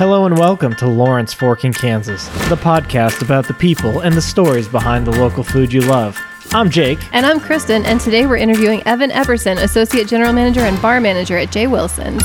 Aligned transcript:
Hello 0.00 0.24
and 0.24 0.38
welcome 0.38 0.74
to 0.76 0.86
Lawrence 0.86 1.34
Fork 1.34 1.62
in 1.62 1.74
Kansas, 1.74 2.26
the 2.48 2.56
podcast 2.56 3.20
about 3.20 3.46
the 3.46 3.52
people 3.52 4.00
and 4.00 4.14
the 4.14 4.22
stories 4.22 4.66
behind 4.66 5.06
the 5.06 5.10
local 5.10 5.44
food 5.44 5.74
you 5.74 5.82
love. 5.82 6.18
I'm 6.54 6.70
Jake. 6.70 7.00
And 7.12 7.26
I'm 7.26 7.38
Kristen, 7.38 7.84
and 7.84 8.00
today 8.00 8.24
we're 8.24 8.38
interviewing 8.38 8.82
Evan 8.86 9.10
Epperson, 9.10 9.62
Associate 9.62 10.08
General 10.08 10.32
Manager 10.32 10.62
and 10.62 10.80
Bar 10.80 11.02
Manager 11.02 11.36
at 11.36 11.52
Jay 11.52 11.66
Wilson's. 11.66 12.22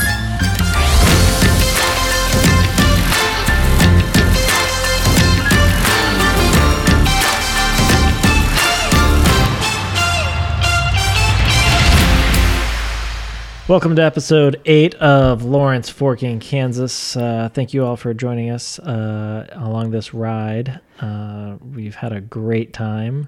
Welcome 13.68 13.96
to 13.96 14.02
episode 14.02 14.60
eight 14.64 14.94
of 14.94 15.42
Lawrence 15.42 15.90
Forking, 15.90 16.38
Kansas. 16.38 17.16
Uh, 17.16 17.48
thank 17.52 17.74
you 17.74 17.84
all 17.84 17.96
for 17.96 18.14
joining 18.14 18.48
us 18.48 18.78
uh, 18.78 19.48
along 19.54 19.90
this 19.90 20.14
ride. 20.14 20.78
Uh, 21.00 21.56
we've 21.74 21.96
had 21.96 22.12
a 22.12 22.20
great 22.20 22.72
time. 22.72 23.26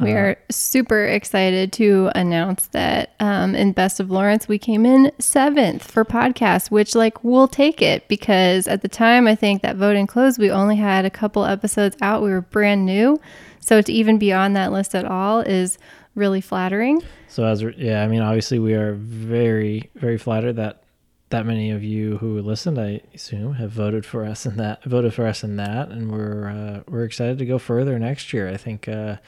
We 0.00 0.12
are 0.12 0.36
super 0.52 1.06
excited 1.06 1.72
to 1.72 2.12
announce 2.14 2.68
that 2.68 3.16
um, 3.18 3.56
in 3.56 3.72
Best 3.72 3.98
of 3.98 4.08
Lawrence, 4.08 4.46
we 4.46 4.56
came 4.56 4.86
in 4.86 5.10
seventh 5.18 5.90
for 5.90 6.04
podcast, 6.04 6.70
which, 6.70 6.94
like, 6.94 7.24
we'll 7.24 7.48
take 7.48 7.82
it 7.82 8.06
because 8.06 8.68
at 8.68 8.82
the 8.82 8.88
time, 8.88 9.26
I 9.26 9.34
think 9.34 9.62
that 9.62 9.74
voting 9.74 10.06
closed, 10.06 10.38
we 10.38 10.48
only 10.48 10.76
had 10.76 11.04
a 11.04 11.10
couple 11.10 11.44
episodes 11.44 11.96
out. 12.00 12.22
We 12.22 12.30
were 12.30 12.42
brand 12.42 12.86
new. 12.86 13.20
So 13.58 13.82
to 13.82 13.92
even 13.92 14.16
be 14.16 14.32
on 14.32 14.52
that 14.52 14.70
list 14.70 14.94
at 14.94 15.06
all 15.06 15.40
is 15.40 15.76
really 16.16 16.40
flattering. 16.40 17.00
So 17.28 17.44
as 17.44 17.62
yeah, 17.76 18.02
I 18.02 18.08
mean, 18.08 18.22
obviously 18.22 18.58
we 18.58 18.74
are 18.74 18.94
very 18.94 19.90
very 19.94 20.18
flattered 20.18 20.54
that 20.54 20.82
that 21.28 21.46
many 21.46 21.70
of 21.70 21.84
you 21.84 22.18
who 22.18 22.40
listened, 22.40 22.78
I 22.78 23.00
assume, 23.14 23.54
have 23.54 23.70
voted 23.70 24.04
for 24.04 24.24
us 24.24 24.46
in 24.46 24.56
that 24.56 24.82
voted 24.84 25.14
for 25.14 25.26
us 25.26 25.44
in 25.44 25.56
that, 25.56 25.90
and 25.90 26.10
we're 26.10 26.48
uh, 26.48 26.82
we're 26.88 27.04
excited 27.04 27.38
to 27.38 27.46
go 27.46 27.58
further 27.58 27.96
next 28.00 28.32
year. 28.32 28.48
I 28.48 28.56
think. 28.56 28.88
Uh, 28.88 29.18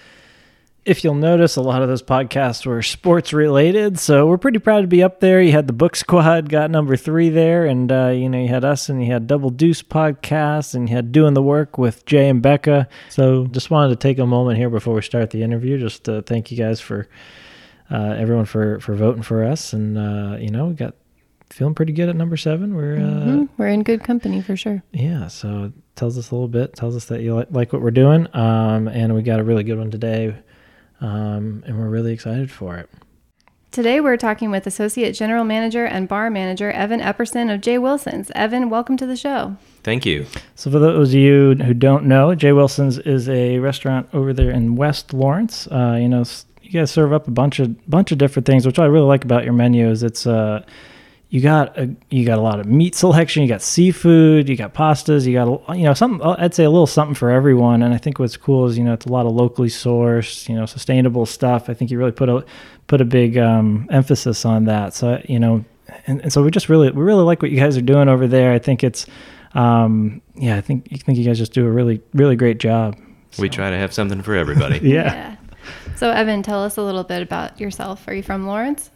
if 0.88 1.04
you'll 1.04 1.14
notice, 1.14 1.56
a 1.56 1.60
lot 1.60 1.82
of 1.82 1.88
those 1.88 2.02
podcasts 2.02 2.64
were 2.64 2.80
sports 2.80 3.34
related, 3.34 3.98
so 3.98 4.26
we're 4.26 4.38
pretty 4.38 4.58
proud 4.58 4.80
to 4.80 4.86
be 4.86 5.02
up 5.02 5.20
there. 5.20 5.42
You 5.42 5.52
had 5.52 5.66
the 5.66 5.74
Book 5.74 5.94
Squad 5.94 6.48
got 6.48 6.70
number 6.70 6.96
three 6.96 7.28
there, 7.28 7.66
and 7.66 7.92
uh, 7.92 8.08
you 8.08 8.30
know 8.30 8.40
you 8.40 8.48
had 8.48 8.64
us, 8.64 8.88
and 8.88 9.04
you 9.04 9.12
had 9.12 9.26
Double 9.26 9.50
Deuce 9.50 9.82
podcast, 9.82 10.74
and 10.74 10.88
you 10.88 10.96
had 10.96 11.12
Doing 11.12 11.34
the 11.34 11.42
Work 11.42 11.76
with 11.76 12.06
Jay 12.06 12.30
and 12.30 12.40
Becca. 12.40 12.88
So 13.10 13.46
just 13.48 13.70
wanted 13.70 13.90
to 13.90 13.96
take 13.96 14.18
a 14.18 14.26
moment 14.26 14.56
here 14.56 14.70
before 14.70 14.94
we 14.94 15.02
start 15.02 15.30
the 15.30 15.42
interview, 15.42 15.78
just 15.78 16.04
to 16.04 16.22
thank 16.22 16.50
you 16.50 16.56
guys 16.56 16.80
for 16.80 17.06
uh, 17.90 18.14
everyone 18.16 18.46
for 18.46 18.80
for 18.80 18.94
voting 18.94 19.22
for 19.22 19.44
us, 19.44 19.74
and 19.74 19.98
uh, 19.98 20.38
you 20.38 20.48
know 20.48 20.68
we 20.68 20.74
got 20.74 20.94
feeling 21.50 21.74
pretty 21.74 21.92
good 21.92 22.08
at 22.08 22.16
number 22.16 22.38
seven. 22.38 22.74
We're 22.74 22.96
mm-hmm. 22.96 23.44
we're 23.58 23.68
in 23.68 23.82
good 23.82 24.04
company 24.04 24.40
for 24.40 24.56
sure. 24.56 24.82
Yeah, 24.92 25.28
so 25.28 25.70
tells 25.96 26.16
us 26.16 26.30
a 26.30 26.34
little 26.34 26.48
bit, 26.48 26.74
tells 26.76 26.96
us 26.96 27.04
that 27.06 27.20
you 27.20 27.34
like, 27.34 27.48
like 27.50 27.72
what 27.74 27.82
we're 27.82 27.90
doing, 27.90 28.26
um, 28.34 28.88
and 28.88 29.14
we 29.14 29.20
got 29.20 29.38
a 29.38 29.44
really 29.44 29.64
good 29.64 29.76
one 29.76 29.90
today 29.90 30.34
um, 31.00 31.62
and 31.66 31.78
we're 31.78 31.88
really 31.88 32.12
excited 32.12 32.50
for 32.50 32.76
it. 32.76 32.88
Today, 33.70 34.00
we're 34.00 34.16
talking 34.16 34.50
with 34.50 34.66
Associate 34.66 35.12
General 35.12 35.44
Manager 35.44 35.84
and 35.84 36.08
Bar 36.08 36.30
Manager 36.30 36.70
Evan 36.70 37.00
Epperson 37.00 37.52
of 37.52 37.60
Jay 37.60 37.76
Wilson's. 37.76 38.30
Evan, 38.34 38.70
welcome 38.70 38.96
to 38.96 39.04
the 39.04 39.14
show. 39.14 39.56
Thank 39.82 40.06
you. 40.06 40.24
So, 40.54 40.70
for 40.70 40.78
those 40.78 41.10
of 41.10 41.14
you 41.14 41.54
who 41.54 41.74
don't 41.74 42.06
know, 42.06 42.34
Jay 42.34 42.52
Wilson's 42.52 42.98
is 42.98 43.28
a 43.28 43.58
restaurant 43.58 44.08
over 44.14 44.32
there 44.32 44.50
in 44.50 44.74
West 44.74 45.12
Lawrence. 45.12 45.66
Uh, 45.66 45.98
you 46.00 46.08
know, 46.08 46.24
you 46.62 46.70
guys 46.70 46.90
serve 46.90 47.12
up 47.12 47.28
a 47.28 47.30
bunch 47.30 47.60
of 47.60 47.88
bunch 47.88 48.10
of 48.10 48.16
different 48.16 48.46
things, 48.46 48.66
which 48.66 48.78
I 48.78 48.86
really 48.86 49.06
like 49.06 49.24
about 49.24 49.44
your 49.44 49.52
menu. 49.52 49.90
Is 49.90 50.02
it's 50.02 50.26
uh, 50.26 50.64
you 51.30 51.42
got 51.42 51.76
a 51.76 51.94
you 52.08 52.24
got 52.24 52.38
a 52.38 52.42
lot 52.42 52.58
of 52.58 52.66
meat 52.66 52.94
selection, 52.94 53.42
you 53.42 53.48
got 53.48 53.60
seafood, 53.60 54.48
you 54.48 54.56
got 54.56 54.72
pastas, 54.72 55.26
you 55.26 55.34
got 55.34 55.62
a, 55.68 55.76
you 55.76 55.84
know 55.84 55.92
something. 55.92 56.22
I'd 56.22 56.54
say 56.54 56.64
a 56.64 56.70
little 56.70 56.86
something 56.86 57.14
for 57.14 57.30
everyone. 57.30 57.82
And 57.82 57.92
I 57.92 57.98
think 57.98 58.18
what's 58.18 58.36
cool 58.36 58.66
is 58.66 58.78
you 58.78 58.84
know 58.84 58.94
it's 58.94 59.04
a 59.04 59.10
lot 59.10 59.26
of 59.26 59.32
locally 59.32 59.68
sourced, 59.68 60.48
you 60.48 60.54
know, 60.54 60.64
sustainable 60.64 61.26
stuff. 61.26 61.68
I 61.68 61.74
think 61.74 61.90
you 61.90 61.98
really 61.98 62.12
put 62.12 62.30
a 62.30 62.44
put 62.86 63.02
a 63.02 63.04
big 63.04 63.36
um, 63.36 63.86
emphasis 63.90 64.46
on 64.46 64.64
that. 64.64 64.94
So 64.94 65.20
you 65.28 65.38
know, 65.38 65.64
and, 66.06 66.22
and 66.22 66.32
so 66.32 66.42
we 66.42 66.50
just 66.50 66.70
really 66.70 66.90
we 66.90 67.02
really 67.02 67.24
like 67.24 67.42
what 67.42 67.50
you 67.50 67.58
guys 67.58 67.76
are 67.76 67.82
doing 67.82 68.08
over 68.08 68.26
there. 68.26 68.52
I 68.52 68.58
think 68.58 68.82
it's 68.82 69.04
um, 69.52 70.22
yeah, 70.34 70.56
I 70.56 70.62
think 70.62 70.88
I 70.92 70.96
think 70.96 71.18
you 71.18 71.24
guys 71.24 71.36
just 71.36 71.52
do 71.52 71.66
a 71.66 71.70
really 71.70 72.00
really 72.14 72.36
great 72.36 72.58
job. 72.58 72.96
So. 73.32 73.42
We 73.42 73.50
try 73.50 73.68
to 73.68 73.76
have 73.76 73.92
something 73.92 74.22
for 74.22 74.34
everybody. 74.44 74.78
yeah. 74.78 75.12
yeah. 75.12 75.36
So 75.96 76.10
Evan, 76.10 76.42
tell 76.42 76.64
us 76.64 76.78
a 76.78 76.82
little 76.82 77.04
bit 77.04 77.20
about 77.20 77.60
yourself. 77.60 78.08
Are 78.08 78.14
you 78.14 78.22
from 78.22 78.46
Lawrence? 78.46 78.90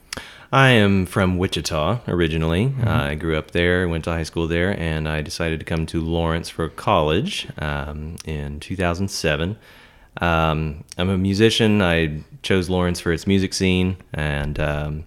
I 0.53 0.71
am 0.71 1.07
from 1.07 1.39
Wichita 1.39 2.01
originally. 2.07 2.67
Mm-hmm. 2.67 2.87
Uh, 2.87 3.05
I 3.05 3.15
grew 3.15 3.37
up 3.37 3.53
there, 3.53 3.89
went 3.89 4.05
to 4.05 4.11
high 4.11 4.23
school 4.23 4.47
there, 4.47 4.79
and 4.79 5.09
I 5.09 5.23
decided 5.23 5.61
to 5.61 5.65
come 5.65 5.87
to 5.87 6.01
Lawrence 6.01 6.51
for 6.51 6.69
college 6.69 7.49
um, 7.59 8.17
in 8.27 8.61
2007. 8.61 9.57
Um, 10.21 10.85
I'm 10.99 11.09
a 11.09 11.17
musician. 11.17 11.81
I 11.81 12.23
chose 12.43 12.69
Lawrence 12.69 13.01
for 13.01 13.13
its 13.13 13.27
music 13.27 13.55
scene 13.55 13.97
and 14.13 14.61
um, 14.61 15.05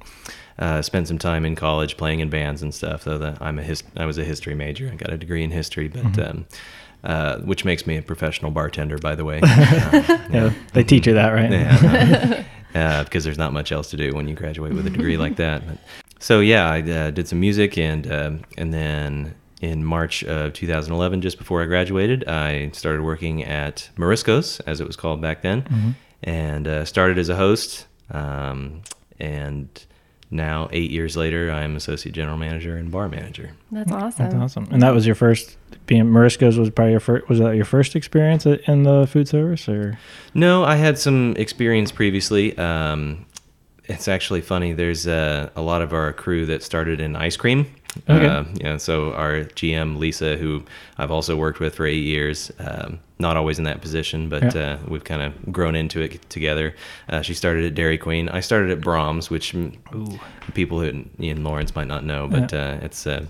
uh, 0.58 0.82
spent 0.82 1.08
some 1.08 1.20
time 1.20 1.46
in 1.46 1.56
college 1.56 1.96
playing 1.96 2.22
in 2.22 2.32
bands 2.32 2.64
and 2.64 2.74
stuff. 2.74 3.04
Though 3.04 3.20
that 3.20 3.40
I'm 3.40 3.60
a 3.60 3.64
hist- 3.64 3.86
I 3.96 4.08
was 4.08 4.18
a 4.18 4.24
history 4.24 4.56
major. 4.56 4.90
I 4.92 4.96
got 4.96 5.14
a 5.14 5.18
degree 5.18 5.44
in 5.44 5.52
history, 5.52 5.88
but. 5.88 6.04
Mm-hmm. 6.04 6.22
Um, 6.22 6.46
uh, 7.04 7.38
which 7.42 7.64
makes 7.64 7.86
me 7.86 7.98
a 7.98 8.02
professional 8.02 8.50
bartender, 8.50 8.98
by 8.98 9.14
the 9.14 9.24
way. 9.24 9.40
Yeah, 9.44 10.28
yeah, 10.32 10.54
they 10.74 10.84
teach 10.84 11.06
you 11.06 11.14
that, 11.14 11.30
right? 11.30 11.52
Yeah, 11.52 12.44
uh, 12.76 13.04
because 13.06 13.24
there's 13.24 13.38
not 13.38 13.54
much 13.54 13.72
else 13.72 13.90
to 13.90 13.98
do 13.98 14.14
when 14.14 14.28
you 14.28 14.36
graduate 14.36 14.74
with 14.74 14.86
a 14.86 14.90
degree 14.90 15.18
like 15.18 15.38
that. 15.38 15.66
But, 15.66 15.78
so 16.20 16.42
yeah, 16.42 16.70
I 16.70 16.82
uh, 16.82 17.12
did 17.12 17.28
some 17.28 17.40
music, 17.40 17.78
and 17.78 18.06
uh, 18.06 18.32
and 18.58 18.74
then 18.74 19.34
in 19.62 19.84
March 19.84 20.24
of 20.26 20.54
2011, 20.54 21.22
just 21.22 21.38
before 21.38 21.64
I 21.64 21.66
graduated, 21.66 22.28
I 22.28 22.70
started 22.72 23.02
working 23.02 23.44
at 23.44 23.90
Marisco's, 23.98 24.60
as 24.62 24.82
it 24.82 24.88
was 24.88 24.96
called 24.96 25.22
back 25.22 25.42
then, 25.42 25.64
mm-hmm. 25.64 25.90
and 26.24 26.68
uh, 26.68 26.86
started 26.86 27.18
as 27.18 27.30
a 27.30 27.36
host. 27.36 27.88
Um, 28.12 28.82
and 29.20 29.70
now, 30.30 30.68
eight 30.72 30.92
years 30.92 31.16
later, 31.16 31.52
I'm 31.52 31.76
associate 31.76 32.14
general 32.14 32.38
manager 32.38 32.76
and 32.76 32.92
bar 32.92 33.08
manager. 33.08 33.52
That's 33.72 33.92
awesome. 33.92 34.26
That's 34.26 34.36
awesome. 34.36 34.68
And 34.72 34.82
that 34.82 34.94
was 34.94 35.06
your 35.06 35.16
first 35.16 35.58
being 35.86 36.06
Marisco's 36.06 36.58
was 36.58 36.70
probably 36.70 36.92
your 36.92 37.00
first. 37.00 37.30
Was 37.30 37.40
that 37.40 37.56
your 37.56 37.66
first 37.66 37.96
experience 37.96 38.46
in 38.46 38.84
the 38.84 39.08
food 39.08 39.28
service, 39.28 39.68
or? 39.70 39.98
No, 40.34 40.64
I 40.64 40.76
had 40.76 40.98
some 40.98 41.36
experience 41.38 41.92
previously. 41.92 42.58
Um, 42.58 43.26
it's 43.86 44.08
actually 44.08 44.42
funny. 44.42 44.74
There's 44.74 45.08
uh, 45.08 45.50
a 45.56 45.62
lot 45.62 45.82
of 45.82 45.94
our 45.94 46.12
crew 46.14 46.46
that 46.48 46.64
started 46.64 47.00
in 47.00 47.16
ice 47.16 47.38
cream. 47.38 47.68
Okay. 48.10 48.26
Uh, 48.26 48.44
you 48.56 48.64
know, 48.64 48.78
so 48.78 49.14
our 49.14 49.42
GM 49.42 49.98
Lisa, 49.98 50.36
who 50.36 50.64
I've 50.98 51.12
also 51.12 51.36
worked 51.36 51.60
with 51.60 51.76
for 51.76 51.86
eight 51.86 52.04
years, 52.04 52.52
um, 52.60 53.00
not 53.20 53.38
always 53.38 53.58
in 53.58 53.64
that 53.66 53.82
position, 53.82 54.28
but 54.28 54.54
yeah. 54.54 54.74
uh, 54.74 54.80
we've 54.88 55.04
kind 55.04 55.22
of 55.22 55.52
grown 55.54 55.76
into 55.76 56.02
it 56.02 56.30
together. 56.30 56.76
Uh, 57.08 57.22
she 57.22 57.34
started 57.34 57.64
at 57.64 57.74
Dairy 57.74 57.98
Queen. 57.98 58.28
I 58.28 58.42
started 58.42 58.72
at 58.72 58.82
Braum's, 58.82 59.30
which 59.30 59.54
Ooh. 59.56 60.20
people 60.54 60.82
who 60.82 61.06
in 61.20 61.44
Lawrence 61.44 61.74
might 61.76 61.88
not 61.88 62.04
know, 62.04 62.28
but 62.28 62.52
yeah. 62.52 62.60
Uh, 62.60 62.80
it's 62.82 63.08
uh, 63.08 63.26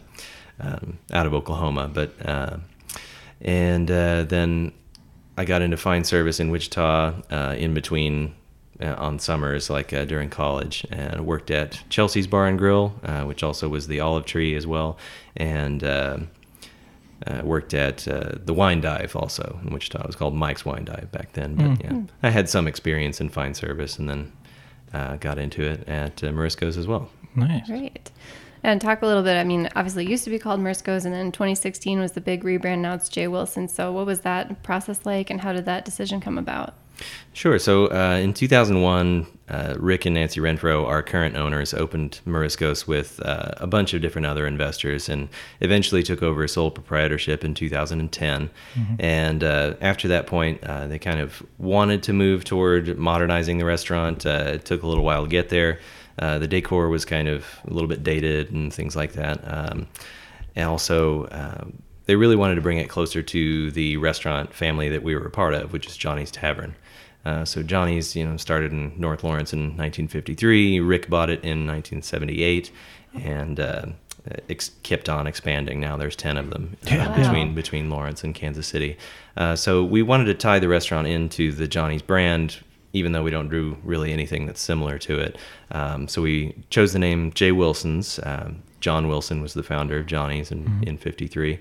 um, 0.60 1.00
out 1.12 1.26
of 1.26 1.34
Oklahoma. 1.34 1.90
But 1.94 2.14
uh, 2.26 2.58
and 3.42 3.88
then 3.88 4.72
I 5.38 5.46
got 5.46 5.62
into 5.62 5.78
fine 5.78 6.04
service 6.04 6.40
in 6.40 6.50
Wichita 6.50 7.54
in 7.56 7.74
between 7.74 8.34
uh, 8.82 8.96
on 8.98 9.20
summers, 9.20 9.70
like 9.70 9.94
uh, 9.94 10.06
during 10.06 10.30
college, 10.30 10.86
and 10.92 11.26
worked 11.26 11.52
at 11.52 11.82
Chelsea's 11.90 12.28
Bar 12.28 12.48
and 12.48 12.58
Grill, 12.58 12.94
uh, 13.04 13.24
which 13.24 13.44
also 13.44 13.70
was 13.70 13.88
the 13.88 14.00
Olive 14.00 14.26
Tree 14.26 14.56
as 14.56 14.68
well, 14.68 14.98
and 15.38 15.84
uh, 15.84 16.18
uh, 17.26 17.42
worked 17.44 17.74
at 17.74 18.08
uh, 18.08 18.34
the 18.44 18.54
Wine 18.54 18.82
Dive 18.82 19.16
also 19.16 19.60
in 19.64 19.74
Wichita. 19.74 20.02
It 20.02 20.08
was 20.08 20.16
called 20.16 20.36
Mike's 20.36 20.66
Wine 20.66 20.86
Dive 20.86 21.10
back 21.12 21.34
then. 21.34 21.56
But 21.56 21.66
mm. 21.66 21.84
yeah, 21.84 22.14
I 22.24 22.30
had 22.30 22.50
some 22.50 22.68
experience 22.68 23.22
in 23.22 23.30
fine 23.30 23.54
service, 23.54 23.98
and 23.98 24.10
then 24.10 24.32
got 25.20 25.38
into 25.38 25.62
it 25.64 25.88
at 25.88 26.18
Marisco's 26.18 26.78
as 26.78 26.88
well. 26.88 27.10
Nice, 27.36 27.68
great. 27.68 28.12
And 28.66 28.82
talk 28.82 29.04
a 29.04 29.06
little 29.06 29.22
bit. 29.22 29.38
I 29.38 29.44
mean, 29.44 29.70
obviously, 29.76 30.06
it 30.06 30.10
used 30.10 30.24
to 30.24 30.32
be 30.32 30.40
called 30.40 30.60
Marisco's, 30.60 31.06
and 31.06 31.14
then 31.14 31.32
2016 31.32 32.00
was 32.00 32.14
the 32.14 32.20
big 32.20 32.44
rebrand. 32.44 32.80
Now 32.80 32.96
it's 32.96 33.10
Jay 33.10 33.28
Wilson. 33.28 33.68
So, 33.68 33.92
what 33.92 34.08
was 34.08 34.22
that 34.22 34.64
process 34.64 35.06
like, 35.06 35.30
and 35.30 35.40
how 35.40 35.54
did 35.54 35.66
that 35.66 35.86
decision 35.86 36.20
come 36.20 36.40
about? 36.40 36.74
Sure. 37.34 37.60
So 37.60 37.92
uh, 37.92 38.18
in 38.18 38.34
2001, 38.34 39.28
uh, 39.50 39.76
Rick 39.78 40.06
and 40.06 40.16
Nancy 40.16 40.40
Renfro, 40.40 40.86
our 40.88 41.04
current 41.04 41.36
owners, 41.36 41.74
opened 41.74 42.22
Marisco's 42.26 42.88
with 42.88 43.20
uh, 43.24 43.52
a 43.58 43.68
bunch 43.68 43.94
of 43.94 44.02
different 44.02 44.26
other 44.26 44.48
investors 44.48 45.10
and 45.10 45.28
eventually 45.60 46.02
took 46.02 46.24
over 46.24 46.48
sole 46.48 46.72
proprietorship 46.72 47.44
in 47.44 47.54
2010. 47.54 48.50
Mm-hmm. 48.76 48.96
And 49.00 49.44
uh, 49.44 49.76
after 49.82 50.08
that 50.08 50.26
point, 50.26 50.64
uh, 50.64 50.88
they 50.88 50.98
kind 50.98 51.20
of 51.20 51.46
wanted 51.58 52.02
to 52.04 52.14
move 52.14 52.46
toward 52.46 52.98
modernizing 52.98 53.58
the 53.58 53.66
restaurant. 53.66 54.26
Uh, 54.26 54.52
it 54.54 54.66
took 54.66 54.82
a 54.82 54.88
little 54.88 55.04
while 55.04 55.24
to 55.24 55.30
get 55.30 55.50
there. 55.50 55.80
The 56.18 56.48
decor 56.48 56.90
was 56.90 57.06
kind 57.06 57.28
of 57.28 57.46
a 57.68 57.74
little 57.74 57.88
bit 57.90 58.04
dated 58.04 58.52
and 58.52 58.74
things 58.74 58.96
like 58.96 59.14
that. 59.14 59.40
Um, 59.46 59.88
and 60.56 60.68
also, 60.70 61.28
they 62.06 62.16
really 62.16 62.36
wanted 62.36 62.56
to 62.56 62.62
bring 62.62 62.78
it 62.78 62.88
closer 62.90 63.22
to 63.24 63.72
the 63.72 63.98
restaurant 63.98 64.54
family 64.54 64.90
that 64.90 65.04
we 65.04 65.16
were 65.16 65.26
a 65.26 65.32
part 65.32 65.54
of, 65.54 65.74
which 65.74 65.88
is 65.88 65.98
Johnny's 65.98 66.32
Tavern. 66.32 66.76
Uh, 67.26 67.44
so 67.44 67.64
Johnny's, 67.64 68.16
you 68.16 68.24
know, 68.24 68.38
started 68.38 68.72
in 68.72 68.94
North 69.00 69.24
Lawrence 69.24 69.52
in 69.54 69.76
1953. 69.76 70.80
Rick 70.80 71.10
bought 71.10 71.30
it 71.32 71.44
in 71.44 71.66
1978, 71.66 72.72
and 73.24 73.60
uh, 73.60 73.86
ex- 74.48 74.70
kept 74.84 75.10
on 75.10 75.26
expanding. 75.26 75.80
Now 75.80 75.98
there's 75.98 76.16
ten 76.16 76.38
of 76.38 76.52
them 76.52 76.78
uh, 76.86 76.90
Yeah. 76.94 77.18
between 77.18 77.56
between 77.56 77.90
Lawrence 77.90 78.24
and 78.24 78.36
Kansas 78.36 78.68
City. 78.68 78.98
Uh, 79.36 79.56
so 79.56 79.84
we 79.84 80.04
wanted 80.04 80.26
to 80.26 80.36
tie 80.36 80.60
the 80.60 80.68
restaurant 80.68 81.08
into 81.08 81.52
the 81.52 81.68
Johnny's 81.68 82.04
brand, 82.04 82.58
even 82.96 83.12
though 83.12 83.24
we 83.24 83.32
don't 83.32 83.50
do 83.50 83.78
really 83.84 84.12
anything 84.14 84.46
that's 84.46 84.62
similar 84.62 84.98
to 85.00 85.20
it. 85.20 85.38
Um, 85.72 86.08
so 86.08 86.22
we 86.22 86.56
chose 86.70 86.94
the 86.94 87.00
name 87.00 87.32
Jay 87.34 87.52
Wilson's. 87.52 88.20
Um, 88.24 88.62
John 88.80 89.08
Wilson 89.08 89.42
was 89.42 89.54
the 89.54 89.64
founder 89.64 89.98
of 90.00 90.06
Johnny's 90.06 90.52
in 90.52 90.84
in 90.88 90.98
'53, 90.98 91.60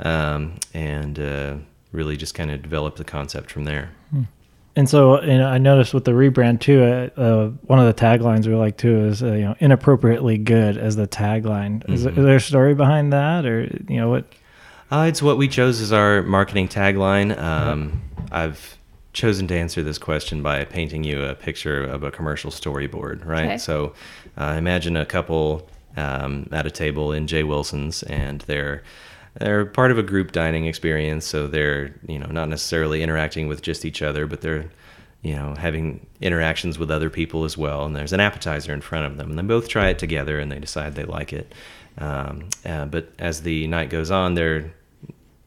um, 0.00 0.54
and 0.74 1.18
uh, 1.18 1.56
really 1.92 2.16
just 2.16 2.34
kind 2.34 2.50
of 2.50 2.62
developed 2.62 2.98
the 2.98 3.04
concept 3.04 3.50
from 3.50 3.64
there. 3.64 3.90
And 4.76 4.88
so, 4.88 5.20
you 5.22 5.38
know, 5.38 5.48
I 5.48 5.58
noticed 5.58 5.92
with 5.92 6.04
the 6.04 6.12
rebrand 6.12 6.60
too. 6.60 6.84
Uh, 6.84 7.20
uh, 7.20 7.48
one 7.66 7.80
of 7.80 7.86
the 7.86 8.00
taglines 8.00 8.46
we 8.46 8.54
like 8.54 8.76
too 8.76 9.06
is, 9.06 9.22
uh, 9.24 9.32
you 9.32 9.40
know, 9.46 9.56
inappropriately 9.58 10.38
good 10.38 10.76
as 10.78 10.94
the 10.94 11.08
tagline. 11.08 11.82
Is, 11.90 12.04
there- 12.04 12.12
is 12.12 12.24
there 12.24 12.36
a 12.36 12.40
story 12.40 12.74
behind 12.74 13.12
that, 13.12 13.44
or 13.44 13.62
you 13.88 13.96
know, 13.96 14.08
what? 14.10 14.26
Uh, 14.92 15.06
it's 15.08 15.20
what 15.20 15.36
we 15.36 15.48
chose 15.48 15.80
as 15.80 15.92
our 15.92 16.22
marketing 16.22 16.68
tagline. 16.68 17.36
Um, 17.36 18.02
I've 18.30 18.78
chosen 19.12 19.46
to 19.48 19.54
answer 19.56 19.82
this 19.82 19.98
question 19.98 20.42
by 20.42 20.64
painting 20.64 21.04
you 21.04 21.22
a 21.22 21.34
picture 21.34 21.82
of 21.82 22.02
a 22.02 22.10
commercial 22.10 22.50
storyboard, 22.50 23.24
right? 23.24 23.46
Okay. 23.46 23.58
So 23.58 23.94
uh, 24.36 24.54
imagine 24.56 24.96
a 24.96 25.06
couple 25.06 25.68
um, 25.96 26.48
at 26.52 26.66
a 26.66 26.70
table 26.70 27.12
in 27.12 27.26
Jay 27.26 27.42
Wilson's, 27.42 28.02
and 28.04 28.40
they're 28.42 28.82
they're 29.34 29.66
part 29.66 29.90
of 29.90 29.98
a 29.98 30.02
group 30.02 30.32
dining 30.32 30.66
experience. 30.66 31.26
So 31.26 31.46
they're 31.46 31.94
you 32.06 32.18
know 32.18 32.26
not 32.26 32.48
necessarily 32.48 33.02
interacting 33.02 33.48
with 33.48 33.62
just 33.62 33.84
each 33.84 34.02
other, 34.02 34.26
but 34.26 34.40
they're 34.40 34.70
you 35.22 35.34
know 35.34 35.54
having 35.54 36.06
interactions 36.20 36.78
with 36.78 36.90
other 36.90 37.10
people 37.10 37.44
as 37.44 37.56
well. 37.56 37.84
And 37.84 37.96
there's 37.96 38.12
an 38.12 38.20
appetizer 38.20 38.72
in 38.72 38.80
front 38.80 39.06
of 39.06 39.16
them, 39.16 39.30
and 39.30 39.38
they 39.38 39.42
both 39.42 39.68
try 39.68 39.88
it 39.88 39.98
together, 39.98 40.38
and 40.38 40.52
they 40.52 40.58
decide 40.58 40.94
they 40.94 41.04
like 41.04 41.32
it. 41.32 41.52
Um, 41.98 42.48
uh, 42.64 42.84
but 42.86 43.10
as 43.18 43.42
the 43.42 43.66
night 43.66 43.90
goes 43.90 44.10
on, 44.10 44.34
they're 44.34 44.72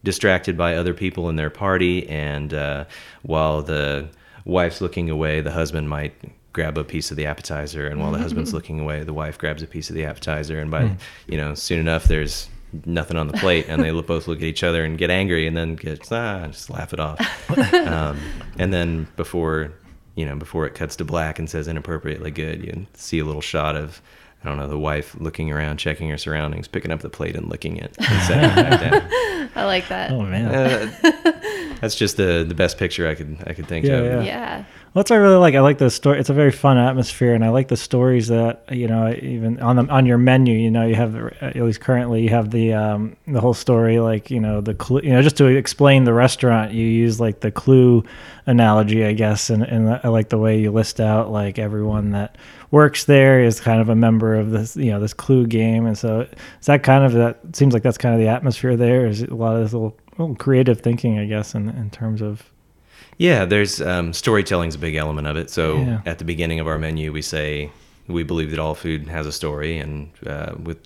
distracted 0.04 0.56
by 0.56 0.76
other 0.76 0.94
people 0.94 1.28
in 1.28 1.36
their 1.36 1.50
party, 1.50 2.08
and 2.08 2.52
uh, 2.54 2.84
while 3.22 3.62
the 3.62 4.08
wife's 4.44 4.80
looking 4.80 5.10
away, 5.10 5.40
the 5.40 5.52
husband 5.52 5.88
might 5.88 6.14
grab 6.52 6.76
a 6.76 6.84
piece 6.84 7.10
of 7.10 7.16
the 7.16 7.26
appetizer, 7.26 7.86
and 7.86 8.00
while 8.00 8.12
the 8.12 8.18
husband's 8.18 8.52
looking 8.52 8.80
away, 8.80 9.04
the 9.04 9.14
wife 9.14 9.38
grabs 9.38 9.62
a 9.62 9.66
piece 9.66 9.88
of 9.88 9.96
the 9.96 10.04
appetizer, 10.04 10.58
and 10.58 10.70
by 10.70 10.96
you 11.26 11.36
know 11.36 11.54
soon 11.54 11.78
enough 11.78 12.04
there's 12.04 12.48
nothing 12.86 13.16
on 13.16 13.26
the 13.26 13.32
plate, 13.34 13.66
and 13.68 13.82
they 13.82 13.90
both 13.90 14.28
look 14.28 14.38
at 14.38 14.44
each 14.44 14.62
other 14.62 14.84
and 14.84 14.98
get 14.98 15.10
angry, 15.10 15.46
and 15.46 15.56
then 15.56 15.76
get 15.76 16.10
ah 16.12 16.46
just 16.48 16.70
laugh 16.70 16.92
it 16.92 17.00
off, 17.00 17.20
um, 17.74 18.18
and 18.58 18.72
then 18.72 19.06
before 19.16 19.72
you 20.14 20.26
know 20.26 20.36
before 20.36 20.66
it 20.66 20.74
cuts 20.74 20.96
to 20.96 21.04
black 21.04 21.38
and 21.38 21.48
says 21.48 21.68
inappropriately 21.68 22.30
good, 22.30 22.64
you 22.64 22.86
see 22.94 23.18
a 23.18 23.24
little 23.24 23.42
shot 23.42 23.76
of. 23.76 24.00
I 24.44 24.48
don't 24.48 24.58
know, 24.58 24.68
the 24.68 24.78
wife 24.78 25.14
looking 25.18 25.52
around, 25.52 25.76
checking 25.78 26.08
her 26.10 26.18
surroundings, 26.18 26.66
picking 26.68 26.90
up 26.90 27.00
the 27.00 27.08
plate 27.10 27.36
and 27.36 27.48
licking 27.48 27.76
it, 27.76 27.94
and 27.98 28.22
setting 28.26 28.44
it 28.50 28.54
back 28.56 28.80
down. 28.80 29.50
I 29.54 29.64
like 29.64 29.88
that. 29.88 30.10
Oh 30.10 30.22
man, 30.22 30.46
Uh, 30.54 31.76
that's 31.80 31.94
just 31.94 32.16
the 32.16 32.44
the 32.46 32.54
best 32.54 32.78
picture 32.78 33.08
I 33.08 33.14
could 33.14 33.36
I 33.46 33.52
could 33.52 33.66
think 33.66 33.86
Yeah, 33.86 33.94
of. 33.94 34.04
yeah. 34.04 34.22
yeah. 34.24 34.64
Well, 34.94 35.00
that's 35.02 35.10
what 35.10 35.16
I 35.16 35.20
really 35.20 35.36
like. 35.36 35.54
I 35.54 35.60
like 35.60 35.78
the 35.78 35.88
story. 35.90 36.18
It's 36.20 36.28
a 36.28 36.34
very 36.34 36.50
fun 36.52 36.76
atmosphere, 36.76 37.32
and 37.34 37.42
I 37.42 37.48
like 37.48 37.68
the 37.68 37.78
stories 37.78 38.28
that 38.28 38.64
you 38.70 38.86
know. 38.86 39.10
Even 39.22 39.58
on 39.60 39.76
the 39.76 39.86
on 39.90 40.04
your 40.04 40.18
menu, 40.18 40.54
you 40.54 40.70
know, 40.70 40.84
you 40.86 40.94
have 40.96 41.16
at 41.40 41.56
least 41.56 41.80
currently 41.80 42.22
you 42.22 42.28
have 42.28 42.50
the 42.50 42.74
um, 42.74 43.16
the 43.26 43.40
whole 43.40 43.54
story. 43.54 44.00
Like 44.00 44.30
you 44.30 44.38
know 44.38 44.60
the 44.60 44.74
clue. 44.74 45.00
You 45.02 45.12
know, 45.12 45.22
just 45.22 45.38
to 45.38 45.46
explain 45.46 46.04
the 46.04 46.12
restaurant, 46.12 46.72
you 46.72 46.84
use 46.84 47.18
like 47.20 47.40
the 47.40 47.50
clue 47.50 48.04
analogy, 48.44 49.02
I 49.04 49.12
guess. 49.14 49.48
And 49.48 49.62
and 49.62 49.88
I 50.04 50.08
like 50.08 50.28
the 50.28 50.38
way 50.38 50.60
you 50.60 50.70
list 50.70 51.00
out 51.00 51.30
like 51.32 51.58
everyone 51.58 52.10
that 52.10 52.36
works 52.72 53.04
there 53.04 53.40
is 53.44 53.60
kind 53.60 53.80
of 53.80 53.88
a 53.88 53.94
member 53.94 54.34
of 54.34 54.50
this 54.50 54.76
you 54.76 54.90
know 54.90 54.98
this 54.98 55.14
clue 55.14 55.46
game, 55.46 55.86
and 55.86 55.96
so 55.96 56.22
is 56.22 56.66
that 56.66 56.82
kind 56.82 57.04
of 57.04 57.12
that 57.12 57.38
seems 57.54 57.72
like 57.74 57.84
that's 57.84 57.98
kind 57.98 58.14
of 58.14 58.20
the 58.20 58.26
atmosphere 58.26 58.76
there. 58.76 59.06
Is 59.06 59.22
a 59.22 59.32
lot 59.34 59.54
of 59.54 59.62
this 59.62 59.72
little, 59.72 59.96
little 60.18 60.34
creative 60.34 60.80
thinking, 60.80 61.20
I 61.20 61.26
guess, 61.26 61.54
in 61.54 61.68
in 61.68 61.90
terms 61.90 62.20
of 62.20 62.50
Yeah, 63.18 63.44
there's 63.44 63.80
um, 63.80 64.12
storytelling's 64.12 64.74
a 64.74 64.78
big 64.78 64.96
element 64.96 65.28
of 65.28 65.36
it. 65.36 65.50
So 65.50 65.76
Yeah. 65.76 66.00
at 66.06 66.18
the 66.18 66.24
beginning 66.24 66.58
of 66.58 66.66
our 66.66 66.78
menu, 66.78 67.12
we 67.12 67.22
say 67.22 67.70
we 68.08 68.24
believe 68.24 68.50
that 68.50 68.58
all 68.58 68.74
food 68.74 69.06
has 69.08 69.26
a 69.26 69.32
story, 69.32 69.78
and 69.78 70.10
uh, 70.26 70.54
with 70.60 70.78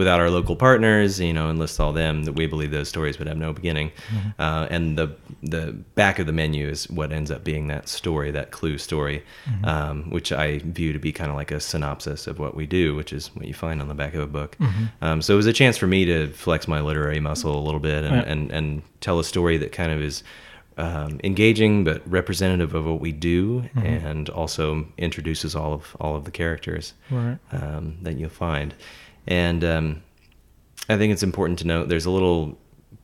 without 0.00 0.18
our 0.20 0.30
local 0.30 0.56
partners, 0.56 1.20
you 1.20 1.32
know, 1.32 1.48
and 1.50 1.58
list 1.58 1.78
all 1.82 1.92
them 1.92 2.24
that 2.24 2.32
we 2.32 2.46
believe 2.46 2.70
those 2.70 2.88
stories 2.88 3.18
would 3.18 3.28
have 3.28 3.36
no 3.46 3.52
beginning. 3.52 3.88
Uh, 4.38 4.66
and 4.70 4.96
the 4.98 5.08
the 5.42 5.72
back 5.94 6.18
of 6.18 6.26
the 6.26 6.32
menu 6.32 6.66
is 6.68 6.88
what 6.90 7.12
ends 7.12 7.30
up 7.30 7.42
being 7.44 7.68
that 7.68 7.88
story, 7.88 8.30
that 8.30 8.50
clue 8.50 8.76
story, 8.78 9.22
um, 9.64 10.10
which 10.10 10.32
I 10.32 10.58
view 10.78 10.92
to 10.92 10.98
be 10.98 11.12
kind 11.12 11.30
of 11.30 11.36
like 11.36 11.50
a 11.50 11.60
synopsis 11.60 12.26
of 12.26 12.38
what 12.38 12.54
we 12.54 12.66
do, 12.66 12.94
which 12.96 13.12
is 13.12 13.28
what 13.36 13.46
you 13.46 13.54
find 13.54 13.80
on 13.82 13.88
the 13.88 13.94
back 14.02 14.14
of 14.14 14.22
a 14.22 14.26
book. 14.26 14.56
Um, 15.02 15.22
so 15.22 15.34
it 15.34 15.36
was 15.36 15.46
a 15.46 15.52
chance 15.52 15.76
for 15.76 15.86
me 15.86 16.04
to 16.06 16.28
flex 16.32 16.66
my 16.66 16.80
literary 16.80 17.20
muscle 17.20 17.56
a 17.58 17.64
little 17.64 17.80
bit 17.80 18.04
and, 18.04 18.14
Yeah. 18.16 18.32
and, 18.32 18.50
and 18.50 18.82
tell 19.00 19.18
a 19.18 19.24
story 19.24 19.56
that 19.58 19.72
kind 19.72 19.92
of 19.92 20.00
is 20.02 20.22
um, 20.78 21.20
engaging 21.24 21.84
but 21.84 22.00
representative 22.10 22.74
of 22.74 22.86
what 22.86 23.00
we 23.00 23.12
do, 23.12 23.68
and 23.76 24.30
also 24.30 24.86
introduces 24.96 25.54
all 25.54 25.72
of 25.74 25.94
all 26.00 26.16
of 26.16 26.24
the 26.24 26.30
characters 26.30 26.94
Right. 27.10 27.38
um, 27.52 27.98
that 28.02 28.16
you'll 28.18 28.30
find. 28.30 28.74
And 29.30 29.64
um, 29.64 30.02
I 30.88 30.98
think 30.98 31.12
it's 31.12 31.22
important 31.22 31.58
to 31.60 31.66
note 31.66 31.88
there's 31.88 32.04
a 32.06 32.10
little 32.10 32.58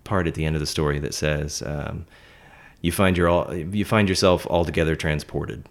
part 0.04 0.26
at 0.26 0.34
the 0.34 0.44
end 0.44 0.56
of 0.56 0.60
the 0.60 0.66
story 0.66 0.98
that 0.98 1.14
says 1.14 1.62
um, 1.62 2.04
you 2.82 2.92
find 2.92 3.16
your 3.16 3.28
all 3.28 3.54
you 3.54 3.84
find 3.84 4.08
yourself 4.08 4.46
altogether 4.48 4.94
transported, 4.96 5.66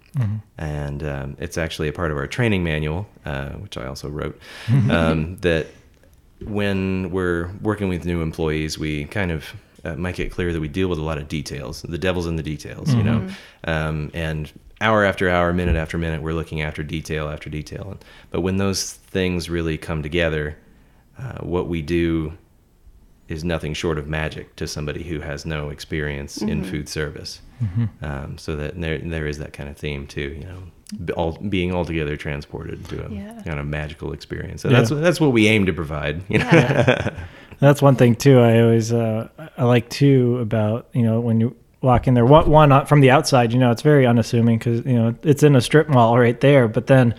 and 0.58 1.02
um, 1.02 1.36
it's 1.38 1.56
actually 1.58 1.88
a 1.88 1.92
part 1.92 2.10
of 2.10 2.16
our 2.16 2.26
training 2.26 2.64
manual, 2.64 3.06
uh, 3.24 3.50
which 3.50 3.76
I 3.76 3.86
also 3.86 4.08
wrote. 4.08 4.38
um, 4.90 5.36
that 5.42 5.66
when 6.44 7.10
we're 7.10 7.50
working 7.62 7.88
with 7.88 8.04
new 8.04 8.20
employees, 8.22 8.78
we 8.78 9.04
kind 9.04 9.30
of 9.30 9.54
uh, 9.84 9.94
make 9.94 10.18
it 10.18 10.30
clear 10.30 10.52
that 10.52 10.60
we 10.60 10.68
deal 10.68 10.88
with 10.88 10.98
a 10.98 11.02
lot 11.02 11.16
of 11.18 11.28
details. 11.28 11.82
The 11.82 11.98
devil's 11.98 12.26
in 12.26 12.36
the 12.36 12.42
details, 12.42 12.92
you 12.92 13.02
know. 13.02 13.28
Um, 13.64 14.10
and 14.12 14.52
hour 14.80 15.04
after 15.04 15.28
hour, 15.28 15.52
minute 15.52 15.76
after 15.76 15.98
minute, 15.98 16.22
we're 16.22 16.34
looking 16.34 16.60
after 16.60 16.82
detail 16.82 17.28
after 17.28 17.48
detail. 17.50 17.98
But 18.30 18.42
when 18.42 18.56
those 18.58 18.92
things 18.92 19.48
really 19.48 19.78
come 19.78 20.02
together, 20.02 20.56
uh, 21.18 21.38
what 21.38 21.68
we 21.68 21.82
do 21.82 22.34
is 23.28 23.42
nothing 23.42 23.74
short 23.74 23.98
of 23.98 24.06
magic 24.06 24.54
to 24.56 24.68
somebody 24.68 25.02
who 25.02 25.18
has 25.20 25.44
no 25.44 25.70
experience 25.70 26.40
in 26.42 26.62
food 26.62 26.88
service. 26.88 27.40
Um, 28.02 28.36
so 28.38 28.54
that 28.56 28.78
there 28.80 28.98
there 28.98 29.26
is 29.26 29.38
that 29.38 29.52
kind 29.54 29.68
of 29.70 29.76
theme 29.78 30.06
too, 30.06 30.38
you 30.38 30.44
know, 30.44 31.14
all, 31.14 31.32
being 31.38 31.74
altogether 31.74 32.16
transported 32.16 32.84
to 32.90 33.06
a 33.06 33.10
Yeah. 33.10 33.42
kind 33.44 33.58
of 33.58 33.66
magical 33.66 34.12
experience. 34.12 34.60
So 34.62 34.68
Yeah. 34.68 34.76
that's 34.78 34.90
that's 34.90 35.20
what 35.20 35.32
we 35.32 35.48
aim 35.48 35.64
to 35.66 35.72
provide. 35.72 36.22
You 36.28 36.38
know? 36.38 36.44
Yeah. 36.52 37.10
That's 37.58 37.80
one 37.80 37.96
thing 37.96 38.14
too. 38.16 38.38
I 38.40 38.60
always 38.60 38.92
uh, 38.92 39.28
I 39.56 39.64
like 39.64 39.88
too 39.88 40.38
about 40.40 40.88
you 40.92 41.00
know 41.02 41.20
when 41.20 41.40
you 41.40 41.56
walk 41.80 42.06
in 42.06 42.14
there. 42.14 42.24
One, 42.24 42.48
one 42.50 42.72
uh, 42.72 42.84
from 42.84 43.00
the 43.00 43.10
outside, 43.10 43.52
you 43.52 43.58
know, 43.58 43.70
it's 43.70 43.82
very 43.82 44.06
unassuming 44.06 44.58
because 44.58 44.84
you 44.84 44.94
know 44.94 45.14
it's 45.22 45.42
in 45.42 45.56
a 45.56 45.60
strip 45.60 45.88
mall 45.88 46.18
right 46.18 46.38
there. 46.40 46.68
But 46.68 46.86
then, 46.86 47.14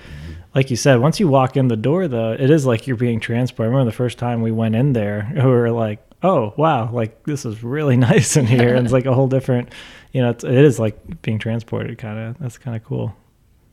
like 0.55 0.69
you 0.69 0.75
said, 0.75 0.99
once 0.99 1.19
you 1.19 1.27
walk 1.27 1.57
in 1.57 1.67
the 1.67 1.77
door, 1.77 2.07
though, 2.07 2.33
it 2.33 2.49
is 2.49 2.65
like 2.65 2.87
you're 2.87 2.97
being 2.97 3.19
transported. 3.19 3.69
I 3.69 3.71
remember 3.71 3.91
the 3.91 3.95
first 3.95 4.17
time 4.17 4.41
we 4.41 4.51
went 4.51 4.75
in 4.75 4.93
there, 4.93 5.31
we 5.35 5.41
were 5.41 5.71
like, 5.71 6.03
"Oh 6.23 6.53
wow, 6.57 6.91
like 6.91 7.23
this 7.23 7.45
is 7.45 7.63
really 7.63 7.97
nice 8.11 8.37
in 8.37 8.45
here." 8.45 8.75
and 8.75 8.85
it's 8.85 8.93
like 8.93 9.05
a 9.05 9.13
whole 9.13 9.27
different, 9.27 9.73
you 10.11 10.21
know, 10.21 10.31
it's, 10.31 10.43
it 10.43 10.53
is 10.53 10.79
like 10.79 11.21
being 11.21 11.39
transported. 11.39 11.97
Kind 11.97 12.19
of 12.19 12.37
that's 12.39 12.57
kind 12.57 12.75
of 12.75 12.83
cool. 12.83 13.15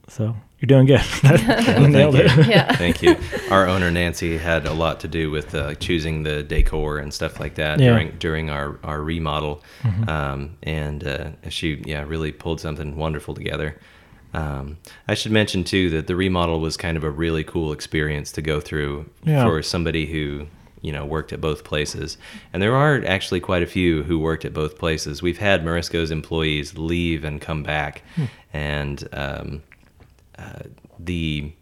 So 0.08 0.36
you're 0.68 0.84
doing 0.84 0.86
good. 0.86 1.00
you 1.80 1.88
nailed 1.88 2.14
Thank 2.14 2.38
it. 2.38 2.46
you. 2.46 2.52
Yeah. 2.52 2.76
Thank 2.76 3.02
you. 3.02 3.16
Our 3.50 3.66
owner 3.68 3.90
Nancy 3.90 4.38
had 4.38 4.66
a 4.66 4.72
lot 4.72 5.00
to 5.00 5.08
do 5.08 5.30
with 5.30 5.54
uh, 5.54 5.74
choosing 5.74 6.22
the 6.22 6.42
decor 6.42 6.98
and 6.98 7.12
stuff 7.12 7.38
like 7.40 7.54
that 7.56 7.78
Yeah. 7.80 7.90
during 7.90 8.10
during 8.18 8.50
our 8.50 8.78
our 8.82 9.00
remodel, 9.02 9.62
um, 10.08 10.56
and 10.62 11.06
uh, 11.06 11.30
she 11.48 11.82
yeah 11.84 12.04
really 12.06 12.32
pulled 12.32 12.60
something 12.60 12.96
wonderful 12.96 13.34
together. 13.34 13.78
Um, 14.32 14.78
I 15.06 15.14
should 15.14 15.30
mention 15.32 15.62
too 15.64 15.90
that 15.90 16.06
the 16.08 16.16
remodel 16.16 16.58
was 16.60 16.76
kind 16.76 16.96
of 16.96 17.04
a 17.04 17.10
really 17.10 17.44
cool 17.44 17.72
experience 17.72 18.32
to 18.32 18.42
go 18.42 18.60
through 18.60 19.06
Yeah. 19.22 19.44
for 19.44 19.62
somebody 19.62 20.06
who 20.06 20.46
you 20.82 20.90
know 20.92 21.04
worked 21.06 21.32
at 21.32 21.40
both 21.40 21.62
places, 21.64 22.18
and 22.52 22.60
there 22.62 22.74
are 22.74 23.02
actually 23.06 23.40
quite 23.40 23.62
a 23.62 23.66
few 23.66 24.02
who 24.02 24.18
worked 24.18 24.44
at 24.44 24.52
both 24.52 24.76
places. 24.78 25.22
We've 25.22 25.38
had 25.38 25.64
Marisco's 25.64 26.10
employees 26.10 26.76
leave 26.76 27.22
and 27.24 27.40
come 27.40 27.62
back, 27.62 28.02
and 28.52 29.06
um, 29.12 29.62
uh, 30.38 30.60
the 30.98 31.52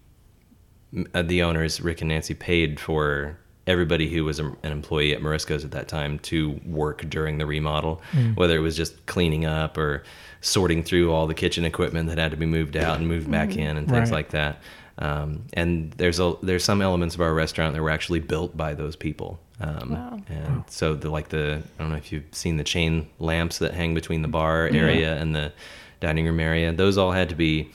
uh, 1.15 1.23
the 1.23 1.43
owners, 1.43 1.81
Rick 1.81 2.01
and 2.03 2.09
Nancy, 2.09 2.35
paid 2.35 2.79
for 2.79 3.39
everybody 3.67 4.09
who 4.11 4.25
was 4.25 4.41
a, 4.41 4.47
an 4.63 4.73
employee 4.73 5.13
at 5.15 5.21
Marisco's 5.23 5.65
at 5.65 5.71
that 5.71 5.89
time 5.89 6.19
to 6.19 6.61
work 6.67 7.09
during 7.09 7.39
the 7.39 7.47
remodel, 7.47 8.03
whether 8.35 8.57
it 8.57 8.61
was 8.61 8.77
just 8.77 9.07
cleaning 9.07 9.45
up 9.47 9.79
or 9.79 10.03
sorting 10.41 10.83
through 10.83 11.13
all 11.13 11.27
the 11.29 11.35
kitchen 11.35 11.65
equipment 11.65 12.09
that 12.09 12.19
had 12.19 12.33
to 12.33 12.37
be 12.37 12.45
moved 12.47 12.77
out 12.77 12.99
and 12.99 13.07
moved 13.09 13.31
back 13.31 13.57
in 13.57 13.77
and 13.77 13.89
things 13.89 14.11
Right. 14.11 14.17
like 14.17 14.31
that. 14.31 14.61
Um, 14.99 15.45
and 15.55 15.93
there's 15.93 16.19
a 16.21 16.35
there's 16.43 16.65
some 16.65 16.83
elements 16.83 17.15
of 17.15 17.21
our 17.23 17.33
restaurant 17.33 17.75
that 17.75 17.81
were 17.83 17.89
actually 17.91 18.21
built 18.21 18.55
by 18.57 18.75
those 18.75 18.97
people. 18.97 19.41
Um, 19.61 19.91
Wow. 19.93 20.21
And 20.29 20.65
so 20.69 20.95
the 20.95 21.09
like 21.09 21.29
the 21.31 21.63
I 21.79 21.83
don't 21.83 21.91
know 21.93 21.97
if 21.99 22.13
you've 22.13 22.25
seen 22.33 22.57
the 22.59 22.65
chain 22.65 23.09
lamps 23.19 23.59
that 23.59 23.73
hang 23.75 23.95
between 23.95 24.21
the 24.23 24.29
bar 24.29 24.67
area 24.67 25.17
and 25.19 25.35
the 25.35 25.53
dining 26.01 26.27
room 26.27 26.41
area. 26.41 26.73
Those 26.73 26.99
all 26.99 27.13
had 27.13 27.29
to 27.31 27.35
be 27.37 27.71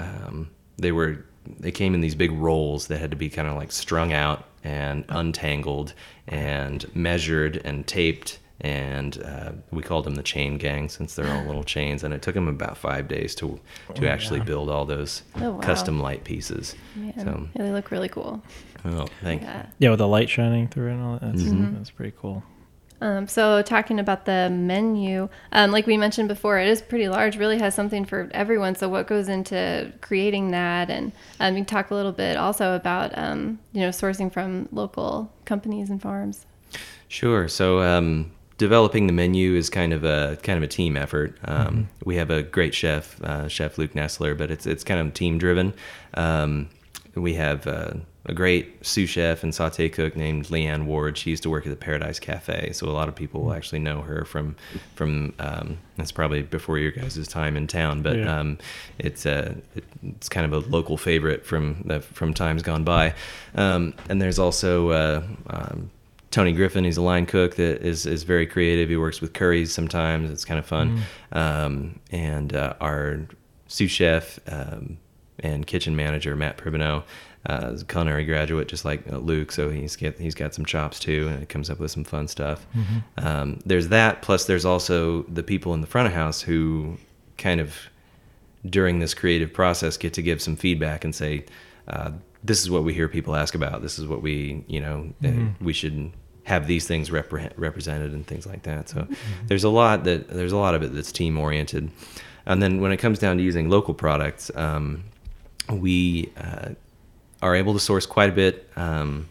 um, 0.00 0.50
they 0.78 0.92
were 0.92 1.24
they 1.58 1.70
came 1.70 1.94
in 1.94 2.00
these 2.00 2.14
big 2.14 2.32
rolls 2.32 2.86
that 2.88 2.98
had 2.98 3.10
to 3.10 3.16
be 3.16 3.28
kind 3.30 3.48
of 3.48 3.54
like 3.56 3.72
strung 3.72 4.12
out 4.12 4.44
and 4.62 5.04
untangled 5.08 5.94
and 6.28 6.84
measured 6.94 7.56
and 7.64 7.86
taped 7.86 8.38
and 8.62 9.22
uh, 9.24 9.52
we 9.70 9.82
called 9.82 10.04
them 10.04 10.16
the 10.16 10.22
chain 10.22 10.58
gang 10.58 10.86
since 10.90 11.14
they're 11.14 11.32
all 11.32 11.44
little 11.46 11.64
chains 11.64 12.04
and 12.04 12.12
it 12.12 12.20
took 12.20 12.34
them 12.34 12.46
about 12.46 12.76
five 12.76 13.08
days 13.08 13.34
to 13.34 13.58
to 13.94 14.06
Oh, 14.06 14.10
actually 14.10 14.40
yeah. 14.40 14.44
build 14.44 14.68
all 14.68 14.84
those 14.84 15.22
Oh, 15.36 15.52
wow. 15.52 15.60
custom 15.60 15.98
light 15.98 16.24
pieces 16.24 16.74
Man, 16.94 17.14
so 17.16 17.48
yeah, 17.56 17.62
they 17.62 17.70
look 17.72 17.90
really 17.90 18.10
cool. 18.10 18.42
oh 18.84 19.06
thank 19.22 19.42
Yeah. 19.42 19.66
Yeah, 19.78 19.90
with 19.90 19.98
the 19.98 20.08
light 20.08 20.28
shining 20.28 20.68
through 20.68 20.88
it 20.90 20.92
and 20.92 21.02
all 21.02 21.12
that. 21.14 21.22
That's, 21.22 21.42
Mm-hmm. 21.42 21.74
that's 21.76 21.90
pretty 21.90 22.14
cool. 22.20 22.42
Um, 23.00 23.26
so 23.26 23.62
talking 23.62 23.98
about 23.98 24.26
the 24.26 24.50
menu, 24.50 25.28
um, 25.52 25.70
like 25.70 25.86
we 25.86 25.96
mentioned 25.96 26.28
before, 26.28 26.58
it 26.58 26.68
is 26.68 26.82
pretty 26.82 27.08
large. 27.08 27.36
Really 27.36 27.58
has 27.58 27.74
something 27.74 28.04
for 28.04 28.28
everyone. 28.32 28.74
So 28.74 28.88
what 28.88 29.06
goes 29.06 29.28
into 29.28 29.92
creating 30.00 30.50
that, 30.50 30.90
and 30.90 31.12
um, 31.38 31.54
you 31.54 31.60
can 31.60 31.66
talk 31.66 31.90
a 31.90 31.94
little 31.94 32.12
bit 32.12 32.36
also 32.36 32.74
about 32.74 33.16
um, 33.16 33.58
you 33.72 33.80
know 33.80 33.88
sourcing 33.88 34.32
from 34.32 34.68
local 34.72 35.32
companies 35.44 35.90
and 35.90 36.00
farms. 36.00 36.46
Sure. 37.08 37.48
So 37.48 37.80
um, 37.80 38.30
developing 38.58 39.06
the 39.06 39.12
menu 39.12 39.54
is 39.54 39.70
kind 39.70 39.92
of 39.92 40.04
a 40.04 40.38
kind 40.42 40.56
of 40.58 40.62
a 40.62 40.68
team 40.68 40.96
effort. 40.96 41.38
Um, 41.44 41.88
We 42.04 42.16
have 42.16 42.30
a 42.30 42.42
great 42.42 42.74
chef, 42.74 43.20
uh, 43.22 43.48
Chef 43.48 43.78
Luke 43.78 43.94
Nessler, 43.94 44.36
but 44.36 44.50
it's 44.50 44.66
it's 44.66 44.84
kind 44.84 45.00
of 45.00 45.14
team 45.14 45.38
driven. 45.38 45.72
Um, 46.14 46.68
we 47.14 47.34
have 47.34 47.66
uh, 47.66 47.94
a 48.26 48.34
great 48.34 48.84
sous 48.84 49.08
chef 49.08 49.42
and 49.42 49.54
saute 49.54 49.88
cook 49.88 50.14
named 50.14 50.46
Leanne 50.48 50.84
Ward. 50.84 51.16
She 51.16 51.30
used 51.30 51.42
to 51.44 51.50
work 51.50 51.66
at 51.66 51.70
the 51.70 51.76
Paradise 51.76 52.18
Cafe, 52.18 52.72
so 52.72 52.86
a 52.86 52.90
lot 52.92 53.08
of 53.08 53.14
people 53.14 53.42
will 53.42 53.54
actually 53.54 53.78
know 53.78 54.02
her 54.02 54.24
from 54.24 54.56
from. 54.94 55.32
Um, 55.38 55.78
that's 55.96 56.12
probably 56.12 56.42
before 56.42 56.78
your 56.78 56.90
guys' 56.90 57.26
time 57.28 57.56
in 57.56 57.66
town, 57.66 58.02
but 58.02 58.16
Yeah. 58.18 58.38
um, 58.40 58.58
it's 58.98 59.24
uh, 59.26 59.54
it, 59.74 59.84
it's 60.02 60.28
kind 60.28 60.44
of 60.50 60.52
a 60.52 60.68
local 60.68 60.96
favorite 60.96 61.44
from 61.46 61.82
the, 61.86 62.00
from 62.00 62.34
times 62.34 62.62
gone 62.62 62.84
by. 62.84 63.14
Um, 63.54 63.94
and 64.08 64.20
there's 64.20 64.38
also 64.38 64.90
uh, 64.90 65.22
um, 65.48 65.90
Tony 66.30 66.52
Griffin. 66.52 66.84
He's 66.84 66.96
a 66.98 67.02
line 67.02 67.24
cook 67.26 67.56
that 67.56 67.80
is 67.82 68.04
is 68.06 68.22
very 68.24 68.46
creative. 68.46 68.88
He 68.90 68.96
works 68.96 69.20
with 69.22 69.32
curries 69.32 69.72
sometimes. 69.72 70.30
It's 70.30 70.44
kind 70.44 70.58
of 70.58 70.66
fun. 70.66 71.02
Um, 71.32 71.98
and 72.12 72.54
uh, 72.54 72.74
our 72.80 73.20
sous 73.66 73.90
chef 73.90 74.38
um, 74.46 74.98
and 75.38 75.66
kitchen 75.66 75.96
manager 75.96 76.36
Matt 76.36 76.58
Pribino. 76.58 77.02
Uh, 77.48 77.70
is 77.72 77.80
a 77.80 77.84
culinary 77.86 78.26
graduate, 78.26 78.68
just 78.68 78.84
like 78.84 79.02
uh, 79.10 79.16
Luke, 79.16 79.50
so 79.50 79.70
he's 79.70 79.96
get 79.96 80.18
he's 80.18 80.34
got 80.34 80.52
some 80.52 80.64
chops 80.66 80.98
too, 80.98 81.26
and 81.28 81.42
it 81.42 81.48
comes 81.48 81.70
up 81.70 81.78
with 81.78 81.90
some 81.90 82.04
fun 82.04 82.28
stuff. 82.28 82.66
Um, 83.16 83.60
there's 83.64 83.88
that, 83.88 84.20
plus 84.20 84.44
there's 84.44 84.66
also 84.66 85.22
the 85.22 85.42
people 85.42 85.72
in 85.72 85.80
the 85.80 85.86
front 85.86 86.06
of 86.06 86.12
house 86.12 86.42
who 86.42 86.98
kind 87.38 87.58
of 87.60 87.74
during 88.66 88.98
this 88.98 89.14
creative 89.14 89.54
process 89.54 89.96
get 89.96 90.12
to 90.12 90.22
give 90.22 90.42
some 90.42 90.54
feedback 90.54 91.02
and 91.02 91.14
say 91.14 91.46
uh, 91.88 92.10
this 92.44 92.60
is 92.60 92.68
what 92.68 92.84
we 92.84 92.92
hear 92.92 93.08
people 93.08 93.34
ask 93.34 93.54
about. 93.54 93.80
This 93.80 93.98
is 93.98 94.06
what 94.06 94.20
we 94.20 94.62
you 94.68 94.80
know 94.80 95.10
uh, 95.24 95.28
we 95.62 95.72
should 95.72 96.12
have 96.44 96.66
these 96.66 96.86
things 96.86 97.08
repre- 97.08 97.52
represented 97.56 98.12
and 98.12 98.26
things 98.26 98.44
like 98.46 98.64
that. 98.64 98.90
So 98.90 99.06
there's 99.46 99.64
a 99.64 99.70
lot 99.70 100.04
that 100.04 100.28
there's 100.28 100.52
a 100.52 100.58
lot 100.58 100.74
of 100.74 100.82
it 100.82 100.92
that's 100.94 101.10
team 101.12 101.38
oriented 101.38 101.90
and 102.44 102.62
then 102.62 102.80
when 102.80 102.92
it 102.92 102.96
comes 102.98 103.18
down 103.18 103.36
to 103.38 103.42
using 103.42 103.68
local 103.70 103.94
products 103.94 104.50
um, 104.56 105.04
we 105.70 106.30
uh, 106.36 106.70
are 107.42 107.54
able 107.54 107.72
to 107.74 107.80
source 107.80 108.06
quite 108.06 108.28
a 108.28 108.32
bit 108.32 108.68
um, 108.76 109.28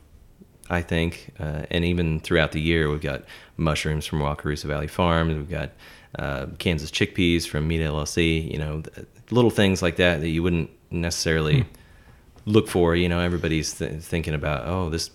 I 0.71 0.81
think, 0.83 1.31
uh, 1.39 1.63
and 1.71 1.83
even 1.83 2.19
throughout 2.19 2.51
the 2.51 2.61
year, 2.61 2.89
we've 2.91 3.01
got 3.01 3.23
mushrooms 3.57 4.05
from 4.05 4.19
Wakarusa 4.19 4.65
Valley 4.65 4.85
Farms. 4.87 5.33
We've 5.35 5.49
got 5.49 5.71
uh, 6.17 6.45
Kansas 6.59 6.91
chickpeas 6.91 7.47
from 7.47 7.67
Meat 7.67 7.81
LLC. 7.81 8.51
You 8.51 8.59
know, 8.59 8.83
little 9.31 9.49
things 9.49 9.81
like 9.81 9.95
that 9.95 10.21
that 10.21 10.29
you 10.29 10.43
wouldn't 10.43 10.69
necessarily 10.91 11.65
look 12.45 12.67
for. 12.67 12.95
You 12.95 13.09
know, 13.09 13.19
everybody's 13.19 13.73
th- 13.73 13.99
thinking 14.03 14.35
about, 14.35 14.67
oh, 14.67 14.89
this 14.91 15.09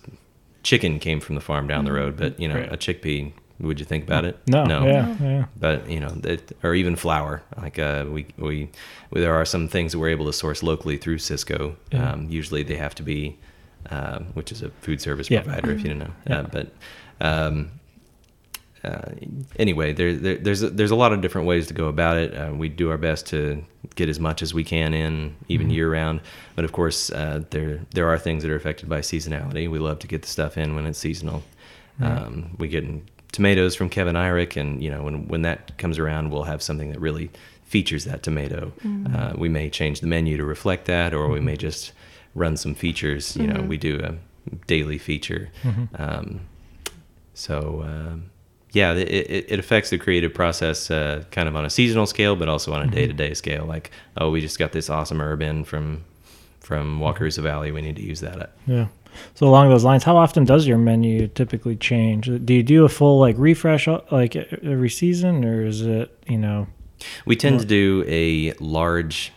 chicken 0.63 0.99
came 0.99 1.21
from 1.21 1.35
the 1.35 1.41
farm 1.41 1.67
down 1.67 1.85
the 1.85 1.93
road, 1.93 2.17
but 2.17 2.37
you 2.37 2.49
know, 2.49 2.55
Right. 2.55 2.73
a 2.73 2.77
chickpea. 2.77 3.31
Would 3.59 3.79
you 3.79 3.85
think 3.85 4.03
about 4.03 4.25
it? 4.25 4.37
No, 4.47 4.65
yeah, 4.85 5.15
yeah. 5.21 5.45
But 5.57 5.89
you 5.89 5.99
know, 6.01 6.09
that, 6.09 6.51
or 6.61 6.75
even 6.75 6.95
flour. 6.97 7.41
Like 7.57 7.79
uh, 7.79 8.05
we, 8.09 8.25
we, 8.37 8.69
there 9.13 9.33
are 9.33 9.45
some 9.45 9.67
things 9.69 9.93
that 9.93 9.99
we're 9.99 10.09
able 10.09 10.25
to 10.25 10.33
source 10.33 10.61
locally 10.61 10.97
through 10.97 11.17
Sysco. 11.19 11.75
Yeah. 11.91 12.11
Um, 12.11 12.27
usually, 12.29 12.63
they 12.63 12.75
have 12.75 12.93
to 12.95 13.03
be, 13.03 13.37
uh, 13.89 14.19
which 14.33 14.51
is 14.51 14.61
a 14.61 14.69
food 14.81 14.99
service 14.99 15.29
Yeah. 15.31 15.41
provider, 15.43 15.71
if 15.71 15.83
you 15.83 15.89
don't 15.89 15.99
know. 15.99 16.11
Yeah. 16.27 16.39
Uh, 16.39 16.43
but 16.51 16.67
um, 17.21 17.71
uh, 18.83 19.11
anyway, 19.57 19.93
there, 19.93 20.13
there, 20.13 20.35
there's 20.35 20.61
a, 20.61 20.69
there's 20.69 20.91
a 20.91 20.95
lot 20.95 21.11
of 21.13 21.21
different 21.21 21.47
ways 21.47 21.65
to 21.67 21.73
go 21.73 21.87
about 21.87 22.17
it. 22.17 22.35
Uh, 22.37 22.51
we 22.53 22.67
do 22.69 22.89
our 22.91 22.97
best 22.97 23.25
to 23.27 23.63
get 23.95 24.09
as 24.09 24.19
much 24.19 24.41
as 24.43 24.53
we 24.53 24.63
can 24.65 24.93
in, 24.93 25.33
even 25.47 25.69
year 25.71 25.89
round. 25.91 26.19
But 26.57 26.65
of 26.65 26.71
course, 26.73 27.09
uh, 27.09 27.43
there 27.51 27.79
there 27.91 28.07
are 28.09 28.19
things 28.19 28.43
that 28.43 28.51
are 28.51 28.55
affected 28.57 28.89
by 28.89 28.99
seasonality. 28.99 29.71
We 29.71 29.79
love 29.79 29.99
to 29.99 30.07
get 30.07 30.21
the 30.23 30.27
stuff 30.27 30.57
in 30.57 30.75
when 30.75 30.85
it's 30.85 30.99
seasonal. 30.99 31.41
Um, 32.01 32.55
we 32.59 32.67
get 32.67 32.83
tomatoes 33.35 33.75
from 33.75 33.89
Kevin 33.89 34.15
Eyrick, 34.15 34.55
and 34.55 34.81
you 34.83 34.89
know 34.89 35.03
when 35.03 35.27
when 35.27 35.41
that 35.43 35.77
comes 35.77 35.99
around, 35.99 36.31
we'll 36.31 36.43
have 36.43 36.61
something 36.61 36.91
that 36.91 36.99
really 36.99 37.29
features 37.63 38.05
that 38.05 38.23
tomato. 38.23 38.71
Uh, 39.15 39.33
we 39.37 39.49
may 39.49 39.69
change 39.69 39.99
the 39.99 40.07
menu 40.07 40.37
to 40.37 40.45
reflect 40.45 40.85
that, 40.85 41.13
or 41.13 41.27
we 41.29 41.39
may 41.39 41.57
just 41.57 41.91
run 42.33 42.57
some 42.57 42.73
features. 42.75 43.35
You 43.37 43.47
know, 43.47 43.61
we 43.61 43.77
do 43.77 43.99
a 44.03 44.15
daily 44.67 44.97
feature. 44.97 45.49
Um, 45.97 46.41
so 47.33 47.83
um, 47.83 48.29
yeah, 48.71 48.93
it, 48.93 49.09
it, 49.09 49.45
it 49.53 49.59
affects 49.59 49.89
the 49.89 49.97
creative 49.97 50.33
process 50.33 50.91
uh, 50.91 51.23
kind 51.31 51.47
of 51.47 51.55
on 51.55 51.65
a 51.65 51.69
seasonal 51.69 52.05
scale, 52.05 52.35
but 52.35 52.49
also 52.49 52.73
on 52.73 52.81
a 52.81 52.87
day 52.91 53.07
to 53.07 53.13
day 53.13 53.33
scale. 53.33 53.65
Like, 53.65 53.91
oh, 54.17 54.31
we 54.31 54.41
just 54.41 54.59
got 54.59 54.71
this 54.73 54.89
awesome 54.89 55.21
herb 55.21 55.41
in 55.41 55.63
from 55.63 56.03
from 56.59 56.99
Wakarusa 56.99 57.41
Valley. 57.41 57.71
We 57.71 57.81
need 57.81 57.95
to 57.95 58.01
use 58.01 58.21
that. 58.21 58.51
Yeah. 58.67 58.87
So 59.33 59.47
along 59.47 59.69
those 59.69 59.83
lines, 59.83 60.03
how 60.03 60.17
often 60.17 60.45
does 60.45 60.67
your 60.67 60.77
menu 60.77 61.27
typically 61.27 61.75
change? 61.75 62.29
Do 62.45 62.53
you 62.53 62.63
do 62.63 62.85
a 62.85 62.89
full 62.89 63.19
like 63.19 63.35
refresh 63.37 63.87
uh, 63.87 64.01
like 64.11 64.35
every 64.35 64.89
season, 64.89 65.43
or 65.45 65.65
is 65.65 65.81
it 65.81 66.17
you 66.27 66.37
know? 66.37 66.67
We 67.25 67.35
tend 67.35 67.59
to 67.59 67.65
do 67.65 68.03
a 68.07 68.53
large 68.59 69.31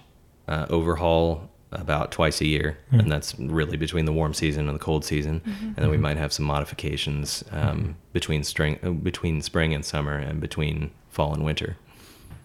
uh, 0.47 0.67
overhaul 0.71 1.51
about 1.73 2.13
twice 2.13 2.41
a 2.41 2.47
year, 2.47 2.79
and 2.91 3.11
that's 3.13 3.39
really 3.39 3.77
between 3.77 4.05
the 4.07 4.13
warm 4.13 4.33
season 4.33 4.69
and 4.69 4.75
the 4.75 4.83
cold 4.83 5.05
season. 5.05 5.43
And 5.45 5.77
then 5.77 5.91
we 5.91 5.99
might 5.99 6.17
have 6.17 6.33
some 6.33 6.47
modifications 6.47 7.45
um, 7.53 7.97
between 8.13 8.43
spring, 8.45 8.79
uh, 8.83 8.91
between 8.91 9.43
spring 9.43 9.75
and 9.75 9.85
summer, 9.85 10.15
and 10.17 10.41
between 10.41 10.93
fall 11.11 11.35
and 11.35 11.45
winter. 11.45 11.77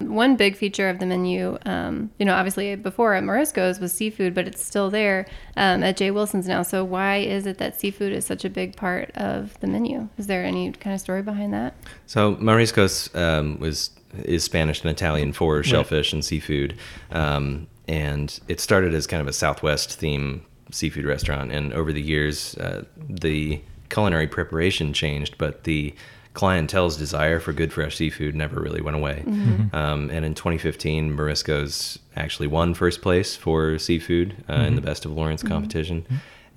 One 0.10 0.36
big 0.36 0.56
feature 0.56 0.90
of 0.90 1.00
the 1.00 1.06
menu, 1.06 1.58
um, 1.66 2.12
you 2.20 2.26
know, 2.26 2.34
obviously 2.34 2.76
before 2.76 3.14
at 3.14 3.24
Marisco's 3.24 3.80
was 3.80 3.94
seafood, 3.94 4.34
but 4.34 4.48
it's 4.48 4.64
still 4.64 4.90
there 4.90 5.26
um, 5.58 5.84
at 5.84 5.98
Jay 5.98 6.12
Wilson's 6.12 6.48
now. 6.48 6.64
So 6.64 6.84
why 6.84 7.18
is 7.18 7.46
it 7.46 7.58
that 7.58 7.80
seafood 7.80 8.14
is 8.14 8.26
such 8.26 8.46
a 8.46 8.50
big 8.50 8.76
part 8.76 9.12
of 9.16 9.60
the 9.60 9.68
menu? 9.68 10.10
Is 10.18 10.28
there 10.28 10.44
any 10.44 10.72
kind 10.72 10.94
of 10.94 11.00
story 11.00 11.22
behind 11.22 11.54
that? 11.54 11.76
So 12.06 12.36
Marisco's 12.36 13.14
um, 13.16 13.60
was 13.60 13.92
is 14.24 14.44
Spanish 14.44 14.82
and 14.82 14.92
Italian 14.92 15.34
for 15.34 15.64
shellfish 15.64 16.14
and 16.14 16.24
seafood, 16.24 16.78
um, 17.12 17.66
and 17.88 18.40
it 18.48 18.60
started 18.60 18.94
as 18.94 19.08
kind 19.08 19.22
of 19.22 19.28
a 19.28 19.34
Southwest 19.34 19.94
theme 19.94 20.46
seafood 20.72 21.06
restaurant. 21.06 21.52
And 21.52 21.74
over 21.74 21.92
the 21.92 22.02
years, 22.02 22.56
uh, 22.58 22.84
the 23.10 23.62
culinary 23.90 24.28
preparation 24.28 24.94
changed, 24.94 25.38
but 25.38 25.64
the 25.64 25.94
clientele's 26.34 26.98
desire 26.98 27.40
for 27.40 27.54
good 27.54 27.72
fresh 27.72 27.96
seafood 27.96 28.36
never 28.36 28.60
really 28.60 28.82
went 28.82 28.96
away. 28.96 29.24
Mm-hmm. 29.26 29.52
Mm-hmm. 29.52 29.76
Um, 29.76 30.10
and 30.10 30.26
in 30.26 30.34
2015, 30.34 31.16
Marisco's 31.16 32.00
actually 32.16 32.48
won 32.48 32.74
first 32.74 33.02
place 33.02 33.36
for 33.36 33.78
seafood 33.78 34.36
uh, 34.50 34.54
in 34.54 34.60
mm-hmm. 34.62 34.76
the 34.76 34.82
Best 34.82 35.06
of 35.06 35.12
Lawrence 35.12 35.44
competition. 35.44 36.06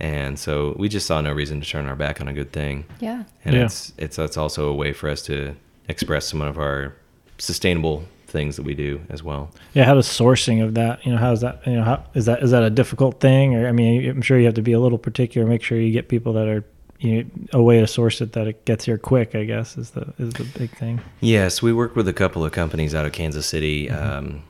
And 0.01 0.39
so 0.39 0.75
we 0.79 0.89
just 0.89 1.07
saw 1.07 1.21
no 1.21 1.33
reason 1.33 1.61
to 1.61 1.69
turn 1.69 1.87
our 1.87 1.97
back 1.97 2.21
on 2.21 2.29
a 2.29 2.33
good 2.35 2.53
thing 2.53 2.85
Yeah. 3.01 3.25
and 3.45 3.55
Yeah. 3.55 3.65
it's 3.65 3.93
it's 3.97 4.17
that's 4.17 4.37
also 4.37 4.69
a 4.69 4.75
way 4.75 4.93
for 4.93 5.09
us 5.09 5.23
to 5.23 5.55
express 5.89 6.27
some 6.27 6.43
of 6.43 6.59
our 6.59 6.95
sustainable 7.39 8.05
things 8.27 8.57
that 8.57 8.65
we 8.65 8.75
do 8.75 9.01
as 9.09 9.23
well. 9.23 9.51
Yeah, 9.73 9.85
how 9.85 9.95
does 9.95 10.07
sourcing 10.07 10.63
of 10.63 10.75
that? 10.75 11.05
You 11.07 11.13
know, 11.13 11.19
how's 11.19 11.41
that? 11.41 11.67
You 11.67 11.77
know, 11.77 11.85
how 11.85 12.05
is 12.15 12.27
that? 12.27 12.43
Is 12.43 12.51
that 12.51 12.63
a 12.63 12.71
difficult 12.71 13.21
thing? 13.21 13.55
Or 13.55 13.69
I 13.69 13.73
mean, 13.73 14.09
I'm 14.09 14.21
sure 14.21 14.39
you 14.39 14.47
have 14.47 14.55
to 14.55 14.63
be 14.63 14.73
a 14.73 14.81
little 14.81 14.99
particular. 14.99 15.47
Make 15.47 15.63
sure 15.63 15.79
you 15.79 15.93
get 15.93 16.09
people 16.09 16.33
that 16.35 16.49
are 16.49 16.65
you 16.99 17.25
know, 17.25 17.31
a 17.53 17.63
way 17.63 17.81
to 17.81 17.87
source 17.87 18.21
it 18.21 18.33
that 18.33 18.47
it 18.47 18.65
gets 18.65 18.85
here 18.87 18.99
quick. 18.99 19.35
I 19.35 19.45
guess 19.45 19.77
is 19.77 19.91
the 19.91 20.13
is 20.19 20.33
the 20.35 20.45
big 20.59 20.71
thing. 20.77 21.01
Yes, 21.21 21.61
we 21.63 21.73
work 21.73 21.97
with 21.97 22.09
a 22.09 22.13
couple 22.13 22.45
of 22.45 22.53
companies 22.53 22.95
out 22.95 23.05
of 23.07 23.13
Kansas 23.13 23.47
City, 23.47 23.91
um, 23.91 24.43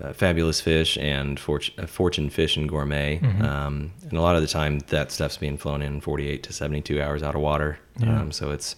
uh, 0.00 0.12
Fabulous 0.12 0.60
Fish 0.60 0.96
and 0.98 1.38
Fortune, 1.38 1.74
uh, 1.78 1.86
Fortune 1.86 2.30
Fish 2.30 2.56
and 2.56 2.68
Gourmet. 2.68 3.20
Um, 3.40 3.92
and 4.08 4.12
a 4.18 4.20
lot 4.20 4.36
of 4.36 4.42
the 4.42 4.48
time, 4.48 4.80
that 4.88 5.10
stuff's 5.12 5.36
being 5.36 5.56
flown 5.58 5.82
in 5.82 6.00
48 6.00 6.42
to 6.44 6.52
72 6.52 7.00
hours 7.02 7.22
out 7.22 7.34
of 7.34 7.40
water. 7.40 7.78
Yeah. 7.98 8.20
Um, 8.20 8.32
so 8.32 8.50
it's, 8.52 8.76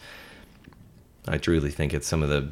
I 1.28 1.36
truly 1.38 1.70
think 1.70 1.92
it's 1.94 2.06
some 2.06 2.22
of 2.22 2.28
the 2.30 2.50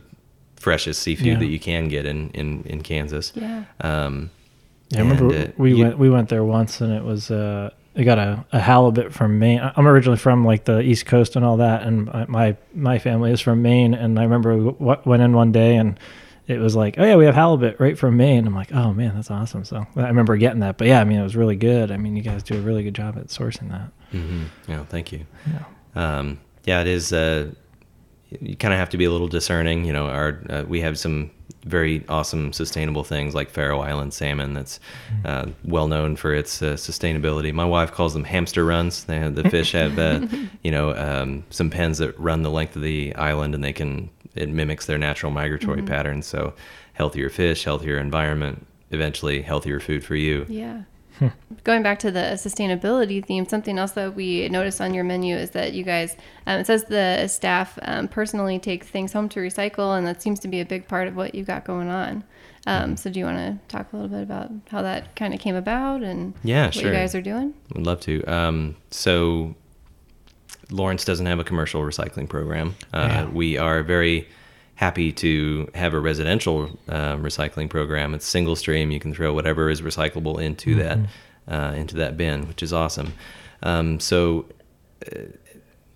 freshest 0.57 1.01
seafood 1.03 1.27
Yeah. 1.27 1.39
that 1.39 1.47
you 1.47 1.59
can 1.61 1.89
get 1.89 2.05
in 2.05 2.31
in, 2.31 2.63
in 2.65 2.83
Kansas. 2.83 3.33
Yeah. 3.35 3.65
Um, 3.81 4.31
Yeah, 4.91 4.99
I 5.01 5.03
remember 5.03 5.35
and, 5.35 5.49
uh, 5.49 5.53
we 5.57 5.75
you- 5.75 5.85
went 5.85 5.99
we 5.99 6.11
went 6.11 6.29
there 6.31 6.45
once, 6.45 6.81
and 6.81 6.93
it 6.93 7.05
was 7.05 7.31
uh, 7.31 7.71
I 7.99 8.05
got 8.05 8.19
a, 8.19 8.47
a 8.53 8.61
halibut 8.61 9.13
from 9.13 9.41
Maine. 9.41 9.61
I'm 9.75 9.87
originally 9.87 10.19
from 10.19 10.45
like 10.45 10.65
the 10.65 10.81
East 10.81 11.05
Coast 11.05 11.35
and 11.35 11.45
all 11.45 11.57
that, 11.57 11.83
and 11.83 12.07
my 12.29 12.57
my, 12.73 12.99
family 13.01 13.33
is 13.33 13.41
from 13.41 13.61
Maine. 13.61 13.93
And 13.93 14.21
I 14.21 14.23
remember 14.23 14.57
we 14.57 14.71
w- 14.71 15.03
went 15.05 15.21
in 15.21 15.33
one 15.33 15.51
day, 15.51 15.75
and 15.75 15.99
it 16.47 16.61
was 16.61 16.77
like, 16.77 16.95
oh 16.97 17.05
yeah, 17.05 17.17
we 17.17 17.25
have 17.25 17.35
halibut 17.35 17.81
right 17.81 17.99
from 17.99 18.17
Maine. 18.17 18.47
I'm 18.47 18.55
like, 18.55 18.73
oh 18.73 18.95
man, 18.95 19.17
that's 19.17 19.33
awesome. 19.33 19.65
So 19.65 19.85
I 19.97 20.07
remember 20.07 20.37
getting 20.37 20.61
that. 20.61 20.79
But 20.79 20.87
yeah, 20.87 21.01
I 21.01 21.05
mean, 21.05 21.19
it 21.19 21.25
was 21.25 21.35
really 21.35 21.57
good. 21.57 21.91
I 21.91 21.97
mean, 21.97 22.15
you 22.15 22.23
guys 22.23 22.45
do 22.45 22.57
a 22.57 22.61
really 22.61 22.85
good 22.85 22.95
job 22.95 23.19
at 23.19 23.27
sourcing 23.27 23.69
that. 23.71 23.91
Mm-hmm. 24.13 24.45
Yeah, 24.69 24.85
thank 24.85 25.11
you. 25.11 25.27
Yeah. 25.47 25.65
Um, 26.19 26.39
yeah, 26.65 26.81
it 26.81 26.87
is. 26.87 27.13
Uh, 27.13 27.51
you 28.41 28.57
kind 28.57 28.75
of 28.75 28.79
have 28.81 28.91
to 28.91 28.97
be 28.97 29.05
a 29.05 29.11
little 29.11 29.29
discerning. 29.29 29.85
You 29.85 29.93
know, 29.93 30.07
our 30.09 30.41
uh, 30.51 30.65
we 30.67 30.81
have 30.81 30.99
some 30.99 31.31
very 31.65 32.05
awesome 32.09 32.53
sustainable 32.53 33.05
things 33.05 33.35
like 33.35 33.51
Faroe 33.51 33.81
Island 33.81 34.15
salmon 34.15 34.55
that's 34.55 34.81
uh, 35.25 35.47
well 35.65 35.89
known 35.89 36.17
for 36.17 36.33
its 36.35 36.63
uh, 36.63 36.75
sustainability. 36.75 37.53
My 37.53 37.65
wife 37.65 37.93
calls 37.93 38.15
them 38.15 38.25
hamster 38.25 38.65
runs. 38.65 39.05
They 39.05 39.19
have, 39.19 39.35
the 39.35 39.49
fish 39.51 39.73
have 39.73 39.99
uh, 39.99 40.27
you 40.63 40.71
know 40.71 40.95
um, 40.97 41.45
some 41.51 41.71
pens 41.71 41.99
that 41.99 42.19
run 42.19 42.43
the 42.43 42.51
length 42.51 42.77
of 42.77 42.83
the 42.83 43.15
island 43.17 43.55
and 43.55 43.63
they 43.65 43.73
can 43.73 44.11
it 44.35 44.49
mimics 44.49 44.87
their 44.87 44.99
natural 44.99 45.33
migratory 45.33 45.79
Mm-hmm. 45.79 45.87
patterns. 45.87 46.27
So 46.27 46.55
healthier 46.93 47.29
fish, 47.31 47.65
healthier 47.65 47.99
environment, 47.99 48.67
eventually 48.91 49.43
healthier 49.43 49.81
food 49.81 50.05
for 50.05 50.17
you. 50.17 50.47
Yeah. 50.49 50.83
Going 51.65 51.83
back 51.83 51.99
to 52.01 52.11
the 52.11 52.33
sustainability 52.37 53.25
theme, 53.25 53.47
something 53.47 53.79
else 53.79 53.93
that 53.93 54.15
we 54.15 54.49
noticed 54.49 54.81
on 54.81 54.95
your 54.95 55.05
menu 55.05 55.37
is 55.37 55.51
that 55.51 55.73
you 55.73 55.83
guys, 55.85 56.17
um, 56.47 56.61
it 56.61 56.67
says 56.67 56.85
the 56.85 57.27
staff 57.29 57.79
um, 57.83 58.09
personally 58.09 58.59
take 58.59 58.85
things 58.85 59.13
home 59.13 59.29
to 59.31 59.41
recycle, 59.41 59.97
and 59.99 60.07
that 60.07 60.23
seems 60.23 60.39
to 60.41 60.49
be 60.49 60.61
a 60.61 60.65
big 60.65 60.87
part 60.89 61.09
of 61.09 61.17
what 61.17 61.35
you've 61.35 61.47
got 61.47 61.65
going 61.65 61.89
on. 61.89 62.25
Um, 62.67 62.97
so, 62.97 63.11
do 63.11 63.19
you 63.19 63.25
want 63.27 63.39
to 63.39 63.59
talk 63.69 63.93
a 63.93 63.97
little 63.97 64.11
bit 64.11 64.23
about 64.23 64.51
how 64.71 64.83
that 64.83 65.15
kind 65.17 65.33
of 65.35 65.41
came 65.41 65.55
about 65.57 66.03
and 66.03 66.35
Yeah, 66.45 66.67
what 66.67 66.75
sure. 66.75 66.85
you 66.87 66.93
guys 66.93 67.15
are 67.15 67.23
doing? 67.23 67.55
I'd 67.75 67.83
love 67.83 68.01
to. 68.01 68.23
Um, 68.25 68.77
so 68.91 69.55
Lawrence 70.71 71.05
doesn't 71.05 71.27
have 71.27 71.39
a 71.39 71.45
commercial 71.45 71.81
recycling 71.83 72.29
program. 72.29 72.75
Uh, 72.93 73.09
Yeah. 73.11 73.25
We 73.27 73.57
are 73.59 73.83
very 73.83 74.29
happy 74.79 75.11
to 75.11 75.69
have 75.75 75.93
a 75.93 75.99
residential 75.99 76.71
uh, 76.89 77.17
recycling 77.17 77.69
program. 77.69 78.15
It's 78.15 78.25
single 78.25 78.55
stream. 78.55 78.93
You 78.93 79.01
can 79.01 79.13
throw 79.13 79.35
whatever 79.35 79.69
is 79.71 79.83
recyclable 79.83 80.41
into 80.41 80.77
that 80.77 80.99
uh, 81.49 81.73
into 81.75 81.97
that 81.97 82.17
bin, 82.17 82.47
which 82.47 82.63
is 82.63 82.73
awesome. 82.73 83.13
Um, 83.65 83.99
so 83.99 84.47
uh, 85.05 85.23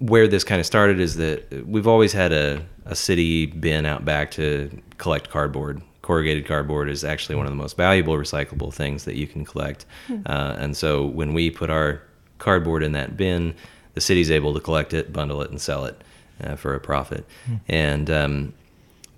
where 0.00 0.26
this 0.26 0.42
kind 0.42 0.58
of 0.58 0.66
started 0.66 0.98
is 0.98 1.14
that 1.14 1.64
we've 1.64 1.86
always 1.86 2.12
had 2.12 2.32
a, 2.32 2.66
a 2.84 2.96
city 2.96 3.46
bin 3.46 3.86
out 3.86 4.04
back 4.04 4.32
to 4.32 4.68
collect 4.98 5.30
cardboard. 5.30 5.80
Corrugated 6.02 6.44
cardboard 6.44 6.90
is 6.90 7.04
actually 7.04 7.36
one 7.36 7.46
of 7.46 7.52
the 7.52 7.56
most 7.56 7.76
valuable 7.76 8.14
recyclable 8.14 8.74
things 8.74 9.04
that 9.04 9.14
you 9.14 9.28
can 9.28 9.44
collect. 9.44 9.86
Uh, 10.26 10.56
and 10.58 10.76
so 10.76 11.06
when 11.06 11.32
we 11.34 11.50
put 11.50 11.70
our 11.70 12.02
cardboard 12.38 12.82
in 12.82 12.90
that 12.92 13.16
bin, 13.16 13.54
the 13.94 14.00
city's 14.00 14.28
able 14.28 14.52
to 14.54 14.60
collect 14.60 14.92
it, 14.92 15.12
bundle 15.12 15.40
it, 15.40 15.50
and 15.50 15.60
sell 15.60 15.84
it 15.84 16.02
uh, 16.42 16.56
for 16.56 16.74
a 16.74 16.80
profit. 16.80 17.24
And 17.68 18.10
um, 18.10 18.54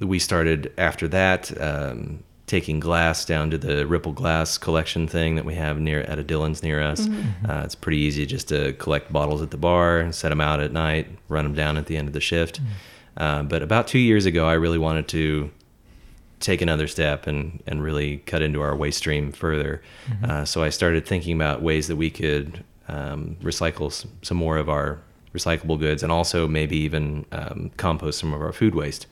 we 0.00 0.18
started 0.18 0.72
after 0.78 1.08
that 1.08 1.52
um, 1.60 2.22
taking 2.46 2.78
glass 2.80 3.24
down 3.24 3.50
to 3.50 3.58
the 3.58 3.86
Ripple 3.86 4.12
Glass 4.12 4.58
collection 4.58 5.06
thing 5.08 5.34
that 5.36 5.44
we 5.44 5.54
have 5.54 5.78
near 5.80 6.00
at 6.02 6.18
a 6.18 6.24
Dillon's 6.24 6.62
near 6.62 6.82
us. 6.82 7.06
Uh, 7.48 7.62
it's 7.64 7.74
pretty 7.74 7.98
easy 7.98 8.26
just 8.26 8.48
to 8.48 8.72
collect 8.74 9.12
bottles 9.12 9.40
at 9.40 9.50
the 9.50 9.56
bar, 9.56 10.10
set 10.12 10.28
them 10.28 10.40
out 10.40 10.60
at 10.60 10.72
night, 10.72 11.08
run 11.28 11.44
them 11.44 11.54
down 11.54 11.76
at 11.76 11.86
the 11.86 11.96
end 11.96 12.08
of 12.08 12.14
the 12.14 12.20
shift. 12.20 12.60
Uh, 13.16 13.42
but 13.44 13.62
about 13.62 13.86
two 13.86 13.98
years 13.98 14.26
ago, 14.26 14.46
I 14.46 14.54
really 14.54 14.78
wanted 14.78 15.08
to 15.08 15.50
take 16.40 16.60
another 16.60 16.86
step 16.86 17.26
and, 17.26 17.62
and 17.66 17.82
really 17.82 18.18
cut 18.18 18.42
into 18.42 18.60
our 18.60 18.76
waste 18.76 18.98
stream 18.98 19.32
further. 19.32 19.80
Uh, 20.22 20.44
so 20.44 20.62
I 20.62 20.68
started 20.68 21.06
thinking 21.06 21.34
about 21.34 21.62
ways 21.62 21.88
that 21.88 21.96
we 21.96 22.10
could 22.10 22.62
um, 22.88 23.36
recycle 23.42 23.86
s- 23.86 24.06
some 24.20 24.36
more 24.36 24.58
of 24.58 24.68
our 24.68 24.98
recyclable 25.34 25.78
goods 25.78 26.02
and 26.02 26.12
also 26.12 26.46
maybe 26.46 26.76
even 26.76 27.24
um, 27.32 27.70
compost 27.78 28.18
some 28.18 28.34
of 28.34 28.42
our 28.42 28.52
food 28.52 28.74
waste. 28.74 29.06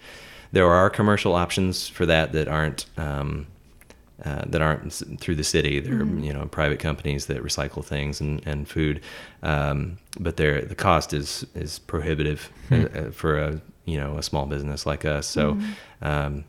There 0.53 0.71
are 0.71 0.91
commercial 0.91 1.35
options 1.35 1.89
for 1.89 2.07
that 2.07 2.33
that 2.33 2.47
aren't 2.49 2.87
um, 2.97 3.47
uh, 4.25 4.45
that 4.47 4.63
aren't 4.63 4.93
through 5.21 5.35
the 5.35 5.45
city. 5.45 5.81
They're 5.81 6.05
you 6.05 6.33
know 6.33 6.47
private 6.47 6.79
companies 6.79 7.27
that 7.27 7.43
recycle 7.43 7.85
things 7.85 8.21
and, 8.21 8.41
and 8.47 8.69
food, 8.69 9.01
um, 9.43 9.99
but 10.21 10.37
they're, 10.37 10.63
the 10.63 10.75
cost 10.75 11.13
is 11.13 11.45
is 11.55 11.79
prohibitive 11.81 12.51
uh, 12.71 13.11
for 13.11 13.39
a 13.39 13.61
you 13.85 13.99
know 13.99 14.19
a 14.19 14.23
small 14.23 14.47
business 14.47 14.87
like 14.87 15.05
us. 15.05 15.27
So 15.27 15.59
um, 16.03 16.45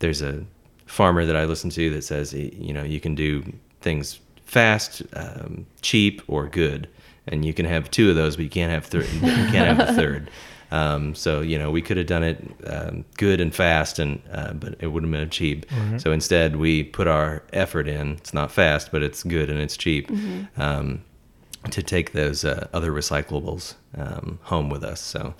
there's 0.00 0.20
a 0.20 0.44
farmer 0.86 1.24
that 1.24 1.36
I 1.36 1.44
listen 1.44 1.70
to 1.70 1.90
that 1.90 2.02
says 2.02 2.34
you 2.34 2.74
know 2.74 2.82
you 2.82 3.00
can 3.00 3.14
do 3.14 3.42
things 3.80 4.20
fast, 4.44 5.02
um, 5.14 5.66
cheap, 5.80 6.22
or 6.28 6.46
good, 6.48 6.88
and 7.26 7.44
you 7.44 7.54
can 7.54 7.64
have 7.66 7.90
two 7.90 8.10
of 8.10 8.16
those, 8.16 8.36
but 8.36 8.42
you 8.42 8.50
can't 8.50 8.72
have 8.72 8.84
thir- 8.84 9.04
you 9.14 9.20
can't 9.20 9.78
have 9.78 9.86
the 9.88 9.94
third. 10.02 10.30
Um, 10.74 11.14
so 11.14 11.40
you 11.40 11.58
know 11.58 11.70
we 11.70 11.82
could 11.82 11.96
have 11.96 12.06
done 12.06 12.24
it 12.24 12.38
um, 12.66 13.04
good 13.16 13.40
and 13.40 13.54
fast, 13.54 13.98
and 13.98 14.20
uh, 14.32 14.52
but 14.54 14.74
it 14.80 14.88
wouldn't 14.88 15.12
have 15.12 15.20
been 15.22 15.30
cheap. 15.30 15.66
So 15.98 16.10
instead, 16.12 16.56
we 16.56 16.82
put 16.82 17.06
our 17.06 17.42
effort 17.52 17.86
in. 17.86 18.12
It's 18.12 18.34
not 18.34 18.50
fast, 18.50 18.90
but 18.90 19.02
it's 19.02 19.22
good 19.22 19.50
and 19.50 19.60
it's 19.60 19.76
cheap. 19.76 20.10
Um, 20.56 21.04
to 21.70 21.82
take 21.82 22.12
those 22.12 22.44
uh, 22.44 22.68
other 22.74 22.92
recyclables 22.92 23.74
um, 23.96 24.38
home 24.42 24.68
with 24.68 24.84
us. 24.84 25.00
So 25.00 25.34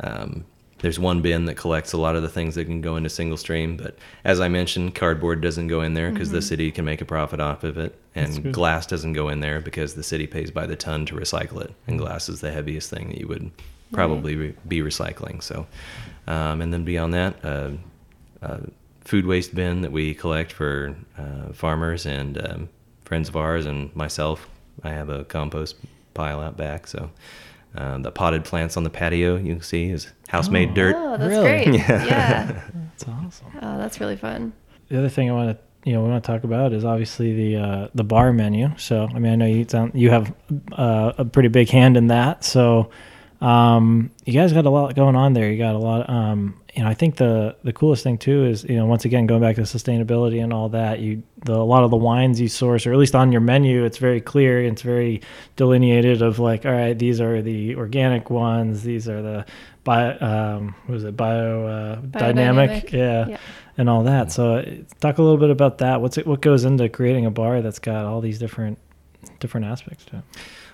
um, 0.00 0.44
there's 0.80 0.98
one 0.98 1.22
bin 1.22 1.46
that 1.46 1.54
collects 1.56 1.92
a 1.92 1.96
lot 1.96 2.16
of 2.16 2.22
the 2.22 2.28
things 2.28 2.56
that 2.56 2.66
can 2.66 2.80
go 2.82 2.96
into 2.96 3.08
single 3.08 3.38
stream, 3.38 3.76
but 3.76 3.96
as 4.24 4.40
I 4.40 4.48
mentioned, 4.48 4.94
cardboard 4.94 5.40
doesn't 5.40 5.68
go 5.68 5.80
in 5.80 5.94
there 5.94 6.10
because 6.10 6.30
the 6.30 6.42
city 6.42 6.70
can 6.72 6.84
make 6.84 7.00
a 7.00 7.04
profit 7.06 7.40
off 7.40 7.64
of 7.64 7.78
it, 7.78 7.98
and 8.14 8.52
glass 8.52 8.86
doesn't 8.86 9.14
go 9.14 9.28
in 9.28 9.40
there 9.40 9.60
because 9.60 9.94
the 9.94 10.02
city 10.02 10.26
pays 10.26 10.50
by 10.50 10.66
the 10.66 10.76
ton 10.76 11.06
to 11.06 11.14
recycle 11.14 11.62
it, 11.62 11.72
and 11.86 11.98
glass 11.98 12.28
is 12.28 12.40
the 12.40 12.50
heaviest 12.50 12.90
thing 12.90 13.08
that 13.08 13.18
you 13.18 13.28
would 13.28 13.50
probably 13.92 14.36
re- 14.36 14.54
be 14.66 14.80
recycling. 14.80 15.42
So, 15.42 15.66
um, 16.26 16.60
and 16.60 16.72
then 16.72 16.84
beyond 16.84 17.14
that. 17.14 17.44
Uh, 17.44 17.70
uh, 18.42 18.58
food 19.04 19.26
waste 19.26 19.54
bin 19.54 19.82
that 19.82 19.92
we 19.92 20.14
collect 20.14 20.52
for 20.52 20.96
uh, 21.18 21.52
farmers 21.52 22.06
and 22.06 22.38
um, 22.46 22.68
friends 23.04 23.28
of 23.28 23.36
ours 23.36 23.66
and 23.66 23.94
myself. 23.96 24.48
I 24.82 24.90
have 24.90 25.08
a 25.08 25.24
compost 25.24 25.76
pile 26.14 26.40
out 26.40 26.56
back, 26.56 26.86
so 26.86 27.10
uh, 27.76 27.98
the 27.98 28.10
potted 28.10 28.44
plants 28.44 28.76
on 28.76 28.84
the 28.84 28.90
patio 28.90 29.36
you 29.36 29.54
can 29.54 29.62
see 29.62 29.90
is 29.90 30.08
house-made 30.28 30.70
Oh. 30.70 30.74
dirt. 30.74 30.96
Oh, 30.96 31.16
that's 31.16 31.28
Really? 31.28 31.64
great. 31.64 31.74
Yeah. 31.88 32.62
That's 32.74 33.04
awesome. 33.08 33.46
Oh, 33.60 33.78
that's 33.78 34.00
really 34.00 34.16
fun. 34.16 34.52
The 34.88 34.98
other 34.98 35.08
thing 35.08 35.30
I 35.30 35.32
want 35.34 35.56
to 35.56 35.64
you 35.88 35.94
know 35.94 36.02
we 36.04 36.10
want 36.10 36.22
to 36.22 36.26
talk 36.32 36.44
about 36.44 36.72
is 36.72 36.84
obviously 36.84 37.34
the 37.34 37.60
uh, 37.62 37.88
the 37.94 38.04
bar 38.04 38.32
menu. 38.32 38.70
So 38.76 39.08
I 39.14 39.18
mean 39.18 39.32
I 39.32 39.36
know 39.36 39.46
you 39.46 39.66
sound, 39.68 39.92
you 39.94 40.10
have 40.10 40.32
uh, 40.72 41.12
a 41.18 41.24
pretty 41.24 41.48
big 41.48 41.68
hand 41.70 41.96
in 41.96 42.06
that. 42.08 42.44
So 42.44 42.90
um, 43.42 44.10
you 44.24 44.32
guys 44.32 44.52
got 44.52 44.66
a 44.66 44.70
lot 44.70 44.94
going 44.94 45.16
on 45.16 45.32
there. 45.32 45.50
You 45.50 45.58
got 45.58 45.74
a 45.74 45.78
lot. 45.78 46.08
Um, 46.08 46.54
you 46.74 46.82
know 46.82 46.88
I 46.88 46.94
think 46.94 47.16
the 47.16 47.54
the 47.64 47.72
coolest 47.72 48.02
thing 48.02 48.16
too 48.16 48.46
is 48.46 48.64
you 48.64 48.76
know 48.76 48.86
once 48.86 49.04
again 49.04 49.26
going 49.26 49.42
back 49.42 49.56
to 49.56 49.62
sustainability 49.62 50.42
and 50.42 50.52
all 50.52 50.70
that. 50.70 51.00
You 51.00 51.22
the 51.44 51.54
a 51.54 51.56
lot 51.56 51.84
of 51.84 51.90
the 51.90 51.96
wines 51.98 52.40
you 52.40 52.48
source, 52.48 52.86
or 52.86 52.92
at 52.92 52.98
least 52.98 53.14
on 53.14 53.30
your 53.32 53.40
menu, 53.42 53.84
it's 53.84 53.98
very 53.98 54.20
clear. 54.20 54.62
It's 54.62 54.80
very 54.82 55.20
delineated 55.56 56.22
of 56.22 56.38
like 56.38 56.64
all 56.64 56.72
right, 56.72 56.98
these 56.98 57.20
are 57.20 57.42
the 57.42 57.74
organic 57.76 58.30
ones. 58.30 58.84
These 58.84 59.08
are 59.08 59.20
the 59.20 59.44
bio 59.84 60.16
um, 60.20 60.74
what 60.86 60.94
was 60.94 61.04
it 61.04 61.16
bio 61.16 61.66
uh, 61.66 61.96
dynamic 61.96 62.92
yeah 62.92 63.26
Yeah. 63.28 63.36
and 63.76 63.90
all 63.90 64.04
that. 64.04 64.32
So 64.32 64.54
uh, 64.58 64.64
talk 65.00 65.18
a 65.18 65.22
little 65.22 65.38
bit 65.38 65.50
about 65.50 65.78
that. 65.78 66.00
What's 66.00 66.16
it? 66.16 66.26
What 66.26 66.40
goes 66.40 66.64
into 66.64 66.88
creating 66.88 67.26
a 67.26 67.30
bar 67.30 67.60
that's 67.60 67.80
got 67.80 68.06
all 68.06 68.20
these 68.22 68.38
different 68.38 68.78
different 69.40 69.66
aspects 69.66 70.04
to 70.06 70.18
it? 70.18 70.24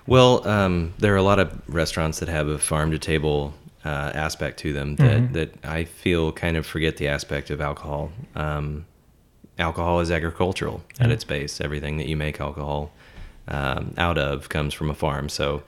Well, 0.09 0.47
um, 0.47 0.93
there 0.97 1.13
are 1.13 1.17
a 1.17 1.21
lot 1.23 1.37
of 1.37 1.61
restaurants 1.67 2.17
that 2.19 2.29
have 2.29 2.47
a 2.47 2.57
farm 2.57 2.89
to 2.91 2.97
table 2.97 3.53
uh, 3.85 4.11
aspect 4.13 4.57
to 4.59 4.73
them 4.73 4.95
that, 4.95 5.21
Mhm. 5.21 5.33
that 5.33 5.53
I 5.63 5.83
feel 5.85 6.31
kind 6.31 6.57
of 6.57 6.65
forget 6.65 6.97
the 6.97 7.07
aspect 7.07 7.51
of 7.51 7.61
alcohol. 7.61 8.11
Um, 8.35 8.85
alcohol 9.59 9.99
is 9.99 10.09
agricultural 10.11 10.83
at 10.99 11.11
its 11.11 11.23
base. 11.23 11.61
Everything 11.61 11.97
that 11.97 12.07
you 12.07 12.17
make 12.17 12.41
alcohol 12.41 12.91
um, 13.47 13.93
out 13.97 14.17
of 14.17 14.49
comes 14.49 14.73
from 14.73 14.89
a 14.89 14.95
farm. 14.95 15.29
So 15.29 15.61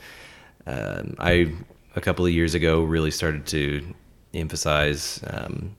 um, 0.67 1.15
I, 1.19 1.54
a 1.95 2.01
couple 2.01 2.25
of 2.25 2.32
years 2.32 2.54
ago, 2.56 2.82
really 2.84 3.12
started 3.12 3.45
to 3.47 3.86
emphasize 4.34 5.21
um, 5.27 5.75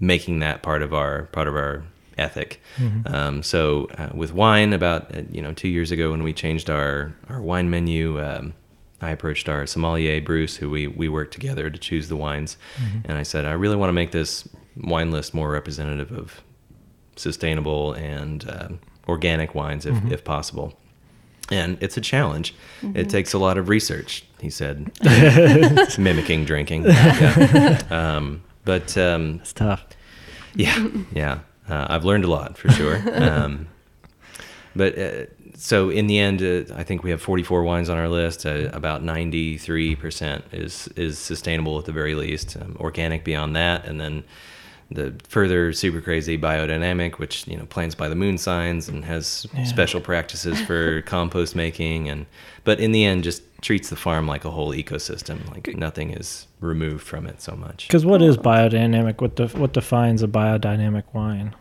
making 0.00 0.40
that 0.40 0.62
part 0.62 0.82
of 0.82 0.92
our 0.92 1.22
part 1.26 1.46
of 1.48 1.54
our 1.54 1.84
ethic. 2.18 2.60
Um, 3.06 3.42
so 3.42 3.88
uh, 3.98 4.10
with 4.14 4.32
wine, 4.32 4.72
about 4.72 5.14
uh, 5.14 5.22
you 5.30 5.42
know 5.42 5.52
two 5.52 5.68
years 5.68 5.90
ago 5.90 6.10
when 6.10 6.22
we 6.22 6.32
changed 6.32 6.68
our 6.70 7.14
our 7.28 7.40
wine 7.40 7.70
menu, 7.70 8.20
um, 8.22 8.54
I 9.02 9.10
approached 9.10 9.48
our 9.48 9.66
sommelier 9.66 10.20
Bruce, 10.20 10.56
who 10.56 10.70
we 10.70 10.86
we 10.86 11.08
worked 11.08 11.32
together 11.32 11.70
to 11.70 11.78
choose 11.78 12.08
the 12.08 12.16
wines, 12.16 12.56
and 13.04 13.18
I 13.18 13.22
said 13.22 13.44
I 13.44 13.52
really 13.52 13.76
want 13.76 13.88
to 13.88 13.94
make 13.94 14.12
this 14.12 14.48
wine 14.76 15.10
list 15.10 15.34
more 15.34 15.50
representative 15.50 16.10
of 16.12 16.40
sustainable 17.16 17.92
and 17.92 18.44
um, 18.50 18.80
organic 19.08 19.54
wines 19.54 19.86
if, 19.86 19.94
if 20.10 20.24
possible. 20.24 20.72
And 21.50 21.76
it's 21.82 21.96
a 21.96 22.00
challenge. 22.00 22.54
It 22.94 23.10
takes 23.10 23.34
a 23.34 23.38
lot 23.38 23.58
of 23.58 23.68
research, 23.68 24.24
he 24.40 24.48
said, 24.50 24.90
It's 25.02 25.98
mimicking 26.08 26.44
drinking. 26.46 26.84
Yeah. 26.88 27.82
Um, 27.90 28.42
but 28.64 28.96
um, 28.96 29.40
It's 29.42 29.52
tough. 29.52 29.84
yeah, 30.54 30.88
yeah. 31.12 31.40
Uh, 31.68 31.86
I've 31.88 32.04
learned 32.04 32.24
a 32.24 32.30
lot 32.30 32.56
for 32.58 32.68
sure. 32.70 32.96
Um, 33.14 33.68
but 34.76 34.98
uh, 34.98 35.26
so 35.56 35.88
in 35.88 36.08
the 36.08 36.18
end, 36.18 36.42
uh, 36.42 36.74
I 36.74 36.82
think 36.82 37.04
we 37.04 37.10
have 37.10 37.22
44 37.22 37.62
wines 37.62 37.88
on 37.88 37.96
our 37.96 38.08
list. 38.08 38.44
Uh, 38.44 38.68
about 38.72 39.04
93% 39.04 40.42
is 40.52 40.88
is 40.96 41.18
sustainable 41.18 41.78
at 41.78 41.84
the 41.84 41.92
very 41.92 42.14
least, 42.14 42.56
um, 42.56 42.76
organic 42.80 43.24
beyond 43.24 43.54
that, 43.54 43.84
and 43.86 44.00
then 44.00 44.24
the 44.90 45.14
further 45.28 45.72
super 45.72 46.00
crazy 46.00 46.36
biodynamic, 46.36 47.14
which 47.18 47.46
you 47.46 47.56
know 47.56 47.66
plants 47.66 47.94
by 47.94 48.08
the 48.08 48.16
moon 48.16 48.36
signs 48.36 48.88
and 48.88 49.04
has 49.04 49.46
Yeah. 49.54 49.64
special 49.64 50.00
practices 50.00 50.60
for 50.60 51.02
compost 51.06 51.54
making, 51.54 52.08
and 52.08 52.26
but 52.64 52.80
in 52.80 52.90
the 52.92 53.04
end, 53.04 53.22
just 53.24 53.42
treats 53.64 53.88
the 53.88 53.96
farm 53.96 54.26
like 54.28 54.44
a 54.44 54.50
whole 54.50 54.72
ecosystem. 54.72 55.50
Like 55.50 55.74
nothing 55.76 56.10
is 56.10 56.46
removed 56.60 57.02
from 57.04 57.26
it 57.26 57.40
so 57.40 57.56
much. 57.56 57.88
Because 57.88 58.04
what 58.06 58.20
is 58.22 58.36
biodynamic? 58.36 59.20
What 59.20 59.34
def- 59.36 59.56
what 59.56 59.72
defines 59.72 60.22
a 60.22 60.28
biodynamic 60.28 61.04
wine? 61.12 61.54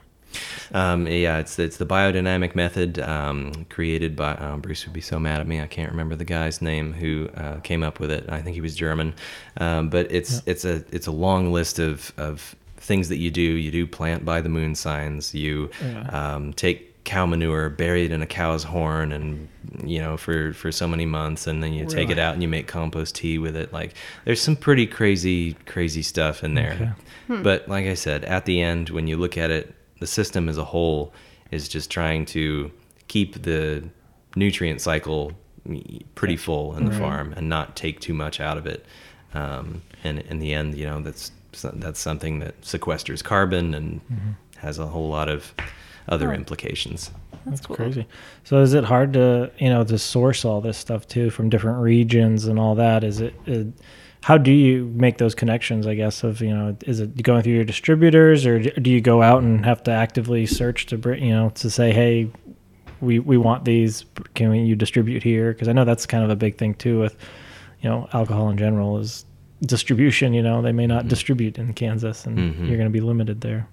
Um, 0.74 1.08
yeah, 1.08 1.38
it's 1.38 1.58
it's 1.60 1.78
the 1.78 1.86
biodynamic 1.86 2.56
method 2.56 3.00
um, 3.00 3.66
created 3.70 4.16
by 4.16 4.34
um, 4.36 4.62
Bruce 4.62 4.86
would 4.86 4.94
be 4.94 5.02
so 5.02 5.20
mad 5.20 5.40
at 5.40 5.48
me. 5.48 5.62
I 5.62 5.68
can't 5.68 5.92
remember 5.92 6.16
the 6.16 6.26
guy's 6.26 6.62
name 6.62 6.92
who 6.94 7.30
uh, 7.38 7.60
came 7.62 7.84
up 7.84 8.00
with 8.00 8.12
it. 8.12 8.26
I 8.30 8.42
think 8.42 8.56
he 8.56 8.62
was 8.62 8.76
German, 8.76 9.14
um, 9.58 9.90
but 9.90 10.12
it's 10.12 10.42
it's 10.46 10.66
a 10.66 10.84
it's 10.92 11.08
a 11.08 11.12
long 11.12 11.52
list 11.54 11.80
of 11.80 12.12
of 12.18 12.56
things 12.78 13.10
that 13.10 13.18
you 13.18 13.32
do. 13.32 13.42
You 13.42 13.72
do 13.72 13.88
plant 13.88 14.26
by 14.26 14.42
the 14.42 14.50
moon 14.50 14.76
signs. 14.76 15.34
You 15.34 15.70
Yeah. 15.82 16.08
um, 16.36 16.54
take 16.54 16.93
cow 17.04 17.26
manure, 17.26 17.70
buried 17.70 18.12
in 18.12 18.22
a 18.22 18.26
cow's 18.28 18.64
horn, 18.64 19.12
and 19.12 19.48
you 19.84 20.00
know 20.00 20.16
for 20.18 20.54
for 20.54 20.72
so 20.72 20.88
many 20.88 21.06
months, 21.06 21.48
and 21.48 21.62
then 21.62 21.74
you 21.74 21.86
take 21.86 22.10
it 22.10 22.18
out 22.20 22.34
and 22.34 22.42
you 22.42 22.48
make 22.48 22.68
compost 22.68 23.16
tea 23.16 23.38
with 23.38 23.56
it. 23.56 23.74
Like 23.74 23.94
there's 24.26 24.42
some 24.42 24.56
pretty 24.56 24.88
crazy 24.88 25.54
crazy 25.66 26.02
stuff 26.02 26.44
in 26.44 26.54
there. 26.56 26.96
But 27.28 27.68
like 27.68 27.86
I 27.86 27.94
said, 27.96 28.24
at 28.26 28.46
the 28.46 28.62
end, 28.62 28.90
when 28.90 29.08
you 29.08 29.18
look 29.18 29.38
at 29.38 29.50
it, 29.52 29.74
the 30.00 30.08
system 30.08 30.48
as 30.50 30.58
a 30.58 30.64
whole 30.66 31.14
is 31.52 31.68
just 31.68 31.90
trying 31.92 32.26
to 32.28 32.72
keep 33.08 33.44
the 33.44 33.84
nutrient 34.36 34.82
cycle 34.82 35.32
pretty 36.16 36.36
full 36.36 36.76
in 36.76 36.86
the 36.86 36.92
Right. 36.92 37.00
farm 37.00 37.34
and 37.38 37.48
not 37.48 37.76
take 37.76 38.00
too 38.02 38.14
much 38.14 38.40
out 38.42 38.58
of 38.58 38.66
it. 38.66 38.86
Um, 39.34 39.82
and 40.04 40.20
in 40.20 40.40
the 40.40 40.54
end, 40.54 40.76
you 40.76 40.86
know, 40.86 41.00
that's 41.02 41.32
that's 41.64 42.00
something 42.00 42.40
that 42.40 42.60
sequesters 42.62 43.24
carbon 43.24 43.74
and 43.74 44.02
has 44.58 44.80
a 44.80 44.88
whole 44.88 45.10
lot 45.10 45.30
of 45.30 45.54
other 46.08 46.32
Oh. 46.32 46.36
implications. 46.36 47.12
That's, 47.46 47.58
That's 47.60 47.66
cool. 47.68 47.76
crazy. 47.76 48.06
So 48.46 48.62
is 48.62 48.74
it 48.74 48.86
hard 48.86 49.14
to 49.14 49.52
you 49.58 49.70
know 49.70 49.84
to 49.84 49.98
source 49.98 50.46
all 50.46 50.62
this 50.62 50.78
stuff 50.78 51.08
too 51.08 51.30
from 51.30 51.50
different 51.50 51.80
regions 51.80 52.46
and 52.46 52.58
all 52.60 52.76
that? 52.76 53.04
Is 53.04 53.20
it? 53.22 53.34
it 53.46 53.68
how 54.22 54.38
do 54.38 54.52
you 54.52 54.86
make 54.96 55.18
those 55.18 55.36
connections? 55.36 55.86
I 55.86 55.96
guess 55.96 56.24
of 56.24 56.42
you 56.42 56.56
know, 56.56 56.78
is 56.86 57.02
it 57.02 57.22
going 57.24 57.44
through 57.44 57.54
your 57.56 57.66
distributors 57.66 58.46
or 58.46 58.60
do 58.60 58.90
you 58.90 59.02
go 59.02 59.22
out 59.22 59.44
and 59.44 59.66
have 59.66 59.84
to 59.84 59.92
actively 59.92 60.46
search 60.46 60.86
to 60.88 60.98
bring 60.98 61.22
you 61.24 61.34
know 61.34 61.50
to 61.56 61.70
say, 61.70 61.92
hey, 61.92 62.30
we 63.02 63.20
we 63.20 63.38
want 63.38 63.66
these. 63.66 64.06
Can 64.36 64.50
we, 64.50 64.60
you 64.60 64.76
distribute 64.78 65.24
here? 65.24 65.52
Because 65.52 65.68
I 65.68 65.74
know 65.74 65.84
that's 65.84 66.06
kind 66.06 66.24
of 66.24 66.30
a 66.30 66.38
big 66.38 66.58
thing 66.58 66.74
too 66.76 67.00
with 67.00 67.18
you 67.82 67.90
know 67.90 68.08
alcohol 68.14 68.50
in 68.50 68.58
general 68.58 68.98
is 69.00 69.26
distribution. 69.66 70.34
You 70.34 70.44
know, 70.44 70.62
they 70.62 70.72
may 70.72 70.88
not 70.88 71.10
distribute 71.10 71.58
in 71.58 71.74
Kansas, 71.74 72.26
and 72.26 72.38
Mhm. 72.38 72.68
you're 72.70 72.78
going 72.78 72.88
to 72.88 72.94
be 72.94 73.02
limited 73.02 73.42
there. 73.42 73.68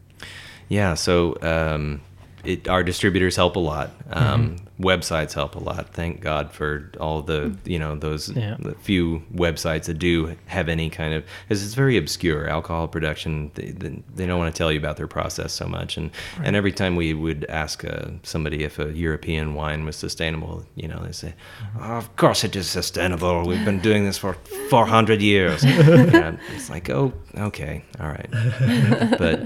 Yeah, 0.68 0.94
so 0.94 1.36
um, 1.42 2.00
it, 2.44 2.68
our 2.68 2.83
distributors 2.83 3.37
help 3.37 3.57
a 3.57 3.61
lot. 3.61 3.90
Um, 4.11 4.57
Websites 4.81 5.35
help 5.35 5.57
a 5.57 5.59
lot. 5.59 5.90
Thank 5.92 6.22
God 6.22 6.53
for 6.53 6.90
all 6.98 7.20
the 7.20 7.55
you 7.66 7.79
know 7.79 7.96
those 7.96 8.31
Yeah. 8.35 8.57
few 8.81 9.22
websites 9.35 9.85
that 9.85 9.98
do 9.98 10.35
have 10.46 10.70
any 10.70 10.88
kind 10.88 11.12
of 11.12 11.22
because 11.46 11.62
it's 11.62 11.74
very 11.74 11.98
obscure 11.98 12.48
alcohol 12.48 12.88
production. 12.88 13.50
They, 13.57 13.72
they, 13.72 14.03
they 14.14 14.24
don't 14.26 14.38
want 14.38 14.55
to 14.55 14.57
tell 14.59 14.72
you 14.72 14.79
about 14.79 14.96
their 14.96 15.07
process 15.07 15.53
so 15.53 15.66
much, 15.68 15.98
and 15.98 16.11
and 16.42 16.57
every 16.57 16.72
time 16.72 16.96
we 16.96 17.12
would 17.12 17.44
ask 17.50 17.85
uh, 17.85 18.07
somebody 18.22 18.64
if 18.64 18.79
a 18.79 18.90
European 18.92 19.53
wine 19.55 19.85
was 19.85 19.96
sustainable, 19.96 20.64
you 20.76 20.88
know, 20.88 21.00
they 21.05 21.12
say, 21.12 21.35
"Oh, 21.79 21.98
"Of 21.98 22.16
course 22.16 22.42
it 22.42 22.57
is 22.57 22.66
sustainable. 22.66 23.46
We've 23.46 23.64
been 23.66 23.81
doing 23.81 24.07
this 24.07 24.16
for 24.16 24.33
400 24.70 25.20
years." 25.20 25.62
and 25.64 26.38
it's 26.55 26.70
like, 26.70 26.88
oh, 26.88 27.12
okay, 27.37 27.85
all 28.00 28.09
right, 28.09 28.31
but 29.18 29.40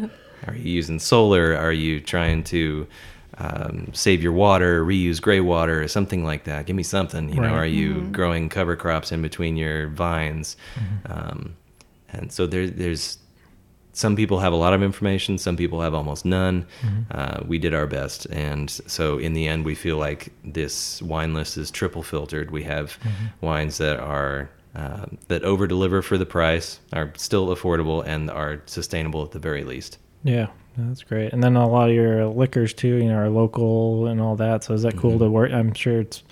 are 0.46 0.54
you 0.54 0.70
using 0.72 0.98
solar? 0.98 1.56
Are 1.56 1.72
you 1.72 2.00
trying 2.00 2.44
to 2.44 2.86
um, 3.38 3.88
save 3.92 4.22
your 4.22 4.32
water, 4.32 4.84
reuse 4.84 5.20
gray 5.20 5.40
water, 5.40 5.82
or 5.82 5.88
something 5.88 6.24
like 6.24 6.44
that? 6.44 6.66
Give 6.66 6.76
me 6.76 6.82
something. 6.82 7.28
You 7.30 7.40
know, 7.40 7.48
are 7.56 7.66
you 7.66 8.02
growing 8.12 8.48
cover 8.48 8.76
crops 8.76 9.12
in 9.12 9.22
between 9.22 9.56
your 9.56 9.88
vines? 9.88 10.56
Um, 11.06 11.56
and 12.10 12.30
so 12.32 12.46
there, 12.46 12.68
there's 12.68 13.18
some 13.92 14.16
people 14.16 14.40
have 14.40 14.52
a 14.52 14.56
lot 14.56 14.72
of 14.72 14.82
information. 14.82 15.38
Some 15.38 15.56
people 15.56 15.80
have 15.80 15.94
almost 15.94 16.24
none. 16.24 16.66
Uh, 17.10 17.40
we 17.46 17.58
did 17.58 17.74
our 17.74 17.86
best, 17.86 18.26
and 18.26 18.68
so 18.70 19.18
in 19.18 19.34
the 19.34 19.46
end, 19.48 19.64
we 19.64 19.74
feel 19.74 19.96
like 19.98 20.32
this 20.44 21.00
wine 21.02 21.32
list 21.34 21.56
is 21.56 21.70
triple 21.70 22.02
filtered. 22.02 22.50
We 22.50 22.64
have 22.64 22.98
wines 23.40 23.78
that 23.78 23.98
are 24.00 24.50
uh, 24.76 25.06
that 25.28 25.42
over 25.44 25.66
deliver 25.68 26.02
for 26.02 26.18
the 26.18 26.26
price, 26.26 26.80
are 26.92 27.12
still 27.16 27.54
affordable, 27.54 28.04
and 28.06 28.30
are 28.30 28.62
sustainable 28.66 29.22
at 29.22 29.30
the 29.30 29.38
very 29.38 29.62
least. 29.64 29.98
Yeah, 30.24 30.48
that's 30.76 31.02
great. 31.02 31.32
And 31.32 31.42
then 31.42 31.54
a 31.54 31.68
lot 31.68 31.90
of 31.90 31.94
your 31.94 32.26
liquors 32.26 32.74
too, 32.74 32.96
you 32.96 33.04
know, 33.04 33.16
are 33.16 33.30
local 33.30 34.06
and 34.06 34.20
all 34.20 34.36
that. 34.36 34.64
So 34.64 34.74
is 34.74 34.82
that 34.82 34.96
cool 34.96 35.18
to 35.18 35.30
work? 35.30 35.52
I'm 35.52 35.72
sure 35.74 36.00
it's 36.00 36.22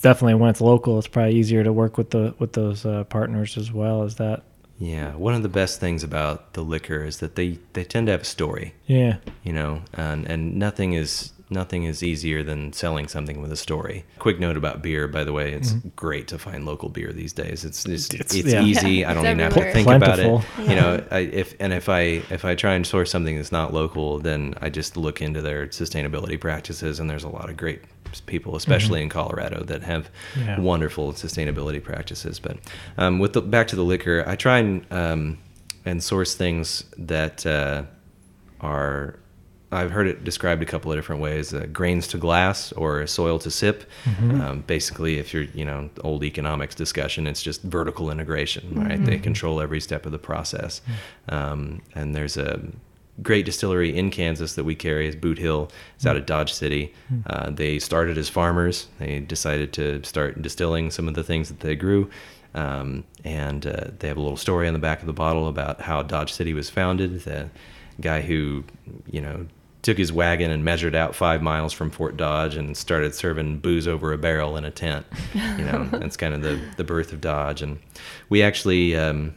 definitely 0.00 0.34
when 0.34 0.50
it's 0.50 0.60
local, 0.60 0.98
it's 0.98 1.06
probably 1.06 1.34
easier 1.34 1.62
to 1.62 1.72
work 1.72 1.98
with 1.98 2.10
the 2.10 2.34
with 2.38 2.54
those 2.54 2.84
uh, 2.84 3.04
partners 3.04 3.56
as 3.56 3.70
well. 3.70 4.02
Is 4.02 4.16
that? 4.16 4.42
Yeah, 4.78 5.14
one 5.14 5.34
of 5.34 5.44
the 5.44 5.48
best 5.48 5.78
things 5.78 6.02
about 6.02 6.54
the 6.54 6.62
liquor 6.62 7.04
is 7.04 7.18
that 7.18 7.36
they, 7.36 7.58
they 7.74 7.84
tend 7.84 8.08
to 8.08 8.12
have 8.12 8.22
a 8.22 8.24
story, 8.24 8.74
Yeah, 8.86 9.18
you 9.44 9.52
know, 9.52 9.82
and 9.92 10.26
and 10.26 10.56
nothing 10.56 10.94
is 10.94 11.32
nothing 11.52 11.84
is 11.84 12.02
easier 12.02 12.42
than 12.42 12.72
selling 12.72 13.06
something 13.08 13.40
with 13.40 13.52
a 13.52 13.56
story. 13.56 14.04
Quick 14.18 14.40
note 14.40 14.56
about 14.56 14.82
beer, 14.82 15.06
by 15.06 15.22
the 15.24 15.32
way, 15.32 15.52
it's 15.52 15.72
great 15.94 16.26
to 16.28 16.38
find 16.38 16.64
local 16.66 16.88
beer 16.88 17.12
these 17.12 17.32
days. 17.32 17.64
It's 17.64 17.84
just, 17.84 18.14
It's- 18.14 18.34
it's, 18.34 18.52
yeah. 18.52 18.62
easy. 18.64 18.90
Yeah, 18.92 19.10
I 19.10 19.14
don't 19.14 19.24
it's 19.26 19.30
even 19.30 19.38
have 19.40 19.52
to 19.54 19.60
everywhere. 19.60 19.72
think 19.74 20.02
about 20.02 20.18
it. 20.18 20.22
Plentiful. 20.26 20.64
You 20.68 20.74
know, 20.80 21.04
I, 21.10 21.18
if 21.20 21.54
and 21.60 21.72
if 21.72 21.88
I 21.88 22.00
if 22.30 22.44
I 22.44 22.54
try 22.54 22.74
and 22.74 22.86
source 22.86 23.10
something 23.10 23.36
that's 23.36 23.52
not 23.52 23.72
local, 23.72 24.18
then 24.18 24.54
I 24.60 24.68
just 24.70 24.96
look 24.96 25.22
into 25.22 25.40
their 25.42 25.66
sustainability 25.68 26.40
practices, 26.40 26.98
and 26.98 27.08
there's 27.08 27.24
a 27.24 27.28
lot 27.28 27.48
of 27.50 27.56
great 27.56 27.82
people, 28.26 28.56
especially 28.56 29.02
in 29.02 29.08
Colorado, 29.08 29.62
that 29.64 29.82
have 29.82 30.10
Yeah. 30.38 30.60
wonderful 30.60 31.12
sustainability 31.12 31.82
practices. 31.82 32.38
But 32.40 32.58
um, 32.98 33.18
with 33.20 33.32
the, 33.34 33.40
back 33.42 33.68
to 33.68 33.76
the 33.76 33.84
liquor, 33.84 34.24
I 34.26 34.36
try 34.36 34.58
and 34.58 34.84
um, 34.90 35.38
and 35.84 36.02
source 36.02 36.34
things 36.34 36.84
that 36.98 37.44
uh, 37.46 37.84
are. 38.60 39.18
I've 39.72 39.90
heard 39.90 40.06
it 40.06 40.22
described 40.24 40.62
a 40.62 40.66
couple 40.66 40.92
of 40.92 40.98
different 40.98 41.22
ways: 41.22 41.52
uh, 41.54 41.66
grains 41.72 42.06
to 42.08 42.18
glass 42.18 42.72
or 42.72 43.06
soil 43.06 43.38
to 43.40 43.50
sip. 43.50 43.84
Um, 44.42 44.60
basically, 44.66 45.18
if 45.18 45.32
you're, 45.32 45.44
you 45.44 45.64
know, 45.64 45.90
old 46.04 46.22
economics 46.24 46.74
discussion, 46.74 47.26
it's 47.26 47.42
just 47.42 47.62
vertical 47.62 48.10
integration, 48.10 48.74
right? 48.84 49.02
They 49.04 49.18
control 49.18 49.60
every 49.60 49.80
step 49.80 50.06
of 50.06 50.12
the 50.12 50.18
process. 50.18 50.80
Um, 51.28 51.82
and 51.94 52.14
there's 52.14 52.36
a 52.36 52.60
great 53.22 53.44
distillery 53.44 53.96
in 53.96 54.10
Kansas 54.10 54.54
that 54.54 54.64
we 54.64 54.74
carry 54.74 55.06
is 55.06 55.16
Boot 55.16 55.38
Hill. 55.38 55.70
It's 55.96 56.06
out 56.06 56.16
of 56.16 56.26
Dodge 56.26 56.52
City. 56.52 56.94
Uh, 57.26 57.50
they 57.50 57.78
started 57.78 58.16
as 58.18 58.28
farmers. 58.28 58.88
They 58.98 59.20
decided 59.20 59.72
to 59.74 60.02
start 60.02 60.40
distilling 60.42 60.90
some 60.90 61.08
of 61.08 61.14
the 61.14 61.22
things 61.24 61.48
that 61.48 61.60
they 61.60 61.76
grew. 61.76 62.10
Um, 62.54 63.04
and 63.24 63.66
uh, 63.66 63.90
they 63.98 64.08
have 64.08 64.16
a 64.16 64.20
little 64.20 64.36
story 64.36 64.66
on 64.66 64.74
the 64.74 64.78
back 64.78 65.00
of 65.00 65.06
the 65.06 65.12
bottle 65.12 65.48
about 65.48 65.80
how 65.80 66.02
Dodge 66.02 66.32
City 66.32 66.52
was 66.52 66.68
founded. 66.68 67.22
The 67.24 67.48
guy 68.00 68.22
who, 68.22 68.64
you 69.10 69.20
know, 69.20 69.46
took 69.82 69.98
his 69.98 70.12
wagon 70.12 70.50
and 70.50 70.64
measured 70.64 70.94
out 70.94 71.14
five 71.14 71.42
miles 71.42 71.72
from 71.72 71.90
Fort 71.90 72.16
Dodge 72.16 72.54
and 72.56 72.76
started 72.76 73.14
serving 73.14 73.58
booze 73.58 73.88
over 73.88 74.12
a 74.12 74.18
barrel 74.18 74.56
in 74.56 74.64
a 74.64 74.70
tent. 74.70 75.04
You 75.34 75.64
know, 75.64 75.84
that's 75.92 76.16
kind 76.16 76.34
of 76.34 76.42
the, 76.42 76.60
the 76.76 76.84
birth 76.84 77.12
of 77.12 77.20
Dodge. 77.20 77.62
And 77.62 77.80
we 78.28 78.42
actually 78.42 78.96
um, 78.96 79.34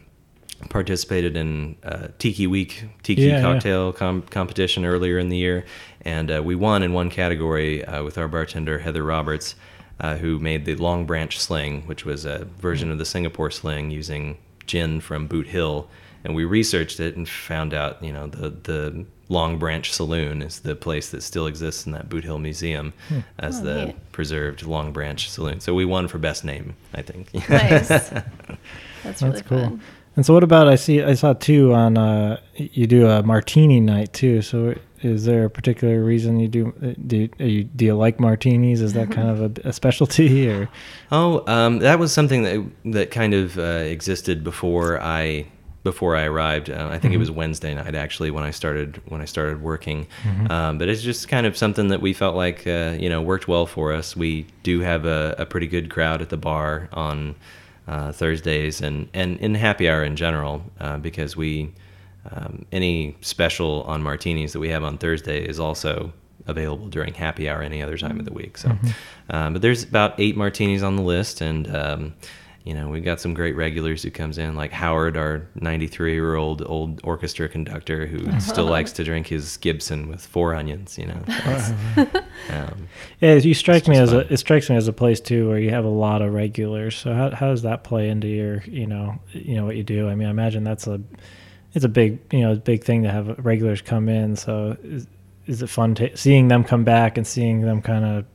participated 0.69 1.35
in 1.35 1.75
uh, 1.83 2.07
Tiki 2.19 2.47
Week 2.47 2.85
Tiki 3.03 3.23
Yeah, 3.23 3.37
yeah. 3.37 3.41
cocktail 3.41 3.93
com- 3.93 4.21
competition 4.23 4.85
earlier 4.85 5.17
in 5.17 5.29
the 5.29 5.37
year, 5.37 5.65
and 6.01 6.31
uh, 6.31 6.41
we 6.43 6.55
won 6.55 6.83
in 6.83 6.93
one 6.93 7.09
category 7.09 7.83
uh, 7.83 8.03
with 8.03 8.17
our 8.17 8.27
bartender 8.27 8.79
Heather 8.79 9.03
Roberts, 9.03 9.55
uh, 9.99 10.15
who 10.15 10.39
made 10.39 10.65
the 10.65 10.75
Long 10.75 11.05
Branch 11.05 11.37
Sling, 11.39 11.81
which 11.87 12.05
was 12.05 12.25
a 12.25 12.45
version 12.59 12.91
of 12.91 12.97
the 12.97 13.05
Singapore 13.05 13.49
Sling 13.51 13.89
using 13.91 14.37
gin 14.67 15.01
from 15.01 15.27
Boot 15.27 15.47
Hill. 15.47 15.89
And 16.23 16.35
we 16.35 16.43
researched 16.45 16.99
it 16.99 17.15
and 17.15 17.27
found 17.29 17.73
out, 17.73 18.03
you 18.03 18.11
know, 18.11 18.27
the 18.27 18.49
the 18.49 19.05
Long 19.29 19.57
Branch 19.57 19.91
Saloon 19.91 20.41
is 20.41 20.59
the 20.59 20.75
place 20.75 21.09
that 21.09 21.23
still 21.23 21.47
exists 21.47 21.85
in 21.85 21.91
that 21.93 22.09
Boot 22.09 22.23
Hill 22.23 22.37
Museum 22.39 22.93
as 23.39 23.59
Oh, 23.59 23.63
the 23.63 23.85
neat. 23.87 24.11
preserved 24.11 24.63
Long 24.65 24.91
Branch 24.93 25.29
Saloon. 25.29 25.59
So 25.59 25.73
we 25.73 25.83
won 25.85 26.07
for 26.07 26.17
best 26.19 26.45
name, 26.45 26.75
I 26.93 27.01
think. 27.01 27.33
Nice. 27.49 27.87
That's 29.03 29.21
really 29.21 29.33
that's 29.35 29.47
cool. 29.47 29.59
fun. 29.61 29.81
And 30.15 30.25
so, 30.25 30.33
what 30.33 30.43
about 30.43 30.67
I 30.69 30.75
see? 30.75 31.03
I 31.03 31.13
saw 31.13 31.33
two 31.33 31.73
on 31.73 31.97
uh, 31.97 32.39
you 32.55 32.87
do 32.87 33.07
a 33.09 33.21
martini 33.21 33.79
night 33.81 34.13
too. 34.13 34.41
So, 34.41 34.73
is 35.01 35.25
there 35.25 35.43
a 35.45 35.49
particular 35.49 36.01
reason 36.03 36.39
you 36.39 36.47
do? 36.47 36.73
uh, 36.81 36.93
Do 37.05 37.27
are 37.39 37.45
you, 37.45 37.65
do 37.65 37.83
you 37.85 37.95
like 37.95 38.19
martinis? 38.19 38.79
Is 38.81 38.93
that 38.93 39.11
kind 39.11 39.29
of 39.29 39.41
a, 39.65 39.69
a 39.69 39.73
specialty 39.73 40.49
or? 40.53 40.69
Oh, 41.11 41.43
um, 41.51 41.79
that 41.79 41.99
was 41.99 42.13
something 42.13 42.43
that 42.43 42.65
that 42.93 43.11
kind 43.11 43.33
of 43.33 43.59
uh, 43.59 43.61
existed 43.61 44.43
before 44.43 45.01
I 45.01 45.47
before 45.85 46.17
I 46.17 46.25
arrived. 46.25 46.69
Uh, 46.69 46.89
I 46.91 46.99
think 46.99 47.13
it 47.13 47.17
was 47.17 47.31
Wednesday 47.31 47.73
night 47.73 47.95
actually 47.95 48.31
when 48.31 48.43
I 48.43 48.51
started 48.51 48.99
when 49.07 49.21
I 49.21 49.25
started 49.25 49.61
working. 49.61 50.07
Um, 50.49 50.77
but 50.77 50.89
it's 50.89 51.01
just 51.01 51.29
kind 51.29 51.45
of 51.45 51.55
something 51.55 51.87
that 51.87 52.01
we 52.01 52.11
felt 52.11 52.35
like 52.35 52.67
uh, 52.67 52.97
you 52.99 53.07
know 53.09 53.21
worked 53.21 53.47
well 53.47 53.65
for 53.65 53.93
us. 53.93 54.17
We 54.17 54.47
do 54.63 54.81
have 54.81 55.05
a, 55.05 55.35
a 55.37 55.45
pretty 55.45 55.67
good 55.67 55.89
crowd 55.89 56.21
at 56.21 56.29
the 56.29 56.37
bar 56.37 56.89
on 56.91 57.35
uh, 57.87 58.11
Thursdays 58.11 58.81
and 58.81 59.07
and 59.13 59.37
in 59.39 59.55
happy 59.55 59.87
hour 59.87 60.03
in 60.03 60.17
general 60.17 60.61
uh, 60.81 60.97
because 60.97 61.37
we. 61.37 61.71
um, 62.31 62.65
any 62.71 63.15
special 63.21 63.83
on 63.83 64.01
martinis 64.01 64.51
that 64.53 64.59
we 64.59 64.69
have 64.69 64.83
on 64.83 64.97
Thursday 64.97 65.45
is 65.47 65.59
also 65.59 66.11
available 66.47 66.87
during 66.87 67.13
happy 67.13 67.47
hour 67.47 67.61
any 67.61 67.83
other 67.83 67.97
time 67.97 68.17
of 68.19 68.25
the 68.25 68.33
week. 68.33 68.57
So, 68.57 68.69
um, 69.29 69.53
but 69.53 69.61
there's 69.61 69.83
about 69.83 70.19
eight 70.19 70.35
martinis 70.35 70.81
on 70.83 70.95
the 70.95 71.03
list, 71.03 71.41
and 71.41 71.67
um, 71.75 72.13
you 72.65 72.73
know 72.73 72.89
we've 72.89 73.05
got 73.05 73.21
some 73.21 73.35
great 73.35 73.55
regulars 73.55 74.01
who 74.01 74.09
comes 74.09 74.39
in, 74.39 74.55
like 74.55 74.71
Howard, 74.71 75.15
our 75.17 75.47
93 75.53 76.13
year 76.13 76.35
old 76.35 76.63
old 76.65 76.99
orchestra 77.03 77.47
conductor 77.47 78.07
who 78.07 78.39
still 78.39 78.65
likes 78.65 78.91
to 78.93 79.03
drink 79.03 79.27
his 79.27 79.57
Gibson 79.57 80.09
with 80.09 80.25
four 80.25 80.55
onions. 80.55 80.97
You 80.97 81.05
know, 81.05 81.23
um, 82.49 82.87
Yeah, 83.21 83.35
you 83.35 83.53
strike 83.53 83.87
me 83.87 83.95
just 83.95 84.11
as 84.11 84.13
a 84.13 84.33
it 84.33 84.37
strikes 84.37 84.69
me 84.69 84.75
as 84.75 84.87
a 84.87 84.93
place 84.93 85.19
too 85.19 85.47
where 85.47 85.59
you 85.59 85.69
have 85.69 85.85
a 85.85 85.89
lot 85.89 86.23
of 86.23 86.33
regulars. 86.33 86.95
So 86.97 87.13
how 87.13 87.29
how 87.29 87.49
does 87.49 87.61
that 87.61 87.83
play 87.83 88.09
into 88.09 88.27
your 88.27 88.63
you 88.63 88.87
know 88.87 89.19
you 89.31 89.55
know 89.55 89.65
what 89.65 89.75
you 89.75 89.83
do? 89.83 90.09
I 90.09 90.15
mean, 90.15 90.27
I 90.27 90.31
imagine 90.31 90.63
that's 90.63 90.87
a 90.87 90.99
it's 91.75 91.85
a 91.85 91.89
big 91.89 92.19
you 92.33 92.41
know 92.41 92.55
big 92.55 92.83
thing 92.83 93.03
to 93.03 93.11
have 93.11 93.45
regulars 93.45 93.83
come 93.83 94.09
in. 94.09 94.35
So 94.35 94.75
is, 94.83 95.05
is 95.45 95.61
it 95.61 95.67
fun 95.67 95.93
to, 95.95 96.17
seeing 96.17 96.47
them 96.47 96.63
come 96.63 96.83
back 96.83 97.15
and 97.15 97.27
seeing 97.27 97.61
them 97.61 97.83
kind 97.83 98.03
of 98.05 98.25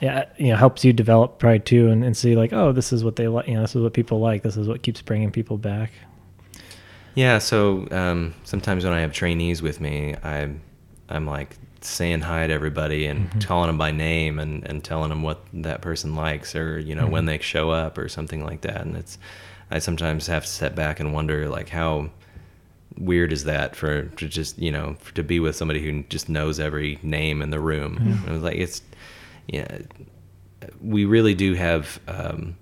yeah 0.00 0.24
you 0.38 0.48
know 0.48 0.56
helps 0.56 0.84
you 0.84 0.92
develop 0.92 1.38
pride 1.38 1.66
too 1.66 1.88
and, 1.88 2.04
and 2.04 2.16
see 2.16 2.34
like 2.34 2.52
oh 2.52 2.72
this 2.72 2.92
is 2.92 3.04
what 3.04 3.16
they 3.16 3.28
like 3.28 3.46
you 3.46 3.54
know 3.54 3.60
this 3.60 3.76
is 3.76 3.82
what 3.82 3.92
people 3.92 4.18
like 4.20 4.42
this 4.42 4.56
is 4.56 4.66
what 4.66 4.82
keeps 4.82 5.02
bringing 5.02 5.30
people 5.30 5.58
back. 5.58 5.92
Yeah, 7.14 7.38
so 7.38 7.88
um, 7.90 8.34
sometimes 8.44 8.84
when 8.84 8.92
I 8.92 9.00
have 9.00 9.12
trainees 9.12 9.62
with 9.62 9.80
me, 9.80 10.14
I'm 10.22 10.60
I'm 11.08 11.26
like 11.26 11.56
saying 11.80 12.20
hi 12.20 12.46
to 12.46 12.52
everybody 12.52 13.06
and 13.06 13.44
calling 13.44 13.68
them 13.68 13.78
by 13.78 13.90
name 13.90 14.38
and, 14.38 14.66
and 14.66 14.84
telling 14.84 15.08
them 15.08 15.22
what 15.22 15.40
that 15.52 15.80
person 15.80 16.14
likes 16.14 16.54
or 16.54 16.78
you 16.78 16.94
know 16.94 17.06
when 17.06 17.24
they 17.24 17.38
show 17.38 17.70
up 17.70 17.98
or 17.98 18.08
something 18.08 18.44
like 18.44 18.60
that. 18.62 18.82
And 18.82 18.96
it's 18.96 19.18
I 19.70 19.80
sometimes 19.80 20.26
have 20.28 20.44
to 20.44 20.50
step 20.50 20.74
back 20.74 21.00
and 21.00 21.12
wonder 21.12 21.48
like 21.48 21.68
how 21.68 22.10
weird 22.96 23.32
is 23.32 23.44
that 23.44 23.74
for 23.74 24.02
to 24.02 24.28
just 24.28 24.58
you 24.58 24.70
know 24.70 24.94
for, 25.00 25.14
to 25.14 25.22
be 25.22 25.40
with 25.40 25.56
somebody 25.56 25.82
who 25.82 26.02
just 26.04 26.28
knows 26.28 26.60
every 26.60 26.98
name 27.02 27.42
in 27.42 27.50
the 27.50 27.60
room. 27.60 27.96
And 27.98 28.24
was 28.34 28.42
like 28.42 28.56
it's 28.56 28.82
yeah, 29.52 29.78
we 30.82 31.04
really 31.04 31.34
do 31.34 31.54
have. 31.54 32.00
Um, 32.08 32.56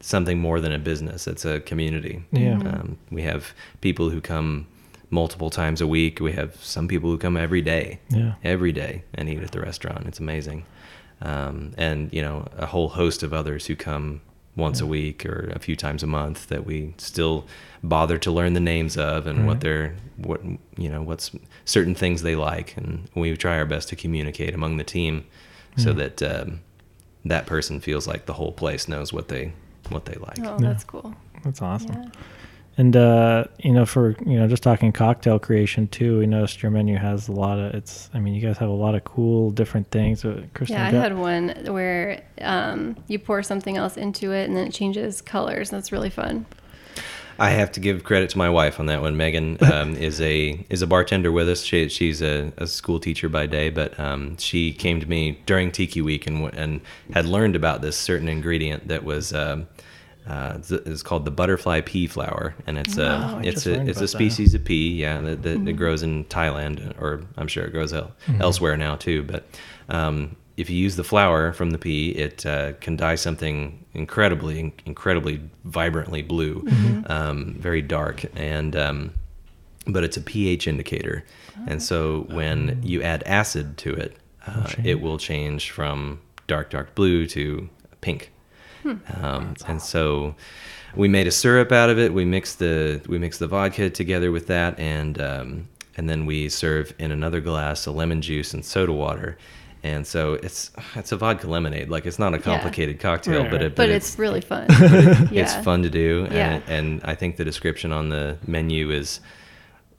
something 0.00 0.38
more 0.38 0.60
than 0.60 0.70
a 0.72 0.78
business. 0.78 1.26
It's 1.26 1.44
a 1.44 1.58
community. 1.58 2.22
Yeah. 2.30 2.58
Um, 2.58 2.96
we 3.10 3.22
have 3.22 3.52
people 3.80 4.08
who 4.10 4.20
come 4.20 4.68
multiple 5.10 5.50
times 5.50 5.80
a 5.80 5.86
week. 5.86 6.20
We 6.20 6.30
have 6.32 6.54
some 6.62 6.86
people 6.86 7.10
who 7.10 7.18
come 7.18 7.36
every 7.36 7.60
day, 7.62 7.98
Yeah. 8.10 8.34
every 8.44 8.70
day, 8.70 9.02
and 9.14 9.28
eat 9.28 9.42
at 9.42 9.50
the 9.50 9.60
restaurant. 9.60 10.06
It's 10.06 10.20
amazing. 10.20 10.64
Um, 11.22 11.72
and 11.76 12.12
you 12.12 12.22
know, 12.22 12.46
a 12.56 12.66
whole 12.66 12.90
host 12.90 13.24
of 13.24 13.32
others 13.32 13.66
who 13.66 13.74
come 13.74 14.20
once 14.54 14.80
a 14.80 14.86
week 14.86 15.26
or 15.26 15.50
a 15.52 15.58
few 15.58 15.74
times 15.74 16.04
a 16.04 16.06
month 16.06 16.46
that 16.48 16.64
we 16.64 16.94
still 16.98 17.44
bother 17.82 18.16
to 18.18 18.30
learn 18.30 18.52
the 18.52 18.60
names 18.60 18.96
of 18.96 19.26
and 19.26 19.44
what 19.46 19.60
they're 19.60 19.96
what 20.18 20.40
you 20.78 20.88
know 20.88 21.02
what's 21.02 21.30
certain 21.64 21.94
things 21.96 22.22
they 22.22 22.36
like 22.36 22.76
and 22.76 23.08
we 23.14 23.36
try 23.36 23.58
our 23.58 23.66
best 23.66 23.88
to 23.88 23.96
communicate 23.96 24.54
among 24.54 24.76
the 24.76 24.84
team 24.84 25.24
so 25.76 25.92
that 25.92 26.22
um, 26.22 26.60
that 27.24 27.46
person 27.46 27.80
feels 27.80 28.06
like 28.06 28.26
the 28.26 28.32
whole 28.34 28.52
place 28.52 28.88
knows 28.88 29.12
what 29.12 29.28
they 29.28 29.52
what 29.90 30.04
they 30.06 30.14
like 30.14 30.38
Oh, 30.40 30.56
Yeah. 30.60 30.68
that's 30.68 30.84
cool. 30.84 31.14
That's 31.44 31.62
awesome. 31.62 31.92
Yeah. 31.94 32.08
And 32.78 32.94
uh, 32.94 33.44
you 33.58 33.72
know, 33.72 33.86
for 33.86 34.16
you 34.26 34.38
know, 34.38 34.46
just 34.48 34.62
talking 34.62 34.92
cocktail 34.92 35.38
creation 35.38 35.88
too, 35.88 36.18
we 36.18 36.26
noticed 36.26 36.62
your 36.62 36.70
menu 36.70 36.96
has 36.96 37.26
a 37.28 37.32
lot 37.32 37.58
of. 37.58 37.74
It's. 37.74 38.10
I 38.12 38.18
mean, 38.18 38.34
you 38.34 38.42
guys 38.42 38.58
have 38.58 38.68
a 38.68 38.72
lot 38.72 38.94
of 38.94 39.02
cool 39.04 39.50
different 39.50 39.90
things. 39.90 40.24
Uh, 40.26 40.42
Kristen, 40.52 40.76
Yeah, 40.76 40.86
I 40.88 40.90
had 40.90 41.16
one 41.16 41.54
where 41.68 42.22
um, 42.42 42.96
you 43.08 43.18
pour 43.18 43.42
something 43.42 43.78
else 43.78 43.96
into 43.96 44.32
it 44.32 44.44
and 44.46 44.54
then 44.54 44.66
it 44.66 44.72
changes 44.74 45.22
colors. 45.22 45.70
That's 45.70 45.90
really 45.90 46.10
fun. 46.10 46.44
I 47.38 47.50
have 47.50 47.70
to 47.72 47.80
give 47.80 48.04
credit 48.04 48.30
to 48.30 48.38
my 48.38 48.48
wife 48.50 48.80
on 48.80 48.86
that 48.86 49.02
one. 49.02 49.16
Megan 49.16 49.58
um, 49.72 49.94
is 49.96 50.20
a 50.20 50.64
is 50.70 50.82
a 50.82 50.86
bartender 50.86 51.30
with 51.32 51.48
us. 51.48 51.62
She, 51.62 51.88
she's 51.88 52.22
a, 52.22 52.52
a 52.56 52.66
school 52.66 52.98
teacher 52.98 53.28
by 53.28 53.46
day, 53.46 53.70
but 53.70 53.98
um, 54.00 54.36
she 54.38 54.72
came 54.72 55.00
to 55.00 55.06
me 55.08 55.38
during 55.46 55.70
Tiki 55.70 56.00
Week 56.00 56.26
and 56.26 56.44
and 56.54 56.80
had 57.12 57.26
learned 57.26 57.56
about 57.56 57.82
this 57.82 57.96
certain 57.96 58.28
ingredient 58.28 58.88
that 58.88 59.04
was 59.04 59.32
um, 59.32 59.66
uh, 60.28 60.58
it's 60.68 61.02
called 61.02 61.24
the 61.24 61.30
butterfly 61.30 61.80
pea 61.82 62.06
flower, 62.06 62.54
and 62.66 62.78
it's 62.78 62.98
Oh, 62.98 63.40
it's 63.44 63.66
a 63.66 63.72
it's 63.72 63.76
a 63.76 63.90
about 63.90 64.00
that. 64.00 64.08
species 64.08 64.54
of 64.54 64.64
pea, 64.64 64.90
yeah, 65.00 65.20
that, 65.20 65.42
that, 65.42 65.64
that 65.64 65.72
grows 65.74 66.02
in 66.02 66.24
Thailand, 66.24 67.00
or 67.00 67.22
I'm 67.36 67.46
sure 67.48 67.64
it 67.64 67.70
grows 67.72 67.92
el- 67.92 68.12
elsewhere 68.40 68.76
now 68.76 68.96
too. 68.96 69.22
But 69.22 69.46
um, 69.88 70.34
if 70.56 70.70
you 70.70 70.76
use 70.76 70.96
the 70.96 71.04
flower 71.04 71.52
from 71.52 71.70
the 71.70 71.78
pea, 71.78 72.10
it 72.10 72.46
uh, 72.46 72.72
can 72.80 72.96
dye 72.96 73.14
something 73.14 73.84
incredibly, 73.92 74.74
incredibly 74.86 75.40
vibrantly 75.64 76.22
blue, 76.22 76.64
um, 77.06 77.56
very 77.58 77.82
dark, 77.82 78.24
and 78.34 78.74
um, 78.74 79.12
but 79.86 80.02
it's 80.02 80.16
a 80.16 80.20
pH 80.22 80.66
indicator, 80.66 81.24
and 81.66 81.82
so 81.82 82.26
when 82.30 82.80
you 82.82 83.02
add 83.02 83.22
acid 83.24 83.76
to 83.78 83.94
it, 83.94 84.16
uh, 84.46 84.70
it 84.82 85.00
will 85.00 85.18
change 85.18 85.70
from 85.70 86.20
dark, 86.46 86.70
dark 86.70 86.94
blue 86.94 87.26
to 87.26 87.68
pink. 88.00 88.32
Um, 89.20 89.54
and 89.66 89.82
so 89.82 90.34
we 90.94 91.08
made 91.08 91.26
a 91.26 91.32
syrup 91.32 91.72
out 91.72 91.90
of 91.90 91.98
it. 91.98 92.14
We 92.14 92.24
mixed 92.24 92.58
the 92.58 93.00
we 93.08 93.18
mixed 93.18 93.40
the 93.40 93.48
vodka 93.48 93.90
together 93.90 94.30
with 94.30 94.46
that, 94.46 94.78
and 94.78 95.20
um, 95.20 95.68
and 95.96 96.08
then 96.08 96.26
we 96.26 96.48
serve 96.48 96.94
in 96.98 97.10
another 97.10 97.40
glass 97.40 97.86
a 97.86 97.90
lemon 97.90 98.22
juice 98.22 98.54
and 98.54 98.64
soda 98.64 98.92
water. 98.92 99.36
And 99.86 100.06
so 100.06 100.34
it's 100.34 100.72
it's 100.96 101.12
a 101.12 101.16
vodka 101.16 101.46
lemonade. 101.46 101.88
Like 101.88 102.06
it's 102.06 102.18
not 102.18 102.34
a 102.34 102.38
complicated 102.40 102.98
cocktail, 102.98 103.42
Right, 103.42 103.50
but 103.50 103.62
it, 103.62 103.76
But, 103.76 103.88
it's 103.88 104.08
it's, 104.10 104.18
really 104.18 104.40
fun. 104.40 104.66
it's 104.70 105.30
yeah. 105.32 105.62
fun 105.62 105.82
to 105.84 105.90
do. 105.90 106.26
Yeah. 106.30 106.54
And, 106.54 106.64
and 106.68 107.00
I 107.04 107.14
think 107.14 107.36
the 107.36 107.44
description 107.44 107.92
on 107.92 108.08
the 108.08 108.36
menu 108.46 108.90
is 108.90 109.20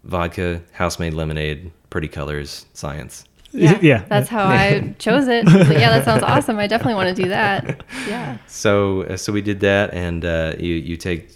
vodka, 0.03 0.61
house 0.73 0.99
made 0.99 1.13
lemonade, 1.13 1.71
pretty 1.89 2.09
colors, 2.09 2.65
science. 2.73 3.23
Yeah, 3.51 3.79
Yeah. 3.81 4.03
That's 4.09 4.27
how 4.27 4.43
I 4.43 4.93
chose 4.99 5.29
it. 5.29 5.45
But 5.45 5.79
yeah, 5.79 5.89
that 5.89 6.03
sounds 6.03 6.21
awesome. 6.21 6.57
I 6.57 6.67
definitely 6.67 6.95
want 6.95 7.15
to 7.15 7.23
do 7.23 7.29
that. 7.29 7.83
Yeah. 8.07 8.37
So, 8.47 9.03
uh, 9.03 9.17
so 9.17 9.33
we 9.33 9.41
did 9.41 9.59
that, 9.61 9.93
and 9.93 10.23
uh, 10.23 10.53
you 10.57 10.75
you 10.75 10.95
take 10.95 11.29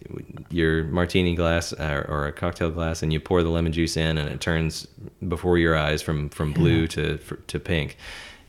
your 0.50 0.86
martini 0.86 1.36
glass 1.36 1.74
uh, 1.74 2.06
or 2.08 2.28
a 2.28 2.32
cocktail 2.32 2.72
glass, 2.72 3.04
and 3.04 3.12
you 3.12 3.20
pour 3.20 3.44
the 3.44 3.50
lemon 3.50 3.74
juice 3.74 3.98
in, 3.98 4.18
and 4.18 4.30
it 4.30 4.40
turns 4.40 4.88
before 5.28 5.58
your 5.58 5.76
eyes 5.76 6.02
from 6.02 6.30
from 6.30 6.54
blue 6.54 6.88
to 6.88 7.18
to 7.48 7.60
pink, 7.60 7.98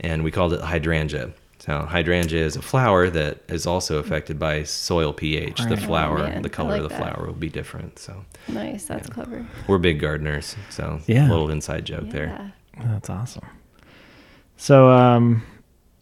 and 0.03 0.23
we 0.25 0.31
called 0.31 0.53
it 0.53 0.61
hydrangea. 0.61 1.31
So 1.59 1.79
hydrangea 1.81 2.45
is 2.45 2.57
a 2.57 2.63
flower 2.63 3.09
that 3.11 3.39
is 3.49 3.67
also 3.67 3.99
affected 3.99 4.37
by 4.39 4.65
soil 4.65 5.13
pH. 5.13 5.59
The 5.63 5.69
Right. 5.71 5.73
Oh, 5.83 5.87
flower, 5.87 6.19
man, 6.19 6.43
the 6.43 6.49
color 6.51 6.71
like 6.71 6.79
of 6.79 6.83
the 6.85 6.89
that. 6.97 6.99
flower 7.15 7.27
will 7.27 7.35
be 7.35 7.49
different. 7.49 7.99
So 8.01 8.25
Nice. 8.49 8.85
That's 8.87 9.09
Yeah. 9.09 9.15
clever. 9.15 9.47
we're 9.69 9.79
big 9.79 10.01
gardeners, 10.01 10.57
so 10.71 11.01
Yeah. 11.07 11.29
little 11.29 11.51
inside 11.51 11.85
joke 11.85 12.11
there. 12.11 12.27
Yeah. 12.79 12.85
That's 12.93 13.09
awesome. 13.09 13.45
So, 14.57 14.91
um, 14.91 15.43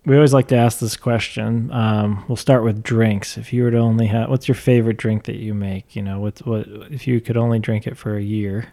we 0.07 0.17
always 0.17 0.33
like 0.33 0.49
to 0.49 0.57
ask 0.57 0.79
this 0.79 0.97
question. 0.97 1.71
Um, 1.73 2.25
we'll 2.27 2.37
start 2.37 2.65
with 2.65 2.83
drinks. 2.83 3.37
If 3.37 3.53
you 3.53 3.65
were 3.65 3.71
to 3.71 3.77
only 3.79 4.07
have, 4.07 4.31
what's 4.31 4.49
your 4.49 4.55
favorite 4.55 4.97
drink 4.97 5.25
that 5.25 5.37
you 5.37 5.53
make? 5.53 5.95
You 5.95 6.01
know, 6.03 6.21
what's 6.21 6.43
what 6.43 6.67
if 6.91 7.07
you 7.07 7.21
could 7.21 7.37
only 7.37 7.59
drink 7.59 7.87
it 7.87 7.99
for 7.99 8.17
a 8.17 8.23
year? 8.23 8.67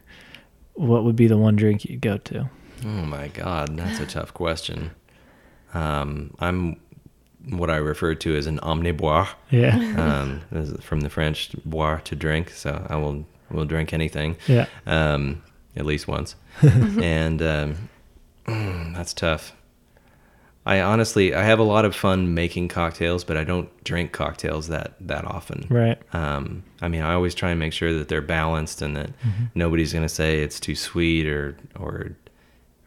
What 0.73 1.03
would 1.03 1.15
be 1.17 1.27
the 1.27 1.37
one 1.37 1.55
drink 1.57 1.83
you'd 1.83 1.99
go 2.01 2.17
to? 2.17 2.49
Oh 2.85 2.87
my 2.87 3.27
God, 3.29 3.75
that's 3.77 3.99
a 3.99 4.05
tough 4.05 4.33
question. 4.33 4.91
Um, 5.77 6.33
I'm 6.39 6.77
what 7.49 7.69
I 7.69 7.77
refer 7.77 8.15
to 8.15 8.35
as 8.35 8.45
an 8.47 8.59
omniboire. 8.59 9.27
Yeah, 9.51 9.75
um, 10.51 10.79
from 10.81 11.01
the 11.01 11.09
French 11.09 11.51
boire 11.65 12.01
to 12.05 12.15
drink. 12.15 12.49
So 12.51 12.85
I 12.89 12.95
will 12.95 13.25
will 13.49 13.65
drink 13.65 13.93
anything, 13.93 14.35
yeah, 14.47 14.65
um, 14.85 15.41
at 15.75 15.85
least 15.85 16.07
once, 16.07 16.35
and 16.61 17.41
um, 17.41 17.89
that's 18.95 19.13
tough. 19.13 19.53
I 20.65 20.81
honestly 20.81 21.33
I 21.33 21.43
have 21.43 21.59
a 21.59 21.63
lot 21.63 21.85
of 21.85 21.95
fun 21.95 22.33
making 22.33 22.67
cocktails, 22.67 23.23
but 23.23 23.37
I 23.37 23.45
don't 23.45 23.69
drink 23.85 24.11
cocktails 24.11 24.67
that 24.67 24.95
that 24.99 25.23
often. 25.23 25.65
right. 25.69 25.97
Um, 26.13 26.63
I 26.81 26.89
mean, 26.89 27.01
I 27.01 27.13
always 27.13 27.33
try 27.33 27.51
and 27.51 27.59
make 27.59 27.71
sure 27.71 27.93
that 27.93 28.09
they're 28.09 28.21
balanced 28.21 28.81
and 28.81 28.97
that 28.97 29.11
nobody's 29.55 29.93
going 29.93 30.03
to 30.05 30.13
say 30.13 30.41
it's 30.41 30.59
too 30.59 30.75
sweet 30.75 31.25
or 31.27 31.55
or 31.79 32.11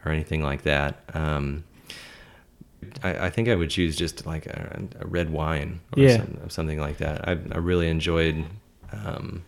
or 0.04 0.12
anything 0.12 0.42
like 0.42 0.62
that. 0.62 1.02
Um, 1.14 1.64
I, 3.02 3.26
I 3.26 3.30
think 3.30 3.48
I 3.48 3.54
would 3.54 3.70
choose 3.70 3.96
just 3.96 4.26
like 4.26 4.46
a, 4.46 4.80
a 5.00 5.06
red 5.06 5.30
wine 5.30 5.80
or 5.96 6.02
Yeah. 6.02 6.16
some, 6.18 6.38
something 6.48 6.80
like 6.80 6.98
that. 6.98 7.28
I, 7.28 7.32
I 7.52 7.58
really 7.58 7.88
enjoyed 7.88 8.44
um, 8.92 9.42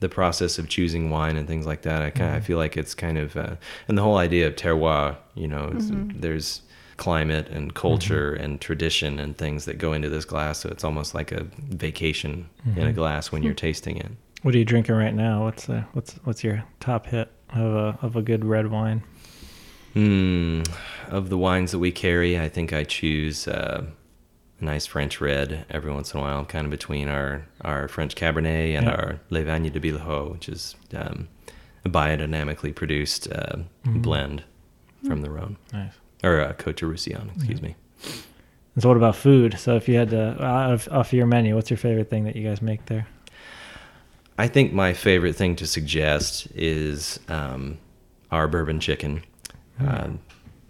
the 0.00 0.08
process 0.08 0.58
of 0.58 0.68
choosing 0.68 1.10
wine 1.10 1.36
and 1.36 1.46
things 1.46 1.66
like 1.66 1.82
that. 1.82 2.02
I 2.02 2.10
kind 2.10 2.30
of 2.30 2.36
I 2.36 2.40
feel 2.40 2.58
like 2.58 2.76
it's 2.76 2.94
kind 2.94 3.18
of 3.18 3.36
uh, 3.36 3.56
and 3.88 3.96
the 3.98 4.02
whole 4.02 4.16
idea 4.18 4.46
of 4.46 4.56
terroir. 4.56 5.16
You 5.34 5.48
know, 5.48 5.72
it's, 5.74 5.90
there's 6.14 6.62
climate 6.96 7.48
and 7.48 7.74
culture 7.74 8.32
and 8.34 8.60
tradition 8.60 9.18
and 9.18 9.36
things 9.36 9.64
that 9.64 9.78
go 9.78 9.92
into 9.92 10.08
this 10.08 10.24
glass. 10.24 10.60
So 10.60 10.68
it's 10.68 10.84
almost 10.84 11.14
like 11.14 11.32
a 11.32 11.44
vacation 11.58 12.48
in 12.76 12.86
a 12.86 12.92
glass 12.92 13.32
when 13.32 13.42
you're 13.42 13.54
tasting 13.54 13.96
it. 13.96 14.10
What 14.42 14.54
are 14.54 14.58
you 14.58 14.64
drinking 14.64 14.94
right 14.94 15.14
now? 15.14 15.44
What's 15.44 15.68
uh, 15.68 15.84
what's 15.92 16.14
what's 16.24 16.44
your 16.44 16.64
top 16.80 17.06
hit 17.06 17.30
of 17.54 17.74
a 17.74 17.98
of 18.02 18.16
a 18.16 18.22
good 18.22 18.44
red 18.44 18.70
wine? 18.70 19.02
Hmm. 19.94 20.62
Of 21.08 21.28
the 21.30 21.38
wines 21.38 21.70
that 21.72 21.78
we 21.78 21.92
carry, 21.92 22.38
I 22.38 22.48
think 22.48 22.72
I 22.72 22.82
choose 22.84 23.46
uh, 23.46 23.84
a 24.60 24.64
nice 24.64 24.86
French 24.86 25.20
red 25.20 25.64
every 25.70 25.92
once 25.92 26.12
in 26.12 26.18
a 26.20 26.22
while, 26.22 26.44
kind 26.44 26.64
of 26.66 26.70
between 26.70 27.08
our, 27.08 27.46
our 27.60 27.86
French 27.88 28.14
Cabernet 28.16 28.74
and 28.76 28.86
Yeah. 28.86 28.92
our 28.94 29.20
Le 29.30 29.44
Vanier 29.44 29.72
de 29.72 29.78
Bilhau, 29.80 30.32
which 30.32 30.48
is 30.48 30.74
um, 30.96 31.28
a 31.84 31.88
biodynamically 31.88 32.74
produced 32.74 33.30
uh, 33.32 33.56
blend 33.84 34.42
from 35.06 35.20
the 35.22 35.30
Rhone 35.30 35.56
Nice. 35.72 35.92
or 36.24 36.40
uh, 36.40 36.52
Cote 36.54 36.76
de 36.78 36.86
Roussillon, 36.86 37.30
excuse 37.36 37.60
me. 37.62 37.76
And 38.74 38.82
so, 38.82 38.88
what 38.88 38.96
about 38.96 39.14
food? 39.14 39.58
So, 39.60 39.76
if 39.76 39.86
you 39.88 39.94
had 39.96 40.10
to 40.10 40.42
out 40.44 40.72
of, 40.72 40.88
off 40.90 41.12
your 41.12 41.26
menu, 41.26 41.54
what's 41.54 41.70
your 41.70 41.76
favorite 41.76 42.10
thing 42.10 42.24
that 42.24 42.34
you 42.34 42.48
guys 42.48 42.60
make 42.60 42.86
there? 42.86 43.06
I 44.38 44.48
think 44.48 44.72
my 44.72 44.94
favorite 44.94 45.36
thing 45.36 45.54
to 45.56 45.66
suggest 45.66 46.48
is 46.56 47.20
um, 47.28 47.78
our 48.32 48.48
bourbon 48.48 48.80
chicken. 48.80 49.22
Um, 49.80 50.20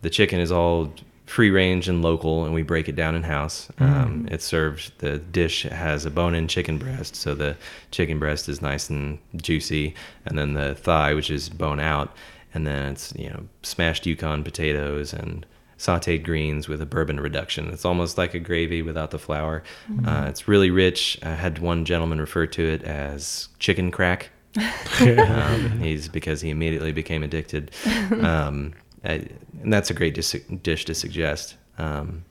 the 0.03 0.11
chicken 0.11 0.41
is 0.41 0.53
all 0.53 0.93
free 1.27 1.51
range 1.51 1.89
and 1.89 2.03
local, 2.03 2.45
and 2.45 2.55
we 2.55 2.63
break 2.63 2.89
it 2.89 2.97
down 2.97 3.15
in 3.15 3.23
house. 3.23 3.69
Um, 3.79 4.29
it's 4.31 4.45
served. 4.45 4.99
The 4.99 5.19
dish 5.19 5.63
has 5.63 6.05
a 6.05 6.11
bone-in 6.11 6.49
chicken 6.49 6.79
breast, 6.79 7.17
so 7.17 7.35
the 7.35 7.57
chicken 7.91 8.19
breast 8.19 8.49
is 8.49 8.61
nice 8.61 8.91
and 8.91 9.19
juicy, 9.37 9.95
and 10.27 10.39
then 10.39 10.55
the 10.55 10.75
thigh, 10.75 11.15
which 11.15 11.31
is 11.31 11.49
bone 11.49 11.81
out, 11.81 12.15
and 12.53 12.67
then 12.67 12.93
it's 12.93 13.13
you 13.17 13.31
know 13.31 13.45
smashed 13.63 14.07
Yukon 14.07 14.45
potatoes 14.45 15.13
and 15.13 15.47
sautéed 15.79 16.25
greens 16.25 16.69
with 16.69 16.81
a 16.81 16.87
bourbon 16.87 17.19
reduction. 17.19 17.69
It's 17.71 17.85
almost 17.85 18.17
like 18.17 18.35
a 18.35 18.39
gravy 18.39 18.83
without 18.83 19.11
the 19.11 19.19
flour. 19.19 19.63
Uh, 20.07 20.27
it's 20.29 20.47
really 20.47 20.71
rich. 20.71 21.19
I 21.23 21.31
had 21.31 21.59
one 21.59 21.85
gentleman 21.85 22.21
refer 22.21 22.47
to 22.47 22.63
it 22.63 22.83
as 22.85 23.49
chicken 23.59 23.91
crack. 23.91 24.31
um, 25.01 25.81
he's 25.81 26.09
because 26.09 26.41
he 26.41 26.51
immediately 26.51 26.93
became 26.93 27.23
addicted. 27.23 27.71
Um, 28.23 28.75
I- 29.05 29.29
and 29.63 29.73
that's 29.73 29.91
a 29.91 29.95
great 29.95 30.15
dis- 30.15 30.41
dish 30.63 30.85
to 30.87 30.95
suggest. 30.95 31.57
Um, 31.79 32.25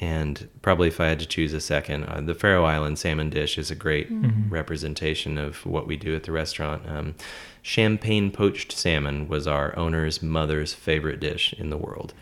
and 0.00 0.48
probably 0.62 0.88
if 0.88 1.00
I 1.00 1.06
had 1.08 1.18
to 1.20 1.26
choose 1.26 1.52
a 1.52 1.60
second, 1.60 2.04
uh, 2.04 2.20
the 2.20 2.34
Faroe 2.34 2.64
Island 2.64 2.98
salmon 2.98 3.30
dish 3.30 3.58
is 3.58 3.70
a 3.70 3.74
great 3.74 4.08
representation 4.48 5.38
of 5.38 5.66
what 5.66 5.86
we 5.88 5.96
do 5.96 6.14
at 6.14 6.22
the 6.22 6.30
restaurant. 6.32 6.82
Um, 6.88 7.14
champagne 7.62 8.30
poached 8.30 8.70
salmon 8.72 9.28
was 9.28 9.46
our 9.48 9.76
owner's 9.76 10.22
mother's 10.22 10.72
favorite 10.72 11.18
dish 11.20 11.52
in 11.58 11.70
the 11.70 11.76
world. 11.76 12.14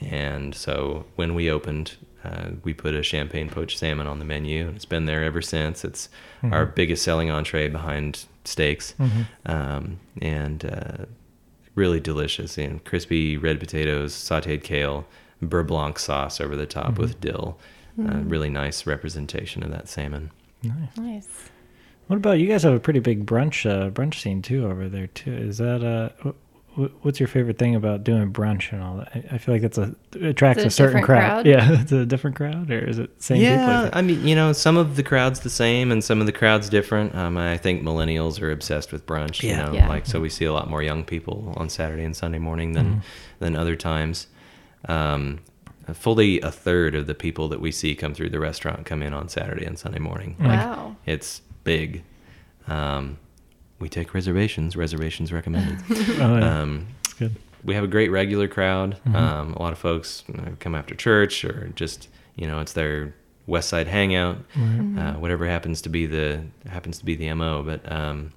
And 0.00 0.54
so 0.54 1.06
when 1.16 1.34
we 1.34 1.50
opened, 1.50 1.96
uh, 2.24 2.50
we 2.62 2.74
put 2.74 2.94
a 2.94 3.02
champagne 3.02 3.48
poached 3.48 3.78
salmon 3.78 4.06
on 4.06 4.18
the 4.18 4.24
menu, 4.26 4.66
and 4.66 4.76
it's 4.76 4.84
been 4.84 5.06
there 5.06 5.24
ever 5.24 5.40
since. 5.40 5.82
It's 5.84 6.08
our 6.52 6.66
biggest 6.66 7.02
selling 7.02 7.30
entree 7.30 7.68
behind 7.68 8.26
steaks, 8.44 8.94
um, 9.46 9.98
and 10.20 10.64
uh, 10.66 11.04
really 11.74 12.00
delicious. 12.00 12.58
And 12.58 12.84
crispy 12.84 13.36
red 13.36 13.60
potatoes, 13.60 14.14
sautéed 14.14 14.62
kale, 14.62 15.06
beurre 15.42 15.66
blanc 15.66 15.98
sauce 15.98 16.40
over 16.40 16.56
the 16.56 16.66
top 16.66 16.98
with 16.98 17.20
dill. 17.20 17.58
Uh, 17.98 18.18
really 18.24 18.50
nice 18.50 18.86
representation 18.86 19.62
of 19.62 19.70
that 19.70 19.88
salmon. 19.88 20.30
Nice. 20.62 20.96
Nice. 20.96 21.28
What 22.08 22.16
about 22.16 22.38
you 22.40 22.48
guys? 22.48 22.64
Have 22.64 22.74
a 22.74 22.80
pretty 22.80 22.98
big 23.00 23.24
brunch 23.24 23.68
uh, 23.70 23.90
brunch 23.90 24.20
scene 24.20 24.42
too 24.42 24.66
over 24.66 24.88
there 24.88 25.06
too. 25.06 25.32
Is 25.32 25.58
that 25.58 25.82
uh, 25.84 26.08
wh- 26.22 26.32
wh- 26.32 26.53
what's 27.02 27.20
your 27.20 27.26
favorite 27.28 27.58
thing 27.58 27.74
about 27.74 28.04
doing 28.04 28.32
brunch 28.32 28.72
and 28.72 28.82
all 28.82 28.96
that? 28.96 29.10
I, 29.14 29.34
I 29.34 29.38
feel 29.38 29.54
like 29.54 29.62
that's 29.62 29.78
a 29.78 29.94
it 30.14 30.22
attracts 30.24 30.62
It's 30.62 30.78
a 30.78 30.82
a 30.84 30.86
certain 30.86 31.02
crowd. 31.02 31.44
crowd? 31.44 31.46
Yeah, 31.46 31.80
it's 31.80 31.92
a 31.92 32.04
different 32.04 32.36
crowd, 32.36 32.70
or 32.70 32.78
is 32.78 32.98
it 32.98 33.10
same 33.22 33.40
yeah, 33.40 33.84
Is 33.84 33.90
I 33.92 34.02
mean, 34.02 34.26
you 34.26 34.34
know, 34.34 34.52
some 34.52 34.76
of 34.76 34.96
the 34.96 35.02
crowd's 35.02 35.40
the 35.40 35.50
same, 35.50 35.90
and 35.92 36.02
some 36.02 36.20
of 36.20 36.26
the 36.26 36.32
crowd's 36.32 36.68
different. 36.68 37.14
Um, 37.14 37.36
I 37.38 37.56
think 37.58 37.82
millennials 37.82 38.40
are 38.42 38.50
obsessed 38.50 38.92
with 38.92 39.06
brunch. 39.06 39.42
Yeah. 39.42 39.50
You 39.50 39.56
know, 39.66 39.72
Yeah. 39.72 39.88
like 39.88 40.06
so 40.06 40.20
we 40.20 40.28
see 40.28 40.44
a 40.44 40.52
lot 40.52 40.68
more 40.68 40.82
young 40.82 41.04
people 41.04 41.54
on 41.56 41.68
Saturday 41.68 42.04
and 42.04 42.16
Sunday 42.16 42.38
morning 42.38 42.72
than 42.72 42.86
Mm-hmm. 42.86 42.98
than 43.40 43.56
other 43.56 43.76
times. 43.76 44.26
Um, 44.88 45.40
fully 45.92 46.40
a 46.40 46.50
third 46.50 46.94
of 46.94 47.06
the 47.06 47.14
people 47.14 47.48
that 47.48 47.60
we 47.60 47.70
see 47.70 47.94
come 47.94 48.14
through 48.14 48.30
the 48.30 48.40
restaurant 48.40 48.86
come 48.86 49.02
in 49.02 49.12
on 49.14 49.28
Saturday 49.28 49.64
and 49.66 49.78
Sunday 49.78 49.98
morning. 49.98 50.34
Like, 50.38 50.58
Wow. 50.60 50.96
it's 51.06 51.40
big. 51.62 52.02
Um, 52.68 53.18
we 53.84 53.88
take 53.90 54.14
reservations. 54.14 54.76
Reservations 54.76 55.30
recommended. 55.30 55.78
oh, 55.90 56.38
yeah. 56.38 56.60
um, 56.62 56.86
it's 57.04 57.12
good. 57.12 57.36
we 57.62 57.74
have 57.74 57.84
a 57.84 57.86
great 57.96 58.10
regular 58.10 58.48
crowd. 58.48 58.96
Mhm. 59.06 59.14
Um, 59.14 59.52
a 59.52 59.60
lot 59.60 59.72
of 59.74 59.78
folks 59.78 60.24
you 60.26 60.34
know, 60.40 60.56
come 60.58 60.74
after 60.74 60.94
church 60.94 61.44
or 61.44 61.68
just 61.76 62.08
you 62.34 62.46
know 62.46 62.60
it's 62.60 62.72
their 62.72 63.14
West 63.46 63.68
Side 63.68 63.86
hangout, 63.88 64.38
Right. 64.56 64.98
uh, 64.98 65.12
whatever 65.20 65.46
happens 65.46 65.82
to 65.82 65.90
be 65.90 66.06
the 66.06 66.40
happens 66.66 66.98
to 67.00 67.04
be 67.04 67.14
the 67.14 67.32
mo. 67.34 67.62
But 67.62 67.80
um, 67.92 68.32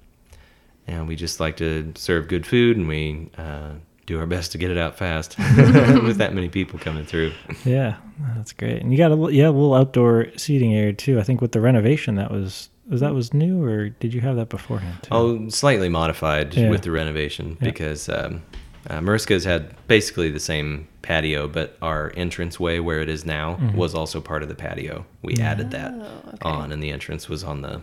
and 0.86 1.08
we 1.08 1.16
just 1.16 1.40
like 1.40 1.56
to 1.56 1.92
serve 1.96 2.28
good 2.28 2.44
food 2.46 2.76
and 2.76 2.86
we 2.86 3.30
uh, 3.38 3.70
do 4.04 4.18
our 4.18 4.26
best 4.26 4.52
to 4.52 4.58
get 4.58 4.70
it 4.70 4.76
out 4.76 4.98
fast 4.98 5.38
with 6.04 6.18
that 6.18 6.34
many 6.34 6.50
people 6.50 6.78
coming 6.78 7.06
through. 7.06 7.32
Yeah, 7.64 7.96
that's 8.36 8.52
great. 8.52 8.82
And 8.82 8.92
you 8.92 8.98
got 8.98 9.12
a 9.12 9.14
li- 9.14 9.38
yeah 9.38 9.48
a 9.48 9.50
little 9.50 9.72
outdoor 9.74 10.26
seating 10.36 10.74
area 10.74 10.92
too. 10.92 11.18
I 11.18 11.22
think 11.22 11.40
with 11.40 11.52
the 11.52 11.60
renovation 11.62 12.16
that 12.16 12.30
was 12.30 12.44
was 12.44 12.68
that 12.88 13.14
was 13.14 13.32
new 13.34 13.62
or 13.62 13.88
did 13.90 14.14
you 14.14 14.20
have 14.22 14.36
that 14.36 14.48
beforehand? 14.48 14.98
Too? 15.02 15.08
Oh, 15.12 15.48
slightly 15.50 15.88
modified 15.88 16.54
Yeah. 16.54 16.70
with 16.70 16.82
the 16.82 16.90
renovation 16.90 17.56
Yeah. 17.60 17.68
because 17.70 18.08
um, 18.08 18.42
uh, 18.88 19.00
Marisco's 19.00 19.44
had 19.44 19.74
basically 19.86 20.30
the 20.30 20.40
same 20.40 20.88
patio, 21.02 21.46
but 21.48 21.76
our 21.82 22.08
entranceway 22.10 22.78
where 22.78 23.00
it 23.00 23.08
is 23.08 23.24
now 23.26 23.56
Mhm. 23.60 23.74
was 23.74 23.94
also 23.94 24.20
part 24.20 24.42
of 24.42 24.48
the 24.48 24.54
patio. 24.54 25.04
We 25.22 25.36
added 25.36 25.70
that 25.72 25.92
Oh, 25.94 26.28
okay. 26.34 26.38
on, 26.48 26.72
and 26.72 26.82
the 26.82 26.90
entrance 26.90 27.28
was 27.28 27.44
on 27.44 27.62
the 27.62 27.80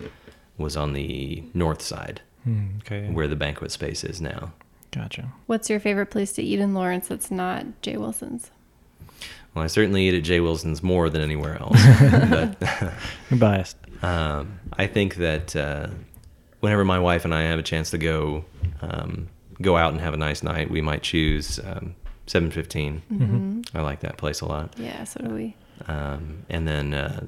was 0.57 0.77
on 0.77 0.93
the 0.93 1.43
north 1.53 1.81
side 1.81 2.21
Hmm, 2.45 2.67
okay, 2.79 3.09
where 3.11 3.27
the 3.27 3.35
banquet 3.35 3.71
space 3.71 4.03
is 4.05 4.21
now. 4.21 4.53
gotcha. 4.91 5.33
What's 5.47 5.69
your 5.69 5.79
favorite 5.81 6.09
place 6.11 6.31
to 6.33 6.41
eat 6.41 6.59
in 6.59 6.73
Lawrence 6.73 7.09
that's 7.09 7.29
not 7.29 7.65
Jay 7.81 7.97
Wilson's? 7.97 8.51
Well, 9.53 9.63
I 9.63 9.67
certainly 9.67 10.07
eat 10.07 10.13
at 10.13 10.23
Jay 10.23 10.39
Wilson's 10.39 10.81
more 10.83 11.09
than 11.09 11.21
anywhere 11.21 11.57
else, 11.61 11.77
but 12.29 12.55
You're 13.29 13.39
biased. 13.39 13.77
Um, 14.05 14.59
I 14.73 14.87
think 14.87 15.15
that 15.15 15.55
uh, 15.55 15.87
whenever 16.59 16.85
my 16.85 16.99
wife 16.99 17.25
and 17.25 17.33
I 17.33 17.43
have 17.43 17.59
a 17.59 17.63
chance 17.63 17.91
to 17.91 17.97
go 17.97 18.45
um, 18.81 19.27
go 19.61 19.77
out 19.77 19.93
and 19.93 20.01
have 20.01 20.13
a 20.13 20.17
nice 20.17 20.43
night, 20.43 20.69
we 20.69 20.81
might 20.81 21.01
choose 21.01 21.59
um, 21.59 21.95
715. 22.27 23.01
Mm-hmm. 23.11 23.77
I 23.77 23.81
like 23.81 24.01
that 24.01 24.17
place 24.17 24.41
a 24.41 24.45
lot. 24.45 24.73
Yeah, 24.77 25.03
so 25.03 25.21
do 25.21 25.33
we. 25.33 25.55
Um, 25.87 26.45
and 26.49 26.67
then 26.67 26.93
uh, 26.93 27.25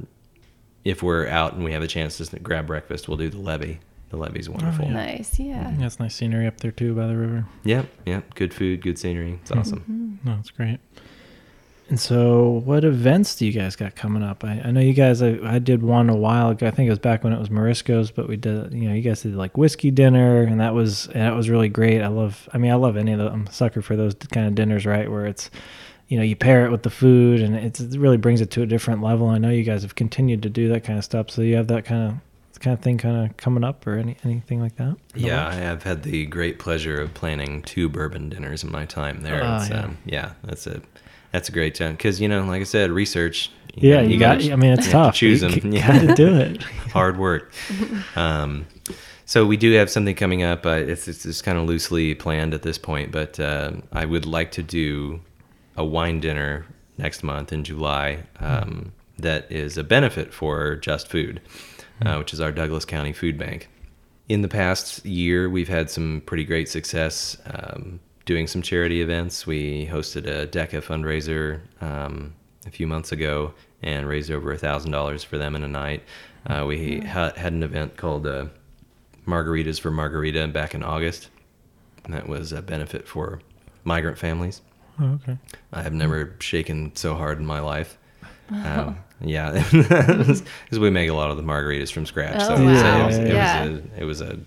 if 0.84 1.04
we're 1.04 1.28
out 1.28 1.54
and 1.54 1.64
we 1.64 1.72
have 1.74 1.84
a 1.84 1.88
chance 1.88 2.18
to 2.18 2.40
grab 2.40 2.68
breakfast, 2.68 3.08
we'll 3.08 3.18
do 3.18 3.30
the 3.30 3.40
levee. 3.40 3.80
The 4.10 4.18
levee's 4.18 4.50
wonderful. 4.50 4.86
yeah. 4.86 4.94
Nice, 4.94 5.38
yeah. 5.38 5.74
That's 5.78 6.00
nice 6.00 6.16
scenery 6.16 6.48
up 6.48 6.58
there 6.62 6.72
too 6.72 6.96
by 6.96 7.08
the 7.08 7.18
river. 7.18 7.46
Yep, 7.66 7.88
yep. 8.06 8.36
Good 8.36 8.54
food, 8.54 8.82
good 8.82 8.98
scenery. 8.98 9.40
It's 9.42 9.52
awesome. 9.52 9.82
Mm-hmm. 9.82 10.30
No, 10.30 10.38
it's 10.40 10.50
great. 10.52 10.80
And 11.90 12.00
so, 12.00 12.62
what 12.66 12.84
events 12.84 13.36
do 13.36 13.46
you 13.46 13.54
guys 13.54 13.78
got 13.78 13.96
coming 13.96 14.22
up? 14.22 14.44
I, 14.44 14.62
I 14.66 14.72
know 14.72 14.82
you 14.82 14.94
guys. 14.94 15.22
I, 15.22 15.40
I 15.44 15.60
did 15.60 15.82
one 15.82 16.10
a 16.10 16.16
while 16.16 16.50
ago. 16.50 16.68
I 16.68 16.72
think 16.72 16.88
it 16.88 16.90
was 16.90 17.00
back 17.00 17.24
when 17.24 17.32
it 17.32 17.40
was 17.40 17.48
Marisco's, 17.48 18.12
but 18.12 18.28
we 18.28 18.36
did. 18.36 18.74
You 18.74 18.90
know, 18.90 18.94
you 18.94 19.02
guys 19.02 19.22
did 19.22 19.36
like 19.36 19.58
whiskey 19.58 19.90
dinner, 19.90 20.44
and 20.44 20.60
that 20.60 20.74
was 20.74 21.08
and 21.08 21.22
that 21.22 21.34
was 21.34 21.50
really 21.50 21.70
great. 21.70 22.02
I 22.02 22.08
love. 22.08 22.50
I 22.54 22.58
mean, 22.58 22.72
I 22.72 22.76
love 22.76 22.98
any 22.98 23.14
of 23.14 23.20
the. 23.20 23.32
I'm 23.32 23.48
a 23.48 23.52
sucker 23.54 23.82
for 23.82 23.96
those 23.96 24.16
kind 24.16 24.48
of 24.48 24.56
dinners, 24.56 24.86
right? 24.86 25.10
Where 25.10 25.26
it's, 25.26 25.50
you 26.10 26.18
know, 26.18 26.24
you 26.24 26.36
pair 26.36 26.66
it 26.66 26.72
with 26.72 26.84
the 26.84 26.90
food, 26.90 27.40
and 27.40 27.56
it's, 27.56 27.80
it 27.80 27.98
really 27.98 28.18
brings 28.18 28.42
it 28.42 28.52
to 28.52 28.62
a 28.64 28.66
different 28.66 29.02
level. 29.02 29.30
I 29.30 29.38
know 29.38 29.50
you 29.50 29.64
guys 29.64 29.84
have 29.84 29.96
continued 29.96 30.44
to 30.44 30.50
do 30.50 30.68
that 30.70 30.84
kind 30.84 31.00
of 31.00 31.06
stuff. 31.06 31.30
So 31.30 31.42
you 31.42 31.56
have 31.56 31.68
that 31.68 31.86
kind 31.86 32.12
of 32.12 32.60
kind 32.60 32.74
of 32.74 32.82
thing 32.84 32.98
kind 32.98 33.30
of 33.30 33.38
coming 33.38 33.64
up, 33.64 33.88
or 33.88 33.98
any 33.98 34.18
anything 34.26 34.60
like 34.60 34.76
that? 34.76 34.98
Yeah, 35.16 35.48
I 35.48 35.54
have 35.54 35.84
had 35.84 36.04
the 36.04 36.26
great 36.26 36.60
pleasure 36.60 37.00
of 37.00 37.14
planning 37.14 37.62
two 37.62 37.88
bourbon 37.88 38.28
dinners 38.28 38.62
in 38.62 38.74
my 38.74 38.86
time 38.86 39.22
there. 39.22 39.38
It's, 39.38 39.70
yeah. 39.70 39.84
Um, 39.86 39.98
yeah, 40.06 40.34
that's 40.44 40.68
a 40.68 40.82
that's 41.38 41.50
a 41.50 41.52
great 41.52 41.76
time 41.76 41.92
because 41.94 42.20
you 42.20 42.28
know, 42.28 42.44
like 42.46 42.62
I 42.62 42.66
said, 42.66 42.90
research. 42.90 43.52
you 43.76 43.92
Yeah, 43.92 44.02
know, 44.02 44.08
you 44.08 44.18
got. 44.20 44.44
I 44.44 44.56
mean, 44.56 44.72
it's 44.74 44.88
you 44.88 44.92
have 44.94 45.04
to 45.04 45.08
tough. 45.10 45.16
choose 45.16 45.44
you 45.44 45.50
them. 45.50 45.72
You 45.74 45.82
to 46.08 46.16
do 46.16 46.36
it. 46.36 46.64
hard 46.94 47.18
work. 47.18 47.52
Um, 48.16 48.66
so 49.26 49.46
we 49.46 49.58
do 49.58 49.72
have 49.74 49.90
something 49.92 50.16
coming 50.16 50.42
up. 50.42 50.66
Uh, 50.66 50.70
it's, 50.72 51.08
it's 51.08 51.22
just 51.24 51.44
kind 51.44 51.58
of 51.60 51.66
loosely 51.66 52.16
planned 52.16 52.54
at 52.56 52.64
this 52.64 52.78
point, 52.80 53.12
but 53.12 53.40
uh, 53.40 53.74
I 53.92 54.06
would 54.06 54.26
like 54.26 54.52
to 54.54 54.64
do 54.64 55.20
a 55.76 55.86
wine 55.86 56.20
dinner 56.20 56.66
next 56.98 57.22
month 57.24 57.54
in 57.54 57.64
July 57.64 58.24
um, 58.40 58.94
that 59.20 59.52
is 59.52 59.78
a 59.78 59.84
benefit 59.84 60.34
for 60.34 60.78
Just 60.78 61.10
Food, 61.10 61.42
uh, 62.04 62.16
which 62.16 62.34
is 62.34 62.40
our 62.42 62.52
Douglas 62.52 62.86
County 62.86 63.14
Food 63.14 63.38
Bank. 63.38 63.70
In 64.30 64.42
the 64.42 64.48
past 64.48 65.06
year, 65.06 65.50
we've 65.50 65.70
had 65.70 65.90
some 65.92 66.24
pretty 66.26 66.44
great 66.46 66.70
success 66.70 67.38
um, 67.54 68.00
doing 68.28 68.46
some 68.46 68.62
charity 68.62 69.02
events. 69.02 69.48
We 69.48 69.88
hosted 69.88 70.28
a 70.28 70.46
DECA 70.46 70.84
fundraiser 70.84 71.62
um, 71.82 72.36
a 72.68 72.70
few 72.70 72.86
months 72.86 73.12
ago 73.12 73.54
and 73.82 74.08
raised 74.08 74.30
over 74.30 74.52
a 74.52 74.58
thousand 74.58 74.92
dollars 74.92 75.24
for 75.24 75.38
them 75.40 75.56
in 75.56 75.64
a 75.64 75.68
night. 75.68 76.04
Uh, 76.46 76.66
we 76.68 77.00
ha- 77.00 77.32
had 77.36 77.54
an 77.54 77.64
event 77.64 77.98
called 77.98 78.28
uh, 78.28 78.46
Margaritas 79.26 79.80
for 79.80 79.90
Margarita 79.90 80.48
back 80.50 80.76
in 80.76 80.84
August. 80.84 81.30
That 82.10 82.28
was 82.28 82.52
a 82.52 82.62
benefit 82.62 83.08
for 83.08 83.42
migrant 83.84 84.18
families. 84.18 84.62
Oh, 85.00 85.20
okay. 85.24 85.38
I 85.74 85.82
have 85.82 85.94
never 85.94 86.36
shaken 86.40 86.96
so 86.96 87.16
hard 87.16 87.40
in 87.40 87.46
my 87.46 87.60
life. 87.60 87.98
Um, 88.50 88.98
yeah, 89.22 89.52
because 89.72 90.44
we 90.80 90.90
make 90.90 91.10
a 91.10 91.14
lot 91.14 91.32
of 91.32 91.38
the 91.38 91.44
margaritas 91.44 91.92
from 91.92 92.06
scratch. 92.06 92.36
Oh, 92.42 92.56
so 92.56 92.62
it 92.62 92.66
was- 92.66 92.82
it, 92.82 93.06
was, 93.06 93.18
it, 93.18 93.28
Yeah. 93.34 93.66
was 93.66 93.80
a, 93.80 93.84
it 94.02 94.04
was 94.06 94.22
a 94.22 94.40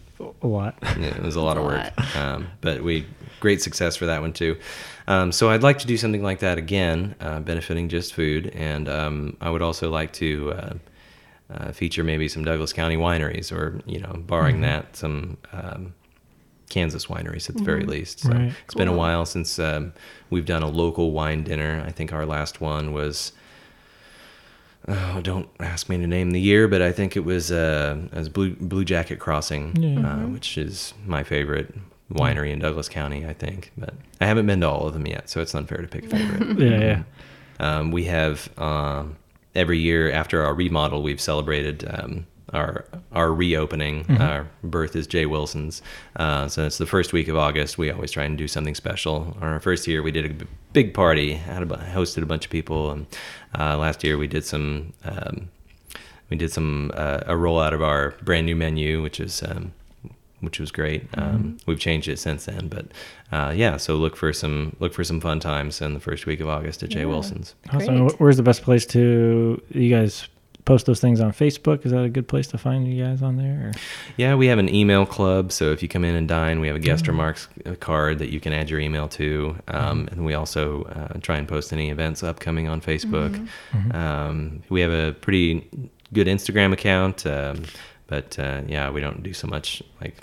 A 0.43 0.47
lot. 0.47 0.75
yeah, 0.83 1.07
it 1.17 1.23
was 1.23 1.37
a 1.37 1.41
lot 1.41 1.57
of 1.59 1.65
work. 1.65 1.93
a 1.97 2.19
Um, 2.21 2.49
but 2.63 2.83
we 2.83 3.07
great 3.41 3.61
success 3.63 3.97
for 3.97 4.07
that 4.07 4.21
one 4.21 4.33
too. 4.33 4.57
Um, 5.09 5.33
so 5.33 5.51
I'd 5.51 5.63
like 5.63 5.79
to 5.81 5.87
do 5.87 5.97
something 5.97 6.23
like 6.23 6.39
that 6.41 6.59
again, 6.59 7.15
uh, 7.21 7.41
benefiting 7.41 7.89
just 7.89 8.15
food, 8.15 8.49
and 8.55 8.89
um, 8.89 9.37
I 9.41 9.51
would 9.51 9.63
also 9.63 9.91
like 9.91 10.13
to 10.15 10.53
uh, 10.53 10.75
uh, 11.53 11.73
feature 11.73 12.05
maybe 12.05 12.29
some 12.29 12.45
Douglas 12.45 12.73
County 12.73 12.97
wineries, 12.97 13.51
or 13.51 13.81
you 13.87 13.99
know, 13.99 14.13
barring 14.27 14.59
Mhm. 14.59 14.63
that, 14.63 14.97
some 14.97 15.37
um, 15.53 15.95
Kansas 16.69 17.07
wineries 17.07 17.49
at 17.51 17.57
the 17.57 17.65
very 17.65 17.85
least. 17.85 18.21
So 18.21 18.31
Right. 18.33 18.53
it's 18.65 18.75
been 18.75 18.87
a 18.87 18.93
while 18.93 19.27
since 19.27 19.59
um, 19.59 19.93
we've 20.31 20.47
done 20.47 20.63
a 20.63 20.69
local 20.69 21.11
wine 21.11 21.43
dinner. 21.43 21.83
I 21.85 21.91
think 21.91 22.13
our 22.13 22.25
last 22.25 22.61
one 22.61 22.93
was. 22.93 23.33
Oh, 24.89 25.21
don't 25.23 25.49
ask 25.61 25.89
me 25.89 25.99
to 25.99 26.07
name 26.07 26.31
the 26.31 26.41
year, 26.41 26.67
but 26.67 26.81
I 26.81 26.91
think 26.91 27.15
it 27.17 27.25
was 27.25 27.53
uh, 27.53 27.99
as 28.13 28.29
Blue 28.29 28.55
Blue 28.55 28.85
Jacket 28.85 29.19
Crossing, 29.19 29.77
Yeah. 29.77 30.01
uh, 30.25 30.27
which 30.29 30.57
is 30.57 30.95
my 31.07 31.23
favorite 31.23 31.75
winery 32.13 32.51
in 32.51 32.59
Douglas 32.59 32.89
County. 32.89 33.27
I 33.27 33.33
think, 33.33 33.73
but 33.77 33.95
I 34.21 34.27
haven't 34.27 34.47
been 34.47 34.61
to 34.61 34.69
all 34.69 34.87
of 34.87 34.95
them 34.95 35.07
yet, 35.07 35.31
so 35.31 35.41
it's 35.41 35.55
unfair 35.55 35.79
to 35.79 35.89
pick 35.89 36.05
a 36.05 36.09
favorite. 36.09 36.59
Yeah, 36.71 36.79
yeah. 36.81 37.03
Um, 37.59 37.91
we 37.91 38.05
have 38.05 38.49
um, 38.59 39.17
every 39.55 39.79
year 39.79 40.11
after 40.11 40.43
our 40.45 40.55
remodel, 40.55 41.03
we've 41.03 41.21
celebrated 41.21 41.85
um, 41.89 42.27
our 42.53 42.85
our 43.13 43.33
reopening. 43.33 44.07
Our 44.19 44.49
birth 44.65 44.97
is 44.97 45.07
Jay 45.07 45.27
Wilson's, 45.27 45.83
uh, 46.17 46.49
so 46.49 46.67
it's 46.67 46.79
the 46.79 46.87
first 46.87 47.13
week 47.13 47.29
of 47.29 47.37
August. 47.37 47.79
We 47.79 47.91
always 47.91 48.11
try 48.11 48.25
and 48.25 48.37
do 48.37 48.49
something 48.49 48.75
special. 48.75 49.37
On 49.41 49.49
our 49.49 49.61
first 49.61 49.87
year, 49.87 50.03
we 50.03 50.11
did 50.11 50.43
a 50.43 50.47
big 50.73 50.95
party, 50.95 51.35
had 51.35 51.63
a, 51.63 51.67
hosted 51.67 52.23
a 52.23 52.27
bunch 52.27 52.47
of 52.47 52.51
people, 52.51 52.91
and 52.91 53.07
uh, 53.59 53.77
last 53.77 54.03
year 54.03 54.19
we 54.19 54.27
did 54.27 54.45
some. 54.45 54.93
Um, 55.05 55.51
we 56.29 56.37
did 56.37 56.53
some 56.53 56.93
uh, 56.95 57.21
a 57.27 57.35
rollout 57.35 57.73
of 57.73 57.83
our 57.83 58.15
brand 58.23 58.47
new 58.47 58.55
menu, 58.57 59.03
which 59.03 59.19
is 59.19 59.43
um, 59.43 59.73
which 60.41 60.59
was 60.61 60.71
great. 60.71 61.07
Um, 61.15 61.59
we've 61.67 61.79
changed 61.79 62.09
it 62.09 62.19
since 62.19 62.45
then, 62.47 62.69
but 62.69 62.87
uh, 63.33 63.53
yeah. 63.55 63.77
So 63.77 63.95
look 63.97 64.17
for 64.17 64.33
some 64.33 64.77
look 64.81 64.93
for 64.95 65.05
some 65.05 65.21
fun 65.21 65.41
times 65.41 65.81
in 65.81 65.95
the 65.95 66.01
first 66.01 66.27
week 66.27 66.41
of 66.41 66.49
August 66.49 66.83
at 66.83 66.91
Jay 66.91 67.05
Wilson's. 67.05 67.55
Awesome. 67.73 68.07
Great. 68.07 68.21
Where's 68.21 68.37
the 68.37 68.43
best 68.43 68.63
place 68.63 68.87
to 68.87 69.61
you 69.71 69.91
guys 69.91 70.29
post 70.67 70.85
those 70.87 71.01
things 71.01 71.21
on 71.21 71.33
Facebook? 71.33 71.87
Is 71.87 71.93
that 71.93 72.03
a 72.05 72.09
good 72.11 72.29
place 72.29 72.47
to 72.49 72.59
find 72.59 72.87
you 72.87 73.03
guys 73.03 73.23
on 73.23 73.37
there? 73.37 73.69
Or? 73.69 73.73
Yeah, 74.19 74.35
we 74.35 74.47
have 74.49 74.59
an 74.59 74.73
email 74.73 75.07
club. 75.07 75.53
So 75.53 75.73
if 75.73 75.83
you 75.83 75.89
come 75.89 76.05
in 76.05 76.15
and 76.15 76.29
dine, 76.29 76.61
we 76.61 76.67
have 76.67 76.77
a 76.77 76.81
guest 76.81 77.09
remarks 77.09 77.49
uh, 77.65 77.75
card 77.77 78.19
that 78.19 78.31
you 78.31 78.41
can 78.41 78.53
add 78.53 78.69
your 78.69 78.79
email 78.79 79.09
to. 79.09 79.57
Um, 79.69 80.09
And 80.13 80.25
we 80.25 80.35
also 80.35 80.85
uh, 80.85 81.19
try 81.21 81.39
and 81.39 81.49
post 81.49 81.73
any 81.73 81.91
events 81.91 82.23
upcoming 82.23 82.69
on 82.69 82.81
Facebook. 82.83 83.49
Um, 83.95 84.63
we 84.69 84.81
have 84.83 84.93
a 84.93 85.13
pretty 85.13 85.67
good 86.13 86.27
Instagram 86.27 86.73
account, 86.73 87.25
um, 87.27 87.63
but 88.07 88.39
uh, 88.39 88.61
yeah, 88.69 88.91
we 88.91 89.01
don't 89.01 89.23
do 89.23 89.33
so 89.33 89.47
much 89.47 89.83
like 90.01 90.17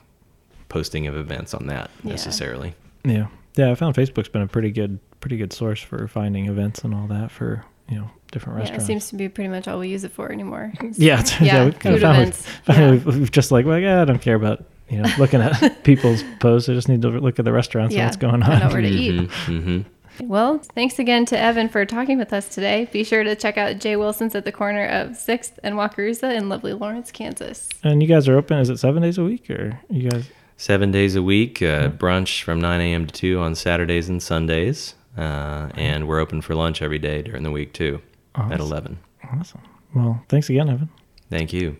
posting 0.77 1.07
of 1.07 1.15
events 1.15 1.53
on 1.53 1.67
that 1.67 1.89
Yeah. 2.03 2.11
necessarily. 2.11 2.75
Yeah, 3.03 3.27
yeah. 3.55 3.71
I 3.71 3.75
found 3.75 3.95
Facebook's 3.95 4.29
been 4.29 4.41
a 4.43 4.47
pretty 4.47 4.71
good, 4.71 4.99
pretty 5.21 5.37
good 5.37 5.51
source 5.53 5.81
for 5.81 6.07
finding 6.07 6.45
events 6.45 6.83
and 6.83 6.93
all 6.93 7.07
that 7.07 7.31
for 7.31 7.63
you 7.89 7.97
know 7.97 8.09
different 8.31 8.57
Yeah, 8.57 8.59
it 8.59 8.63
restaurants. 8.65 8.85
seems 8.85 9.09
to 9.09 9.15
be 9.15 9.29
pretty 9.29 9.49
much 9.49 9.67
all 9.67 9.79
we 9.79 9.87
use 9.87 10.03
it 10.03 10.11
for 10.11 10.31
anymore. 10.31 10.73
yeah, 10.93 11.19
it's, 11.21 11.39
Yeah, 11.41 11.65
we 11.65 11.71
kinda 11.71 11.91
food 11.97 12.01
found 12.01 12.17
we've- 12.17 12.29
events. 12.29 12.47
Yeah. 12.67 12.91
we've, 12.91 13.05
we've 13.05 13.31
just 13.31 13.51
like, 13.51 13.65
well, 13.65 13.79
yeah, 13.79 14.01
I 14.01 14.05
don't 14.05 14.21
care 14.21 14.35
about 14.35 14.65
you 14.89 15.01
know 15.01 15.09
looking 15.17 15.41
at 15.41 15.83
people's 15.83 16.23
posts. 16.39 16.69
I 16.69 16.73
just 16.73 16.89
need 16.89 17.01
to 17.01 17.09
look 17.09 17.39
at 17.39 17.45
the 17.45 17.53
restaurants 17.53 17.95
and 17.95 18.03
what's 18.03 18.17
going 18.17 18.43
I 18.43 18.59
know 18.59 18.65
on. 18.67 18.71
where 18.73 18.81
to 18.81 18.87
eat. 18.87 19.31
hmm 19.31 19.79
Well, 20.21 20.59
thanks 20.75 20.97
again 20.99 21.25
to 21.27 21.37
Evan 21.39 21.69
for 21.69 21.85
talking 21.85 22.17
with 22.17 22.33
us 22.33 22.49
today. 22.49 22.87
Be 22.91 23.03
sure 23.03 23.23
to 23.23 23.35
check 23.35 23.57
out 23.57 23.79
Jay 23.79 23.95
Wilson's 23.95 24.33
at 24.35 24.45
the 24.45 24.51
corner 24.51 24.85
of 24.85 25.11
6th 25.11 25.51
and 25.63 25.75
Wakarusa 25.75 26.35
in 26.35 26.49
lovely 26.49 26.73
Lawrence, 26.73 27.11
Kansas. 27.11 27.69
And 27.83 28.01
you 28.01 28.07
guys 28.09 28.27
are 28.27 28.35
open? 28.37 28.57
Is 28.59 28.69
it 28.69 28.77
seven 28.77 29.03
days 29.03 29.17
a 29.19 29.23
week 29.23 29.47
or 29.49 29.79
you 29.91 30.09
guys? 30.09 30.27
Seven 30.59 30.91
days 30.91 31.15
a 31.15 31.21
week, 31.21 31.61
uh, 31.61 31.89
brunch 31.89 32.41
from 32.41 32.59
9 32.59 32.81
a.m. 32.81 33.05
to 33.05 33.13
2 33.13 33.39
on 33.39 33.53
Saturdays 33.53 34.09
and 34.09 34.21
Sundays. 34.21 34.95
Uh, 35.15 35.69
and 35.75 36.07
we're 36.07 36.19
open 36.19 36.41
for 36.41 36.55
lunch 36.55 36.81
every 36.81 36.99
day 36.99 37.21
during 37.21 37.43
the 37.43 37.51
week, 37.51 37.73
too, 37.73 38.01
at 38.35 38.59
11. 38.59 38.97
Awesome. 39.31 39.61
Well, 39.95 40.23
thanks 40.29 40.49
again, 40.49 40.69
Evan. 40.69 40.89
Thank 41.29 41.53
you. 41.53 41.77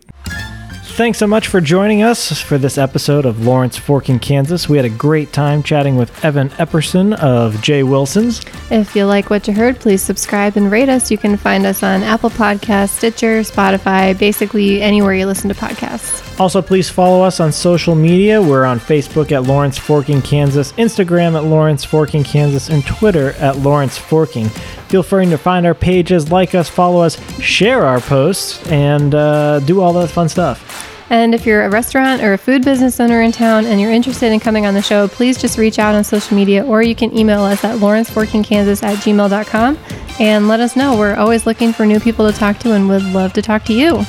Thanks 0.90 1.20
so 1.20 1.28
much 1.28 1.48
for 1.48 1.62
joining 1.62 2.02
us 2.02 2.42
for 2.42 2.58
this 2.58 2.78
episode 2.78 3.26
of 3.26 3.46
Lawrence 3.46 3.78
Forking, 3.78 4.18
Kansas. 4.18 4.68
We 4.68 4.78
had 4.78 4.86
a 4.86 4.90
great 4.90 5.32
time 5.32 5.62
chatting 5.62 5.96
with 5.96 6.26
Evan 6.26 6.50
Epperson 6.52 7.14
of 7.20 7.62
Jay 7.62 7.84
Wilson's. 7.84 8.42
If 8.72 8.96
you 8.96 9.06
like 9.06 9.30
what 9.30 9.48
you 9.48 9.54
heard, 9.54 9.80
please 9.80 10.02
subscribe 10.02 10.58
and 10.58 10.72
rate 10.72 10.90
us. 10.90 11.12
You 11.12 11.20
can 11.20 11.38
find 11.38 11.68
us 11.68 11.84
on 11.84 12.02
Apple 12.02 12.32
Podcasts, 12.32 12.98
Stitcher, 12.98 13.42
Spotify, 13.42 14.18
basically 14.18 14.82
anywhere 14.82 15.14
you 15.14 15.28
listen 15.28 15.50
to 15.50 15.56
podcasts. 15.56 16.24
Also, 16.40 16.64
please 16.64 16.90
follow 16.90 17.24
us 17.24 17.40
on 17.40 17.52
social 17.52 17.94
media. 17.94 18.42
We're 18.42 18.66
on 18.66 18.80
Facebook 18.80 19.32
at 19.32 19.44
Lawrence 19.44 19.78
Forking, 19.78 20.22
Kansas, 20.24 20.72
Instagram 20.74 21.36
at 21.36 21.44
Lawrence 21.44 21.84
Forking, 21.84 22.24
Kansas, 22.24 22.70
and 22.70 22.84
Twitter 22.86 23.34
at 23.34 23.58
Lawrence 23.58 23.98
Forking. 23.98 24.50
Feel 24.90 25.04
free 25.04 25.26
to 25.26 25.38
find 25.38 25.66
our 25.66 25.74
pages, 25.74 26.32
like 26.32 26.56
us, 26.56 26.70
follow 26.70 27.02
us, 27.02 27.20
share 27.42 27.86
our 27.86 28.00
posts, 28.00 28.66
and 28.72 29.14
uh, 29.14 29.60
do 29.60 29.82
all 29.82 29.94
that 29.94 30.10
fun 30.10 30.30
stuff. 30.30 30.88
And 31.10 31.34
if 31.34 31.46
you're 31.46 31.64
a 31.64 31.70
restaurant 31.70 32.22
or 32.22 32.34
a 32.34 32.38
food 32.38 32.66
business 32.66 33.00
owner 33.00 33.22
in 33.22 33.32
town 33.32 33.66
and 33.66 33.80
you're 33.80 33.92
interested 33.92 34.32
in 34.32 34.40
coming 34.40 34.66
on 34.66 34.74
the 34.74 34.82
show, 34.82 35.08
please 35.08 35.38
just 35.38 35.58
reach 35.58 35.80
out 35.80 35.96
on 35.96 36.04
social 36.04 36.36
media 36.36 36.66
or 36.66 36.82
you 36.82 36.96
can 36.96 37.18
email 37.18 37.42
us 37.42 37.64
at 37.64 37.78
lawrenceforkingkansas 37.80 38.84
at 38.84 38.98
gmail.com 38.98 39.78
and 40.20 40.48
let 40.50 40.60
us 40.60 40.76
know. 40.76 40.98
We're 40.98 41.16
always 41.16 41.46
looking 41.46 41.72
for 41.72 41.86
new 41.86 42.00
people 42.00 42.30
to 42.30 42.38
talk 42.38 42.60
to 42.60 42.74
and 42.74 42.90
would 42.90 43.04
love 43.04 43.32
to 43.34 43.42
talk 43.42 43.64
to 43.66 43.74
you. 43.74 44.04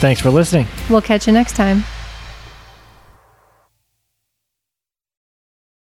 Thanks 0.00 0.22
for 0.22 0.30
listening. 0.30 0.66
We'll 0.88 1.02
catch 1.02 1.26
you 1.26 1.34
next 1.34 1.54
time. 1.54 1.84